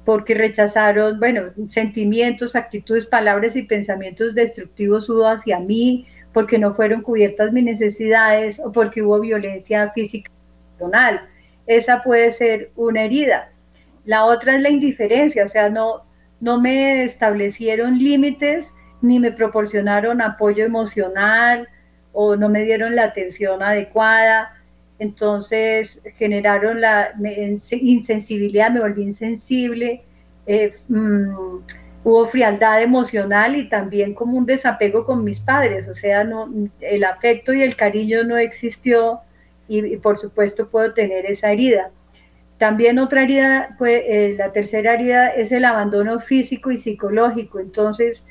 porque 0.07 0.33
rechazaron, 0.33 1.19
bueno, 1.19 1.51
sentimientos, 1.69 2.57
actitudes, 2.57 3.05
palabras 3.05 3.55
y 3.55 3.65
pensamientos 3.65 4.35
destructivos 4.35 5.11
hubo 5.11 5.29
hacia 5.29 5.61
mí, 5.61 6.07
porque 6.33 6.57
no 6.57 6.73
fueron 6.73 7.03
cubiertas 7.03 7.53
mis 7.53 7.65
necesidades 7.65 8.59
o 8.59 8.73
porque 8.73 9.03
hubo 9.03 9.21
violencia 9.21 9.91
física 9.91 10.31
emocional 10.79 11.29
esa 11.69 12.03
puede 12.03 12.33
ser 12.33 12.73
una 12.75 13.05
herida. 13.05 13.53
La 14.05 14.25
otra 14.25 14.57
es 14.57 14.63
la 14.63 14.71
indiferencia, 14.71 15.45
o 15.45 15.49
sea, 15.49 15.69
no, 15.69 16.03
no 16.41 16.61
me 16.61 17.05
establecieron 17.05 17.99
límites 17.99 18.67
ni 19.01 19.21
me 19.21 19.31
proporcionaron 19.31 20.21
apoyo 20.21 20.65
emocional 20.65 21.69
o 22.13 22.35
no 22.35 22.49
me 22.49 22.65
dieron 22.65 22.97
la 22.97 23.05
atención 23.05 23.63
adecuada. 23.63 24.55
Entonces 24.99 26.01
generaron 26.17 26.81
la 26.81 27.13
insensibilidad, 27.71 28.71
me 28.71 28.81
volví 28.81 29.03
insensible, 29.03 30.03
eh, 30.47 30.75
mm, 30.89 31.59
hubo 32.05 32.27
frialdad 32.29 32.83
emocional 32.83 33.55
y 33.55 33.69
también 33.69 34.15
como 34.15 34.39
un 34.39 34.47
desapego 34.47 35.05
con 35.05 35.23
mis 35.23 35.41
padres, 35.41 35.87
o 35.89 35.95
sea, 35.95 36.25
no, 36.25 36.51
el 36.81 37.05
afecto 37.05 37.53
y 37.53 37.63
el 37.63 37.77
cariño 37.77 38.25
no 38.25 38.39
existió 38.39 39.21
y, 39.69 39.97
por 39.99 40.19
supuesto 40.19 40.69
puedo 40.69 40.95
tener 40.95 41.27
esa 41.27 41.53
herida. 41.53 41.91
también 42.59 42.99
otra 42.99 43.23
herida, 43.23 43.77
pues, 43.79 44.03
eh, 44.07 44.35
la 44.37 44.51
tercera 44.53 44.95
herida 44.95 45.29
es 45.29 45.53
el 45.53 45.65
abandono 45.65 46.19
físico 46.19 46.73
y 46.73 46.79
psicológico. 46.79 47.61
Entonces, 47.61 48.25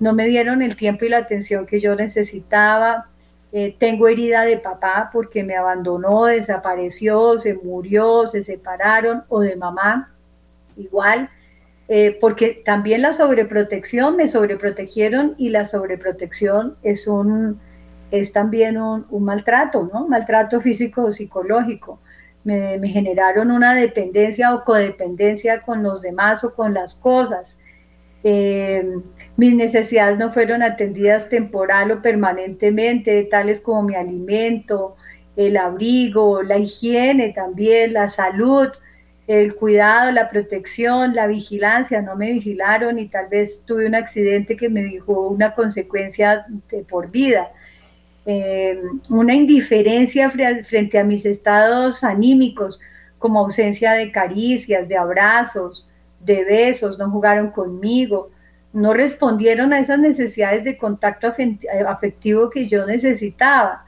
no 0.00 0.14
me 0.14 0.26
dieron 0.26 0.62
el 0.62 0.76
tiempo 0.76 1.04
y 1.04 1.10
la 1.10 1.18
atención 1.18 1.66
que 1.66 1.80
yo 1.80 1.94
necesitaba. 1.94 3.06
Eh, 3.52 3.76
tengo 3.78 4.08
herida 4.08 4.42
de 4.42 4.58
papá 4.58 5.10
porque 5.12 5.44
me 5.44 5.56
abandonó, 5.56 6.26
desapareció, 6.26 7.38
se 7.38 7.54
murió, 7.54 8.26
se 8.26 8.44
separaron, 8.44 9.24
o 9.28 9.40
de 9.40 9.56
mamá, 9.56 10.14
igual. 10.76 11.30
Eh, 11.88 12.18
porque 12.20 12.62
también 12.64 13.02
la 13.02 13.14
sobreprotección, 13.14 14.16
me 14.16 14.28
sobreprotegieron 14.28 15.34
y 15.38 15.50
la 15.50 15.66
sobreprotección 15.66 16.76
es, 16.82 17.06
un, 17.06 17.60
es 18.10 18.32
también 18.32 18.78
un, 18.78 19.06
maltrato, 19.24 19.88
¿no? 19.92 20.06
Maltrato 20.06 20.60
físico 20.60 21.04
o 21.04 21.12
psicológico 21.12 22.00
me, 22.46 22.88
generaron 22.88 23.50
una 23.50 23.74
dependencia 23.74 24.54
o 24.54 24.64
codependencia 24.64 25.62
con 25.62 25.82
los 25.82 26.00
demás 26.00 26.44
o 26.44 26.54
con 26.54 26.74
las 26.74 26.94
cosas. 26.94 27.58
Eh, 28.22 28.84
mis 29.36 29.54
necesidades 29.54 30.18
no 30.18 30.32
fueron 30.32 30.62
atendidas 30.62 31.28
temporal 31.28 31.90
o 31.90 32.02
permanentemente, 32.02 33.24
tales 33.24 33.60
como 33.60 33.82
mi 33.82 33.94
alimento, 33.96 34.96
el 35.36 35.56
abrigo, 35.56 36.42
la 36.42 36.56
higiene 36.56 37.32
también, 37.32 37.92
la 37.92 38.08
salud, 38.08 38.68
el 39.26 39.56
cuidado, 39.56 40.12
la 40.12 40.30
protección, 40.30 41.14
la 41.14 41.26
vigilancia, 41.26 42.00
no 42.00 42.14
me 42.14 42.32
vigilaron 42.32 42.98
y 42.98 43.08
tal 43.08 43.28
vez 43.28 43.62
tuve 43.66 43.86
un 43.86 43.96
accidente 43.96 44.56
que 44.56 44.68
me 44.68 44.82
dijo 44.82 45.28
una 45.28 45.54
consecuencia 45.54 46.46
de 46.70 46.84
por 46.84 47.10
vida. 47.10 47.50
Eh, 48.28 48.80
una 49.08 49.34
indiferencia 49.34 50.30
frente 50.30 50.98
a 50.98 51.04
mis 51.04 51.24
estados 51.24 52.02
anímicos, 52.02 52.80
como 53.18 53.38
ausencia 53.38 53.92
de 53.92 54.10
caricias, 54.10 54.88
de 54.88 54.96
abrazos, 54.96 55.88
de 56.20 56.44
besos, 56.44 56.98
no 56.98 57.08
jugaron 57.08 57.50
conmigo, 57.50 58.30
no 58.72 58.92
respondieron 58.92 59.72
a 59.72 59.78
esas 59.78 60.00
necesidades 60.00 60.64
de 60.64 60.76
contacto 60.76 61.32
afectivo 61.86 62.50
que 62.50 62.66
yo 62.66 62.84
necesitaba, 62.84 63.84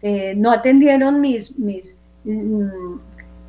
eh, 0.00 0.34
no 0.36 0.52
atendieron 0.52 1.20
mis, 1.20 1.58
mis, 1.58 1.94
mm, 2.24 2.94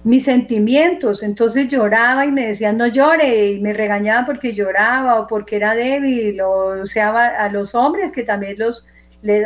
mis 0.04 0.24
sentimientos, 0.26 1.24
entonces 1.24 1.68
lloraba 1.68 2.26
y 2.26 2.32
me 2.32 2.48
decían 2.48 2.78
no 2.78 2.88
llore 2.88 3.52
y 3.52 3.60
me 3.62 3.72
regañaban 3.72 4.26
porque 4.26 4.54
lloraba 4.54 5.22
o 5.22 5.28
porque 5.28 5.56
era 5.56 5.76
débil 5.76 6.42
o 6.42 6.86
sea 6.86 7.28
a 7.40 7.50
los 7.50 7.74
hombres 7.74 8.12
que 8.12 8.24
también 8.24 8.56
los 8.58 8.86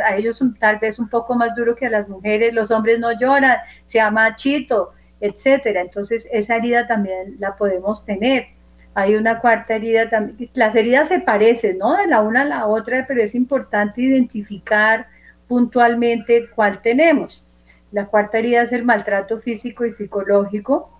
a 0.04 0.16
ellos 0.16 0.42
tal 0.58 0.78
vez 0.78 0.98
un 0.98 1.08
poco 1.08 1.34
más 1.34 1.54
duro 1.54 1.76
que 1.76 1.86
a 1.86 1.90
las 1.90 2.08
mujeres, 2.08 2.52
los 2.54 2.70
hombres 2.70 2.98
no 2.98 3.12
lloran, 3.18 3.58
se 3.84 3.98
llama 3.98 4.34
chito, 4.36 4.92
etcétera. 5.20 5.80
Entonces, 5.80 6.26
esa 6.30 6.56
herida 6.56 6.86
también 6.86 7.36
la 7.38 7.56
podemos 7.56 8.04
tener. 8.04 8.46
Hay 8.94 9.14
una 9.14 9.40
cuarta 9.40 9.74
herida 9.74 10.10
también. 10.10 10.50
Las 10.54 10.74
heridas 10.74 11.08
se 11.08 11.20
parecen, 11.20 11.78
¿no? 11.78 11.96
De 11.96 12.06
la 12.06 12.20
una 12.20 12.42
a 12.42 12.44
la 12.44 12.66
otra, 12.66 13.04
pero 13.06 13.22
es 13.22 13.34
importante 13.34 14.02
identificar 14.02 15.06
puntualmente 15.46 16.48
cuál 16.54 16.82
tenemos. 16.82 17.44
La 17.92 18.06
cuarta 18.06 18.38
herida 18.38 18.62
es 18.62 18.72
el 18.72 18.84
maltrato 18.84 19.38
físico 19.40 19.84
y 19.86 19.92
psicológico. 19.92 20.90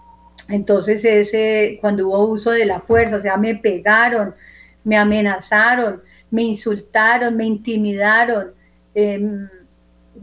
Entonces, 0.49 1.05
ese, 1.05 1.79
cuando 1.81 2.09
hubo 2.09 2.27
uso 2.27 2.51
de 2.51 2.65
la 2.65 2.81
fuerza, 2.81 3.17
o 3.17 3.21
sea, 3.21 3.37
me 3.37 3.55
pegaron, 3.57 4.35
me 4.85 4.97
amenazaron, 4.97 6.03
me 6.31 6.43
insultaron, 6.43 7.37
me 7.37 7.45
intimidaron, 7.45 8.53
Em, 8.95 9.49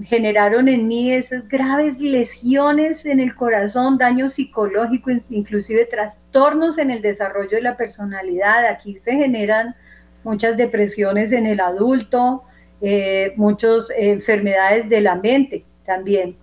generaron 0.03 0.67
en 0.67 0.87
mí 0.87 1.13
esas 1.13 1.47
graves 1.47 2.01
lesiones 2.01 3.05
en 3.05 3.19
el 3.19 3.35
corazón, 3.35 3.97
daño 3.97 4.29
psicológico, 4.29 5.11
inclusive 5.29 5.85
trastornos 5.85 6.77
en 6.77 6.91
el 6.91 7.01
desarrollo 7.01 7.51
de 7.51 7.61
la 7.61 7.77
personalidad. 7.77 8.65
Aquí 8.65 8.97
se 8.97 9.13
generan 9.13 9.75
muchas 10.23 10.57
depresiones 10.57 11.31
en 11.31 11.45
el 11.45 11.59
adulto, 11.59 12.43
eh, 12.81 13.33
muchas 13.37 13.89
enfermedades 13.95 14.89
de 14.89 15.01
la 15.01 15.15
mente 15.15 15.65
también, 15.85 16.35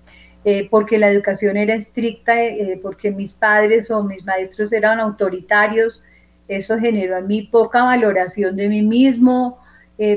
eh, 0.44 0.68
porque 0.70 0.98
la 0.98 1.10
educación 1.10 1.56
era 1.56 1.74
estricta, 1.74 2.40
eh, 2.42 2.78
porque 2.82 3.10
mis 3.10 3.32
padres 3.32 3.90
o 3.90 4.02
mis 4.02 4.24
maestros 4.24 4.72
eran 4.72 4.98
autoritarios. 4.98 6.02
Eso 6.48 6.78
generó 6.78 7.18
en 7.18 7.26
mí 7.26 7.42
poca 7.42 7.84
valoración 7.84 8.56
de 8.56 8.68
mí 8.68 8.82
mismo, 8.82 9.58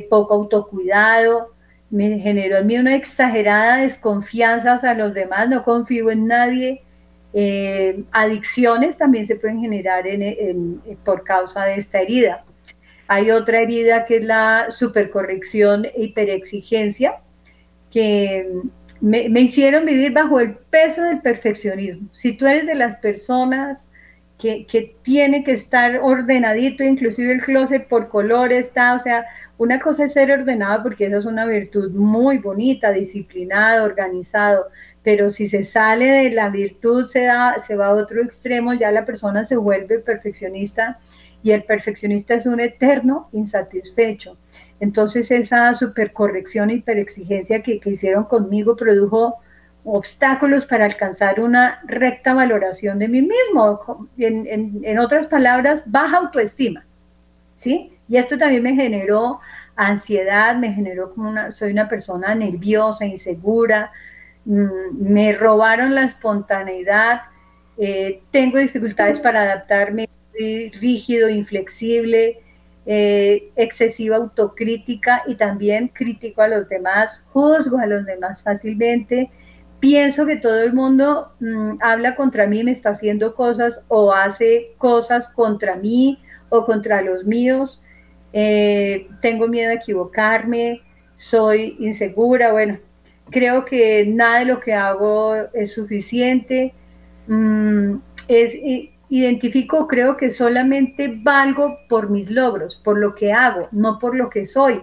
poco 0.09 0.33
autocuidado, 0.33 1.54
me 1.89 2.19
generó 2.19 2.57
en 2.57 2.67
mí 2.67 2.77
una 2.77 2.95
exagerada 2.95 3.77
desconfianza 3.77 4.73
hacia 4.73 4.93
los 4.93 5.13
demás, 5.13 5.49
no 5.49 5.63
confío 5.63 6.11
en 6.11 6.27
nadie. 6.27 6.81
Eh, 7.33 8.03
adicciones 8.11 8.97
también 8.97 9.25
se 9.25 9.35
pueden 9.35 9.59
generar 9.59 10.07
en, 10.07 10.81
por 11.03 11.23
causa 11.23 11.65
de 11.65 11.75
esta 11.75 11.99
herida. 11.99 12.43
Hay 13.07 13.29
otra 13.29 13.59
herida 13.59 14.05
que 14.05 14.17
es 14.17 14.23
la 14.23 14.67
supercorrección 14.69 15.85
e 15.85 16.05
hiperexigencia, 16.05 17.17
que 17.91 18.49
me, 18.99 19.29
me, 19.29 19.41
hicieron 19.41 19.85
vivir 19.85 20.11
bajo 20.11 20.39
el 20.39 20.55
peso 20.55 21.03
del 21.03 21.21
perfeccionismo. 21.21 22.07
Si 22.13 22.33
tú 22.35 22.47
eres 22.47 22.65
de 22.65 22.75
las 22.75 22.95
personas 22.97 23.77
que, 24.39 24.65
que 24.65 24.95
tiene 25.03 25.43
que 25.43 25.51
estar 25.51 25.99
ordenadito, 26.01 26.83
inclusive 26.83 27.33
el 27.33 27.41
closet 27.41 27.87
por 27.87 28.09
color 28.09 28.51
está, 28.51 28.95
o 28.95 28.99
sea, 28.99 29.25
una 29.57 29.79
cosa 29.79 30.05
es 30.05 30.13
ser 30.13 30.31
ordenado 30.31 30.83
porque 30.83 31.05
esa 31.07 31.17
es 31.17 31.25
una 31.25 31.45
virtud 31.45 31.91
muy 31.91 32.39
bonita, 32.39 32.91
disciplinado, 32.91 33.85
organizado, 33.85 34.67
pero 35.01 35.29
si 35.29 35.47
se 35.47 35.63
sale 35.63 36.05
de 36.05 36.31
la 36.31 36.49
virtud, 36.49 37.05
se, 37.07 37.21
da, 37.21 37.57
se 37.59 37.75
va 37.75 37.87
a 37.87 37.93
otro 37.93 38.21
extremo, 38.21 38.73
ya 38.73 38.91
la 38.91 39.05
persona 39.05 39.45
se 39.45 39.55
vuelve 39.55 39.99
perfeccionista 39.99 40.99
y 41.43 41.51
el 41.51 41.63
perfeccionista 41.63 42.33
es 42.33 42.45
un 42.47 42.59
eterno 42.59 43.29
insatisfecho. 43.31 44.37
Entonces 44.79 45.31
esa 45.31 45.73
supercorrección 45.73 46.69
y 46.69 46.75
hiperexigencia 46.75 47.61
que, 47.61 47.79
que 47.79 47.91
hicieron 47.91 48.25
conmigo 48.25 48.75
produjo 48.75 49.35
obstáculos 49.85 50.65
para 50.65 50.85
alcanzar 50.85 51.39
una 51.39 51.79
recta 51.85 52.33
valoración 52.33 52.99
de 52.99 53.07
mí 53.07 53.21
mismo, 53.21 54.09
en, 54.17 54.47
en, 54.47 54.81
en 54.83 54.99
otras 54.99 55.27
palabras, 55.27 55.83
baja 55.85 56.17
autoestima, 56.17 56.83
¿sí? 57.55 57.94
Y 58.07 58.17
esto 58.17 58.37
también 58.37 58.63
me 58.63 58.75
generó 58.75 59.39
ansiedad, 59.75 60.55
me 60.55 60.73
generó 60.73 61.13
como 61.13 61.29
una, 61.29 61.51
soy 61.51 61.71
una 61.71 61.89
persona 61.89 62.33
nerviosa, 62.35 63.05
insegura, 63.05 63.91
mm, 64.45 64.91
me 64.99 65.33
robaron 65.33 65.95
la 65.95 66.05
espontaneidad, 66.05 67.21
eh, 67.77 68.21
tengo 68.31 68.57
dificultades 68.57 69.19
para 69.19 69.41
adaptarme, 69.43 70.09
rígido, 70.81 71.29
inflexible, 71.29 72.41
eh, 72.85 73.51
excesiva 73.55 74.17
autocrítica 74.17 75.23
y 75.27 75.35
también 75.35 75.87
crítico 75.87 76.41
a 76.41 76.47
los 76.47 76.69
demás, 76.69 77.23
juzgo 77.31 77.79
a 77.79 77.87
los 77.87 78.05
demás 78.05 78.43
fácilmente, 78.43 79.31
pienso 79.79 80.25
que 80.25 80.35
todo 80.35 80.59
el 80.61 80.73
mundo 80.73 81.31
mm, 81.39 81.77
habla 81.81 82.15
contra 82.15 82.47
mí, 82.47 82.63
me 82.63 82.71
está 82.71 82.91
haciendo 82.91 83.35
cosas 83.35 83.83
o 83.87 84.13
hace 84.13 84.73
cosas 84.77 85.27
contra 85.29 85.77
mí 85.77 86.19
o 86.49 86.65
contra 86.65 87.01
los 87.01 87.25
míos, 87.25 87.81
eh, 88.37 89.07
tengo 89.21 89.47
miedo 89.47 89.71
a 89.71 89.75
equivocarme, 89.75 90.81
soy 91.15 91.77
insegura, 91.79 92.51
bueno, 92.51 92.77
creo 93.29 93.63
que 93.63 94.05
nada 94.05 94.39
de 94.39 94.45
lo 94.45 94.59
que 94.59 94.73
hago 94.73 95.35
es 95.53 95.71
suficiente. 95.71 96.73
Mm, 97.27 97.95
es, 98.27 98.53
identifico, 99.07 99.87
creo 99.87 100.17
que 100.17 100.31
solamente 100.31 101.17
valgo 101.23 101.77
por 101.87 102.09
mis 102.09 102.29
logros, 102.29 102.75
por 102.83 102.97
lo 102.97 103.15
que 103.15 103.31
hago, 103.31 103.69
no 103.71 103.99
por 103.99 104.17
lo 104.17 104.29
que 104.29 104.45
soy. 104.45 104.81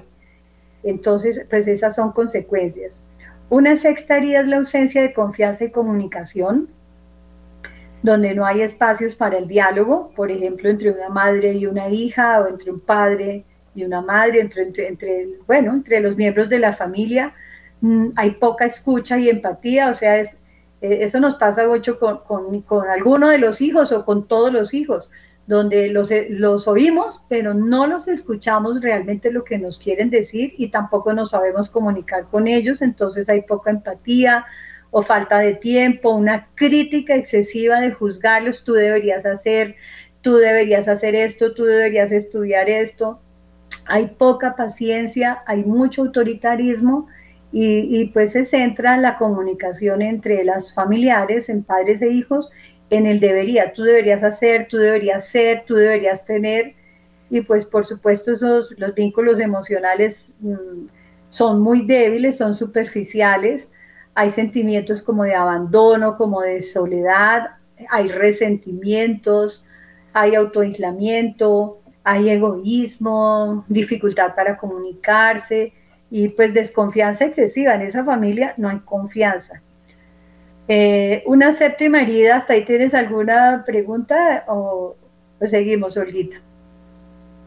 Entonces, 0.82 1.44
pues 1.50 1.68
esas 1.68 1.94
son 1.96 2.12
consecuencias. 2.12 3.02
Una 3.50 3.76
sexta 3.76 4.16
herida 4.16 4.40
es 4.40 4.46
la 4.46 4.56
ausencia 4.56 5.02
de 5.02 5.12
confianza 5.12 5.64
y 5.64 5.70
comunicación, 5.70 6.70
donde 8.02 8.34
no 8.34 8.44
hay 8.44 8.62
espacios 8.62 9.14
para 9.14 9.38
el 9.38 9.46
diálogo, 9.46 10.10
por 10.16 10.30
ejemplo, 10.30 10.68
entre 10.68 10.90
una 10.90 11.08
madre 11.08 11.52
y 11.52 11.66
una 11.66 11.88
hija 11.88 12.40
o 12.40 12.48
entre 12.48 12.72
un 12.72 12.80
padre 12.80 13.44
y 13.74 13.84
una 13.84 14.02
madre, 14.02 14.40
entre, 14.40 14.88
entre, 14.88 15.28
bueno, 15.46 15.72
entre 15.72 16.00
los 16.00 16.16
miembros 16.16 16.48
de 16.48 16.58
la 16.58 16.74
familia, 16.74 17.32
mm, 17.80 18.08
hay 18.16 18.32
poca 18.32 18.64
escucha 18.64 19.18
y 19.18 19.30
empatía, 19.30 19.88
o 19.90 19.94
sea, 19.94 20.18
es, 20.18 20.36
e, 20.80 21.04
eso 21.04 21.20
nos 21.20 21.36
pasa 21.36 21.66
mucho 21.66 21.98
con, 21.98 22.18
con, 22.24 22.60
con, 22.62 22.88
alguno 22.88 23.28
de 23.28 23.38
los 23.38 23.60
hijos 23.60 23.92
o 23.92 24.04
con 24.04 24.26
todos 24.26 24.52
los 24.52 24.74
hijos, 24.74 25.08
donde 25.46 25.88
los, 25.88 26.10
eh, 26.10 26.26
los 26.30 26.68
oímos, 26.68 27.24
pero 27.28 27.54
no 27.54 27.86
los 27.86 28.08
escuchamos 28.08 28.80
realmente 28.80 29.30
lo 29.30 29.44
que 29.44 29.58
nos 29.58 29.78
quieren 29.78 30.10
decir 30.10 30.54
y 30.58 30.68
tampoco 30.70 31.12
nos 31.12 31.30
sabemos 31.30 31.70
comunicar 31.70 32.24
con 32.30 32.48
ellos, 32.48 32.82
entonces 32.82 33.28
hay 33.28 33.42
poca 33.42 33.70
empatía, 33.70 34.44
o 34.92 35.02
falta 35.02 35.38
de 35.38 35.54
tiempo, 35.54 36.10
una 36.10 36.48
crítica 36.54 37.16
excesiva 37.16 37.80
de 37.80 37.92
juzgarlos, 37.92 38.62
tú 38.62 38.74
deberías 38.74 39.24
hacer, 39.24 39.74
tú 40.20 40.36
deberías 40.36 40.86
hacer 40.86 41.14
esto, 41.14 41.54
tú 41.54 41.64
deberías 41.64 42.12
estudiar 42.12 42.68
esto. 42.68 43.18
Hay 43.86 44.08
poca 44.18 44.54
paciencia, 44.54 45.42
hay 45.46 45.64
mucho 45.64 46.02
autoritarismo 46.02 47.08
y, 47.52 48.06
pues 48.08 48.32
se 48.32 48.44
centra 48.44 48.98
la 48.98 49.16
comunicación 49.16 50.02
entre 50.02 50.44
las 50.44 50.74
familiares, 50.74 51.48
en 51.48 51.64
padres 51.64 52.02
e 52.02 52.10
hijos, 52.10 52.50
en 52.90 53.06
el 53.06 53.18
debería, 53.18 53.72
tú 53.72 53.82
deberías 53.84 54.22
hacer, 54.22 54.68
tú 54.68 54.76
deberías 54.76 55.26
ser, 55.26 55.64
tú 55.66 55.74
deberías 55.74 56.26
tener, 56.26 56.74
y 57.30 57.40
pues 57.40 57.64
por 57.64 57.86
supuesto 57.86 58.32
esos, 58.32 58.74
los 58.78 58.94
vínculos 58.94 59.40
emocionales 59.40 60.34
mm, 60.40 60.86
son 61.30 61.60
muy 61.62 61.86
débiles, 61.86 62.36
son 62.36 62.54
superficiales, 62.54 63.68
hay 64.14 64.30
sentimientos 64.30 65.02
como 65.02 65.24
de 65.24 65.34
abandono, 65.34 66.16
como 66.16 66.42
de 66.42 66.62
soledad, 66.62 67.56
hay 67.88 68.08
resentimientos, 68.08 69.64
hay 70.12 70.34
autoaislamiento, 70.34 71.78
hay 72.04 72.30
egoísmo, 72.30 73.64
dificultad 73.68 74.34
para 74.34 74.56
comunicarse 74.56 75.72
y 76.10 76.28
pues 76.28 76.52
desconfianza 76.52 77.24
excesiva. 77.24 77.74
En 77.74 77.82
esa 77.82 78.04
familia 78.04 78.54
no 78.56 78.68
hay 78.68 78.80
confianza. 78.80 79.62
Eh, 80.68 81.22
una 81.26 81.52
séptima 81.52 82.02
herida, 82.02 82.36
¿hasta 82.36 82.52
ahí 82.52 82.64
tienes 82.64 82.94
alguna 82.94 83.64
pregunta 83.66 84.44
o, 84.46 84.94
seguimos, 85.42 85.96
Olguita? 85.96 86.36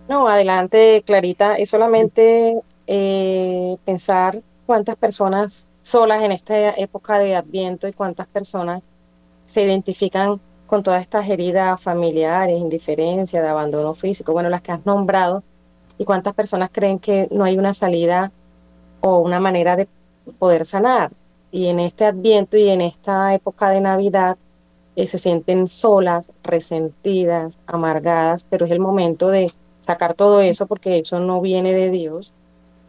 No, 0.09 0.27
adelante, 0.27 1.03
Clarita. 1.05 1.55
Es 1.55 1.69
solamente 1.69 2.59
eh, 2.87 3.77
pensar 3.85 4.41
cuántas 4.65 4.95
personas 4.95 5.67
solas 5.85 6.23
en 6.23 6.31
esta 6.31 6.71
época 6.71 7.19
de 7.19 7.35
Adviento 7.35 7.87
y 7.87 7.93
cuántas 7.93 8.25
personas 8.25 8.81
se 9.45 9.61
identifican 9.61 10.41
con 10.65 10.81
todas 10.81 11.03
estas 11.03 11.29
heridas 11.29 11.79
familiares, 11.79 12.59
indiferencia, 12.59 13.39
de 13.39 13.47
abandono 13.47 13.93
físico, 13.93 14.33
bueno, 14.33 14.49
las 14.49 14.63
que 14.63 14.71
has 14.71 14.83
nombrado, 14.83 15.43
y 15.99 16.05
cuántas 16.05 16.33
personas 16.33 16.71
creen 16.73 16.97
que 16.97 17.27
no 17.29 17.43
hay 17.43 17.59
una 17.59 17.75
salida 17.75 18.31
o 18.99 19.19
una 19.19 19.39
manera 19.39 19.75
de 19.75 19.87
poder 20.39 20.65
sanar. 20.65 21.11
Y 21.51 21.67
en 21.67 21.79
este 21.79 22.05
adviento 22.05 22.57
y 22.57 22.67
en 22.69 22.81
esta 22.81 23.35
época 23.35 23.69
de 23.69 23.79
Navidad 23.79 24.37
eh, 24.95 25.05
se 25.05 25.19
sienten 25.19 25.67
solas, 25.67 26.31
resentidas, 26.41 27.59
amargadas, 27.67 28.43
pero 28.49 28.65
es 28.65 28.71
el 28.71 28.79
momento 28.79 29.27
de 29.27 29.51
sacar 29.81 30.15
todo 30.15 30.41
eso 30.41 30.65
porque 30.65 30.97
eso 30.97 31.19
no 31.19 31.41
viene 31.41 31.73
de 31.73 31.91
Dios, 31.91 32.33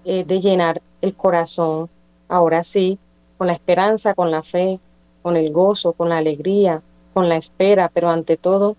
eh, 0.07 0.25
de 0.25 0.41
llenar 0.41 0.81
el 1.03 1.15
corazón, 1.15 1.91
ahora 2.29 2.63
sí, 2.63 2.99
con 3.39 3.47
la 3.47 3.53
esperanza, 3.53 4.15
con 4.15 4.31
la 4.31 4.43
fe, 4.43 4.79
con 5.23 5.37
el 5.37 5.53
gozo, 5.53 5.93
con 5.93 6.09
la 6.09 6.19
alegría, 6.19 6.83
con 7.13 7.29
la 7.29 7.37
espera, 7.37 7.91
pero 7.93 8.09
ante 8.09 8.37
todo, 8.37 8.77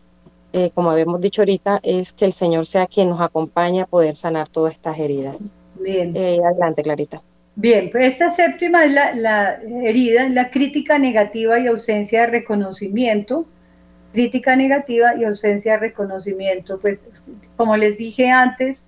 eh, 0.53 0.71
como 0.73 0.91
habíamos 0.91 1.21
dicho 1.21 1.41
ahorita, 1.41 1.79
es 1.83 2.13
que 2.13 2.25
el 2.25 2.33
Señor 2.33 2.65
sea 2.65 2.87
quien 2.87 3.09
nos 3.09 3.21
acompañe 3.21 3.81
a 3.81 3.85
poder 3.85 4.15
sanar 4.15 4.47
todas 4.47 4.73
estas 4.73 4.97
heridas. 4.97 5.35
Bien. 5.79 6.15
adelante, 6.17 6.81
Clarita. 6.81 7.21
Bien, 7.59 7.89
pues 7.89 8.13
esta 8.13 8.29
séptima 8.29 8.85
es 8.85 8.91
la, 8.91 9.59
herida, 9.81 10.29
la 10.29 10.51
crítica 10.51 10.99
negativa 10.99 11.59
y 11.59 11.65
ausencia 11.65 12.21
de 12.21 12.27
reconocimiento. 12.27 13.47
Crítica 14.13 14.55
negativa 14.55 15.15
y 15.15 15.23
ausencia 15.23 15.73
de 15.73 15.79
reconocimiento. 15.79 16.79
Pues 16.79 17.07
como 17.55 17.75
les 17.75 17.97
dije 17.97 18.29
antes, 18.29 18.83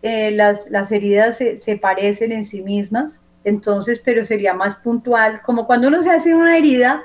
eh, 0.00 0.30
las, 0.30 0.70
las, 0.70 0.90
heridas 0.90 1.36
se, 1.36 1.76
parecen 1.76 2.32
en 2.32 2.46
sí 2.46 2.62
mismas, 2.62 3.20
entonces, 3.44 4.00
pero 4.04 4.24
sería 4.24 4.54
más 4.54 4.76
puntual, 4.76 5.42
como 5.42 5.66
cuando 5.66 5.88
uno 5.88 6.02
se 6.02 6.10
hace 6.10 6.34
una 6.34 6.56
herida 6.56 7.02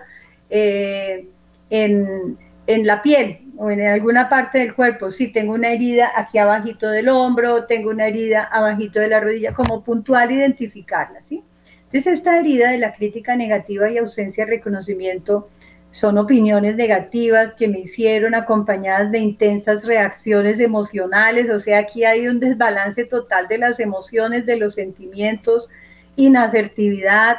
eh, 0.49 1.27
en, 1.69 2.37
en 2.65 2.87
la 2.87 3.01
piel, 3.01 3.41
o 3.61 3.69
en 3.69 3.81
alguna 3.85 4.29
parte 4.29 4.59
del 4.59 4.73
cuerpo, 4.73 5.11
si 5.11 5.33
tengo 5.33 5.53
una 5.53 5.73
herida 5.73 6.11
aquí 6.15 6.37
abajito 6.37 6.89
del 6.89 7.09
hombro, 7.09 7.65
tengo 7.65 7.89
una 7.89 8.07
herida 8.07 8.43
abajito 8.43 9.01
de 9.01 9.09
la 9.09 9.19
rodilla, 9.19 9.53
como 9.53 9.83
puntual 9.83 10.31
identificarla, 10.31 11.21
¿sí? 11.21 11.43
Entonces 11.77 12.19
esta 12.19 12.39
herida 12.39 12.71
de 12.71 12.77
la 12.77 12.93
crítica 12.93 13.35
negativa 13.35 13.89
y 13.89 13.97
ausencia 13.97 14.45
de 14.45 14.51
reconocimiento 14.51 15.49
son 15.91 16.17
opiniones 16.17 16.77
negativas 16.77 17.53
que 17.53 17.67
me 17.67 17.79
hicieron 17.79 18.33
acompañadas 18.33 19.11
de 19.11 19.19
intensas 19.19 19.85
reacciones 19.85 20.61
emocionales, 20.61 21.49
o 21.49 21.59
sea, 21.59 21.79
aquí 21.79 22.05
hay 22.05 22.27
un 22.27 22.39
desbalance 22.39 23.03
total 23.03 23.49
de 23.49 23.57
las 23.57 23.81
emociones, 23.81 24.45
de 24.45 24.55
los 24.55 24.75
sentimientos, 24.75 25.67
inasertividad, 26.19 27.37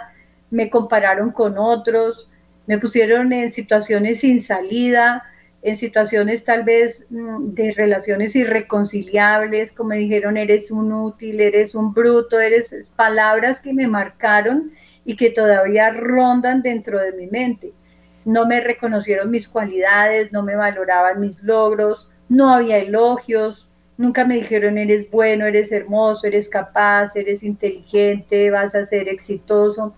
me 0.50 0.70
compararon 0.70 1.30
con 1.30 1.58
otros, 1.58 2.28
me 2.66 2.78
pusieron 2.78 3.32
en 3.32 3.50
situaciones 3.50 4.20
sin 4.20 4.42
salida, 4.42 5.24
en 5.62 5.76
situaciones 5.76 6.44
tal 6.44 6.64
vez 6.64 7.04
mm, 7.10 7.52
de 7.54 7.72
relaciones 7.72 8.34
irreconciliables, 8.34 9.72
como 9.72 9.92
dijeron, 9.92 10.36
eres 10.36 10.70
un 10.70 10.92
útil, 10.92 11.40
eres 11.40 11.74
un 11.74 11.92
bruto, 11.92 12.40
eres 12.40 12.90
palabras 12.96 13.60
que 13.60 13.72
me 13.72 13.86
marcaron 13.86 14.72
y 15.04 15.16
que 15.16 15.30
todavía 15.30 15.90
rondan 15.90 16.62
dentro 16.62 16.98
de 16.98 17.12
mi 17.12 17.26
mente. 17.26 17.72
No 18.24 18.46
me 18.46 18.60
reconocieron 18.60 19.30
mis 19.30 19.48
cualidades, 19.48 20.32
no 20.32 20.42
me 20.42 20.56
valoraban 20.56 21.20
mis 21.20 21.42
logros, 21.42 22.08
no 22.28 22.54
había 22.54 22.78
elogios, 22.78 23.69
nunca 24.00 24.24
me 24.24 24.36
dijeron 24.36 24.78
eres 24.78 25.10
bueno, 25.10 25.44
eres 25.44 25.70
hermoso, 25.70 26.26
eres 26.26 26.48
capaz, 26.48 27.14
eres 27.14 27.42
inteligente, 27.42 28.50
vas 28.50 28.74
a 28.74 28.86
ser 28.86 29.08
exitoso. 29.08 29.94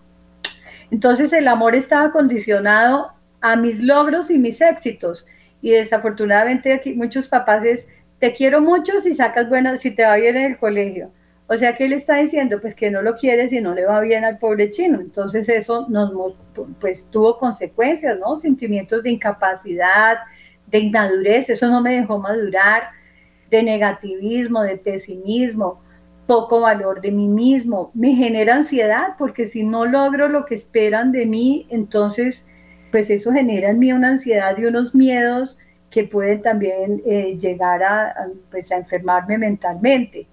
Entonces 0.91 1.33
el 1.33 1.47
amor 1.47 1.77
estaba 1.77 2.11
condicionado 2.11 3.13
a 3.41 3.55
mis 3.55 3.81
logros 3.81 4.29
y 4.29 4.39
mis 4.39 4.61
éxitos 4.61 5.27
y 5.61 5.71
desafortunadamente 5.71 6.73
aquí 6.73 6.95
muchos 6.95 7.29
papás 7.29 7.65
es, 7.65 7.87
te 8.19 8.35
quiero 8.35 8.61
mucho 8.61 9.01
si 9.01 9.15
sacas 9.15 9.49
buenas, 9.49 9.81
si 9.81 9.93
te 9.93 10.05
va 10.05 10.17
bien 10.17 10.37
en 10.37 10.51
el 10.53 10.59
colegio. 10.59 11.13
O 11.47 11.57
sea, 11.57 11.77
¿qué 11.77 11.89
le 11.89 11.97
está 11.97 12.17
diciendo? 12.17 12.61
Pues 12.61 12.75
que 12.75 12.91
no 12.91 13.03
lo 13.03 13.15
quiere 13.15 13.47
si 13.47 13.61
no 13.61 13.73
le 13.73 13.87
va 13.87 14.01
bien 14.01 14.25
al 14.25 14.39
pobre 14.39 14.71
chino. 14.71 15.01
Entonces 15.01 15.49
eso 15.49 15.87
nos, 15.89 16.13
pues 16.81 17.07
tuvo 17.09 17.39
consecuencias, 17.39 18.19
¿no? 18.19 18.37
Sentimientos 18.39 19.05
de 19.05 19.11
incapacidad, 19.11 20.19
de 20.67 20.79
inmadurez, 20.81 21.51
eso 21.51 21.69
no 21.69 21.81
me 21.81 21.95
dejó 21.95 22.19
madurar, 22.19 22.91
de 23.53 23.63
negativismo, 23.63 24.63
de 24.63 24.79
pesimismo, 24.79 25.83
poco 26.27 26.61
valor 26.61 27.03
de 27.03 27.13
mí 27.13 27.29
mismo. 27.29 27.91
Me 27.95 28.15
genera 28.15 28.57
ansiedad 28.57 29.15
porque 29.19 29.47
si 29.47 29.63
no 29.63 29.85
logro 29.85 30.29
lo 30.29 30.47
que 30.47 30.55
esperan 30.55 31.13
de 31.13 31.27
mí, 31.27 31.67
entonces 31.71 32.45
pues 32.91 33.11
eso 33.11 33.31
genera 33.31 33.71
en 33.71 33.79
mí 33.79 33.93
una 33.93 34.09
ansiedad 34.09 34.57
y 34.59 34.65
unos 34.65 34.95
miedos 34.95 35.59
que 35.91 36.05
pueden 36.05 36.41
también 36.41 37.03
eh, 37.07 37.37
llegar 37.39 37.83
a, 37.83 38.29
pues 38.51 38.73
a 38.73 38.77
enfermarme 38.77 39.37
mentalmente. 39.37 40.27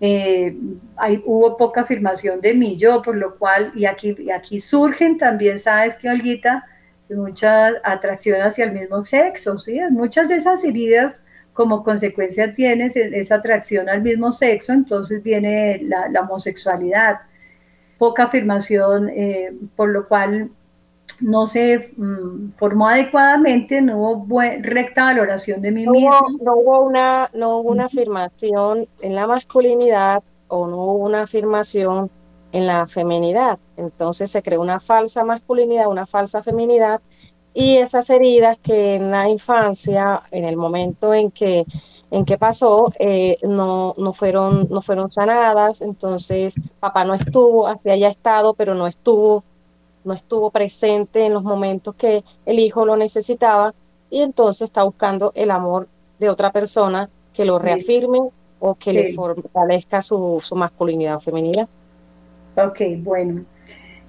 Eh, 0.00 0.56
hay, 0.96 1.22
hubo 1.26 1.56
poca 1.56 1.80
afirmación 1.80 2.40
de 2.40 2.54
mí 2.54 2.76
yo, 2.76 3.02
por 3.02 3.16
lo 3.16 3.36
cual, 3.36 3.72
y 3.74 3.86
aquí, 3.86 4.14
y 4.18 4.30
aquí 4.30 4.60
surgen 4.60 5.18
también, 5.18 5.58
sabes 5.58 5.96
que 5.96 6.08
Olguita, 6.08 6.64
mucha 7.10 7.72
atracción 7.82 8.40
hacia 8.42 8.64
el 8.64 8.72
mismo 8.72 9.04
sexo, 9.04 9.58
¿sí? 9.58 9.80
Muchas 9.90 10.28
de 10.28 10.36
esas 10.36 10.64
heridas 10.64 11.20
como 11.54 11.84
consecuencia 11.84 12.54
tienes 12.54 12.96
esa 12.96 13.36
atracción 13.36 13.88
al 13.88 14.02
mismo 14.02 14.32
sexo, 14.32 14.72
entonces 14.72 15.22
viene 15.22 15.80
la, 15.84 16.20
homosexualidad, 16.20 17.20
poca 17.96 18.24
afirmación, 18.24 19.08
eh, 19.08 19.52
por 19.76 19.88
lo 19.88 20.06
cual 20.08 20.50
no 21.20 21.46
se 21.46 21.92
mm, 21.96 22.52
formó 22.56 22.88
adecuadamente, 22.88 23.80
no 23.80 23.98
hubo 23.98 24.40
recta 24.60 25.04
valoración 25.04 25.62
de 25.62 25.70
mí 25.70 25.86
mismo. 25.86 26.10
no, 26.42 26.56
hubo 26.56 26.80
una, 26.80 27.30
no 27.34 27.58
hubo 27.58 27.70
una 27.70 27.86
afirmación 27.86 28.88
en 29.00 29.14
la 29.14 29.26
masculinidad 29.26 30.22
o 30.48 30.66
no 30.66 30.76
hubo 30.76 31.06
una 31.06 31.22
afirmación 31.22 32.10
en 32.50 32.66
la 32.66 32.86
feminidad. 32.86 33.58
Entonces 33.76 34.30
se 34.30 34.42
creó 34.42 34.60
una 34.60 34.80
falsa 34.80 35.24
masculinidad, 35.24 35.88
una 35.88 36.06
falsa 36.06 36.42
feminidad 36.42 37.00
y 37.54 37.76
esas 37.76 38.10
heridas 38.10 38.58
que 38.58 38.96
en 38.96 39.10
la 39.10 39.28
infancia, 39.28 40.22
en 40.30 40.44
el 40.44 40.56
momento 40.56 41.14
en 41.14 41.30
que 41.30 41.64
en 42.10 42.24
que 42.24 42.38
pasó, 42.38 42.92
eh, 43.00 43.36
no, 43.42 43.94
no, 43.98 44.12
fueron, 44.12 44.68
no 44.70 44.82
fueron 44.82 45.10
sanadas, 45.10 45.80
entonces 45.80 46.54
papá 46.78 47.04
no 47.04 47.14
estuvo, 47.14 47.66
así 47.66 47.90
haya 47.90 48.08
estado, 48.08 48.54
pero 48.54 48.74
no 48.74 48.86
estuvo 48.86 49.42
no 50.04 50.12
estuvo 50.12 50.50
presente 50.50 51.26
en 51.26 51.32
los 51.32 51.42
momentos 51.42 51.94
que 51.94 52.22
el 52.44 52.58
hijo 52.58 52.84
lo 52.84 52.96
necesitaba 52.96 53.74
y 54.10 54.20
entonces 54.20 54.66
está 54.66 54.82
buscando 54.82 55.32
el 55.34 55.50
amor 55.50 55.88
de 56.18 56.28
otra 56.28 56.52
persona 56.52 57.08
que 57.32 57.44
lo 57.44 57.58
reafirme 57.58 58.20
o 58.60 58.74
que 58.76 58.92
le 58.92 59.14
fortalezca 59.14 60.02
su, 60.02 60.40
masculinidad 60.54 61.16
o 61.16 61.20
feminidad. 61.20 61.68
Ok, 62.56 62.80
bueno. 62.98 63.44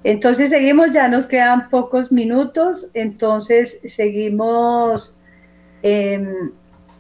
Entonces 0.05 0.51
seguimos, 0.51 0.93
ya 0.93 1.07
nos 1.07 1.25
quedan 1.25 1.67
pocos 1.69 2.11
minutos, 2.11 2.91
entonces 2.93 3.79
seguimos, 3.85 5.17
em, 5.81 6.51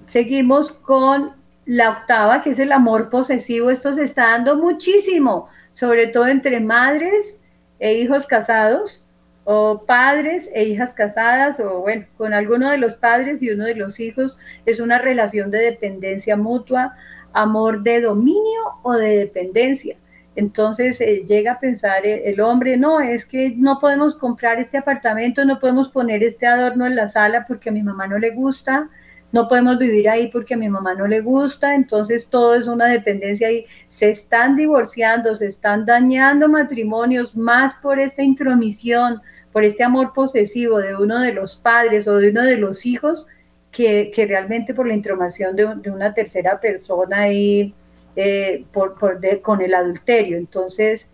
seguimos 0.07 0.71
con 0.71 1.33
la 1.67 1.91
octava, 1.91 2.41
que 2.41 2.49
es 2.49 2.57
el 2.57 2.71
amor 2.71 3.11
posesivo. 3.11 3.69
Esto 3.69 3.93
se 3.93 4.05
está 4.05 4.31
dando 4.31 4.55
muchísimo, 4.55 5.49
sobre 5.75 6.07
todo 6.07 6.25
entre 6.27 6.59
madres 6.59 7.37
e 7.77 7.93
hijos 7.93 8.25
casados, 8.25 9.03
o 9.43 9.83
padres 9.85 10.49
e 10.55 10.63
hijas 10.63 10.91
casadas, 10.91 11.59
o 11.59 11.81
bueno, 11.81 12.07
con 12.17 12.33
alguno 12.33 12.71
de 12.71 12.79
los 12.79 12.95
padres 12.95 13.43
y 13.43 13.51
uno 13.51 13.65
de 13.65 13.75
los 13.75 13.99
hijos, 13.99 14.35
es 14.65 14.79
una 14.79 14.97
relación 14.97 15.51
de 15.51 15.59
dependencia 15.59 16.35
mutua, 16.37 16.95
amor 17.33 17.83
de 17.83 18.01
dominio 18.01 18.61
o 18.81 18.93
de 18.93 19.15
dependencia. 19.19 19.95
Entonces 20.35 20.99
eh, 20.99 21.23
llega 21.25 21.53
a 21.53 21.59
pensar 21.59 22.05
el, 22.05 22.41
hombre, 22.41 22.77
no, 22.77 22.99
es 22.99 23.25
que 23.25 23.53
no 23.55 23.79
podemos 23.79 24.15
comprar 24.15 24.59
este 24.59 24.77
apartamento, 24.77 25.45
no 25.45 25.59
podemos 25.59 25.89
poner 25.89 26.23
este 26.23 26.45
adorno 26.45 26.85
en 26.85 26.95
la 26.95 27.07
sala 27.07 27.45
porque 27.47 27.69
a 27.69 27.73
mi 27.73 27.81
mamá 27.81 28.07
no 28.07 28.17
le 28.17 28.31
gusta, 28.31 28.89
no 29.31 29.47
podemos 29.47 29.79
vivir 29.79 30.09
ahí 30.09 30.27
porque 30.27 30.53
a 30.53 30.57
mi 30.57 30.69
mamá 30.69 30.93
no 30.93 31.07
le 31.07 31.21
gusta, 31.21 31.73
entonces 31.75 32.29
todo 32.29 32.55
es 32.55 32.67
una 32.67 32.85
dependencia 32.87 33.51
y 33.51 33.65
se 33.87 34.09
están 34.09 34.55
divorciando, 34.55 35.35
se 35.35 35.47
están 35.47 35.85
dañando 35.85 36.49
matrimonios 36.49 37.35
más 37.35 37.73
por 37.75 37.99
esta 37.99 38.21
intromisión, 38.21 39.21
por 39.51 39.63
este 39.63 39.83
amor 39.83 40.11
posesivo 40.13 40.79
de 40.79 40.95
uno 40.95 41.19
de 41.19 41.33
los 41.33 41.55
padres 41.55 42.07
o 42.07 42.17
de 42.17 42.31
uno 42.31 42.43
de 42.43 42.57
los 42.57 42.85
hijos, 42.85 43.25
que, 43.71 44.25
realmente 44.27 44.73
por 44.73 44.87
la 44.87 44.93
intromación 44.93 45.55
de, 45.55 45.65
una 45.89 46.13
tercera 46.13 46.59
persona 46.61 47.31
y 47.31 47.73
eh, 48.15 48.65
por, 48.71 48.97
con 49.41 49.61
el 49.61 49.73
adulterio. 49.73 50.37
Entonces, 50.37 51.07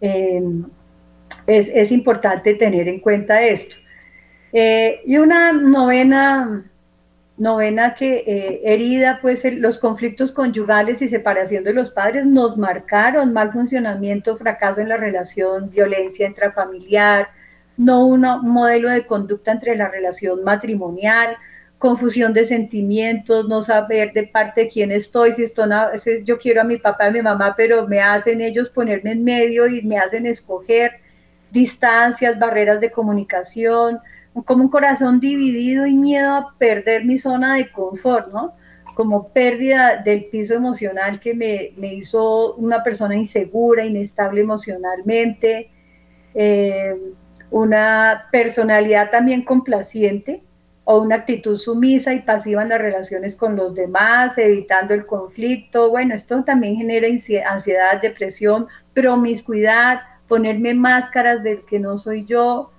eh, 0.00 0.42
es, 1.46 1.92
importante 1.92 2.54
tener 2.54 2.88
en 2.88 3.00
cuenta 3.00 3.42
esto. 3.42 3.76
Eh, 4.52 5.00
y 5.04 5.18
una 5.18 5.52
novena 5.52 6.64
novena 7.38 7.94
que 7.94 8.62
herida, 8.64 9.18
pues 9.20 9.44
los 9.44 9.76
conflictos 9.76 10.32
conyugales 10.32 11.02
y 11.02 11.08
separación 11.08 11.64
de 11.64 11.74
los 11.74 11.90
padres 11.90 12.24
nos 12.24 12.56
marcaron 12.56 13.34
mal 13.34 13.52
funcionamiento, 13.52 14.38
fracaso 14.38 14.80
en 14.80 14.88
la 14.88 14.96
relación, 14.96 15.68
violencia 15.68 16.26
intrafamiliar, 16.26 17.28
no 17.76 18.06
un 18.06 18.22
modelo 18.22 18.88
de 18.88 19.06
conducta 19.06 19.52
entre 19.52 19.76
la 19.76 19.88
relación 19.88 20.44
matrimonial, 20.44 21.36
confusión 21.78 22.32
de 22.32 22.46
sentimientos, 22.46 23.48
no 23.48 23.62
saber 23.62 24.12
de 24.12 24.24
parte 24.24 24.62
de 24.62 24.68
quién 24.68 24.90
estoy, 24.90 25.32
si 25.32 25.42
estoy, 25.42 25.68
yo 26.24 26.38
quiero 26.38 26.62
a 26.62 26.64
mi 26.64 26.78
papá 26.78 27.04
y 27.04 27.08
a 27.08 27.12
mi 27.12 27.22
mamá, 27.22 27.54
pero 27.56 27.86
me 27.86 28.00
hacen 28.00 28.40
ellos 28.40 28.70
ponerme 28.70 29.12
en 29.12 29.24
medio 29.24 29.66
y 29.66 29.82
me 29.82 29.98
hacen 29.98 30.26
escoger 30.26 30.92
distancias, 31.50 32.38
barreras 32.38 32.80
de 32.80 32.90
comunicación, 32.90 34.00
como 34.46 34.64
un 34.64 34.70
corazón 34.70 35.20
dividido 35.20 35.86
y 35.86 35.94
miedo 35.94 36.34
a 36.34 36.54
perder 36.58 37.04
mi 37.04 37.18
zona 37.18 37.54
de 37.54 37.70
confort, 37.70 38.32
¿no? 38.32 38.54
Como 38.94 39.28
pérdida 39.28 39.96
del 40.02 40.26
piso 40.26 40.54
emocional 40.54 41.20
que 41.20 41.34
me, 41.34 41.72
me 41.76 41.94
hizo 41.94 42.54
una 42.54 42.82
persona 42.82 43.16
insegura, 43.16 43.84
inestable 43.84 44.40
emocionalmente, 44.40 45.70
eh, 46.34 46.94
una 47.50 48.28
personalidad 48.30 49.10
también 49.10 49.42
complaciente 49.42 50.42
o 50.88 51.00
una 51.02 51.16
actitud 51.16 51.56
sumisa 51.56 52.14
y 52.14 52.20
pasiva 52.20 52.62
en 52.62 52.68
las 52.68 52.80
relaciones 52.80 53.34
con 53.34 53.56
los 53.56 53.74
demás, 53.74 54.38
evitando 54.38 54.94
el 54.94 55.04
conflicto. 55.04 55.90
Bueno, 55.90 56.14
esto 56.14 56.44
también 56.44 56.76
genera 56.76 57.08
ansiedad, 57.48 58.00
depresión, 58.00 58.68
promiscuidad, 58.94 60.00
ponerme 60.28 60.74
máscaras 60.74 61.42
del 61.42 61.64
que 61.66 61.80
no 61.80 61.98
soy 61.98 62.24
yo, 62.24 62.70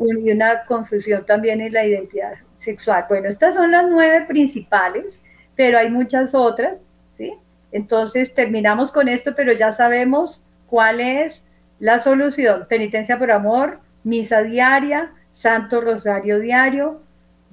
y 0.00 0.32
una 0.32 0.64
confusión 0.64 1.24
también 1.24 1.60
en 1.60 1.72
la 1.72 1.86
identidad 1.86 2.34
sexual. 2.56 3.06
Bueno, 3.08 3.28
estas 3.28 3.54
son 3.54 3.70
las 3.70 3.88
nueve 3.88 4.26
principales, 4.26 5.20
pero 5.54 5.78
hay 5.78 5.90
muchas 5.90 6.34
otras, 6.34 6.82
¿sí? 7.12 7.34
Entonces 7.70 8.34
terminamos 8.34 8.90
con 8.90 9.06
esto, 9.06 9.32
pero 9.36 9.52
ya 9.52 9.70
sabemos 9.70 10.44
cuál 10.66 11.00
es 11.00 11.44
la 11.78 12.00
solución. 12.00 12.66
Penitencia 12.68 13.16
por 13.16 13.30
amor, 13.30 13.78
misa 14.02 14.42
diaria, 14.42 15.12
Santo 15.30 15.80
Rosario 15.80 16.40
diario, 16.40 17.03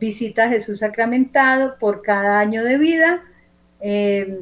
visita 0.02 0.46
a 0.46 0.50
Jesús 0.50 0.80
sacramentado 0.80 1.78
por 1.78 2.02
cada 2.02 2.40
año 2.40 2.64
de 2.66 2.78
vida. 2.78 3.22
Eh, 3.80 4.40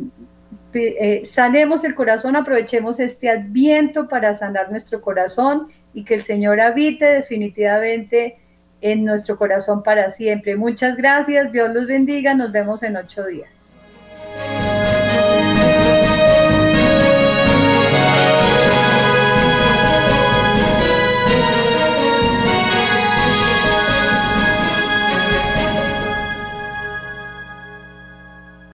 eh, 0.73 1.21
sanemos 1.25 1.83
el 1.83 1.95
corazón, 1.95 2.35
aprovechemos 2.35 2.99
este 2.99 3.29
adviento 3.29 4.07
para 4.07 4.35
sanar 4.35 4.71
nuestro 4.71 5.01
corazón 5.01 5.67
y 5.93 6.05
que 6.05 6.15
el 6.15 6.23
Señor 6.23 6.61
habite 6.61 7.05
definitivamente 7.05 8.37
en 8.81 9.03
nuestro 9.03 9.37
corazón 9.37 9.83
para 9.83 10.11
siempre. 10.11 10.55
Muchas 10.55 10.95
gracias, 10.95 11.51
Dios 11.51 11.73
los 11.73 11.87
bendiga, 11.87 12.33
nos 12.33 12.51
vemos 12.53 12.81
en 12.81 12.95
ocho 12.95 13.25
días. 13.25 13.58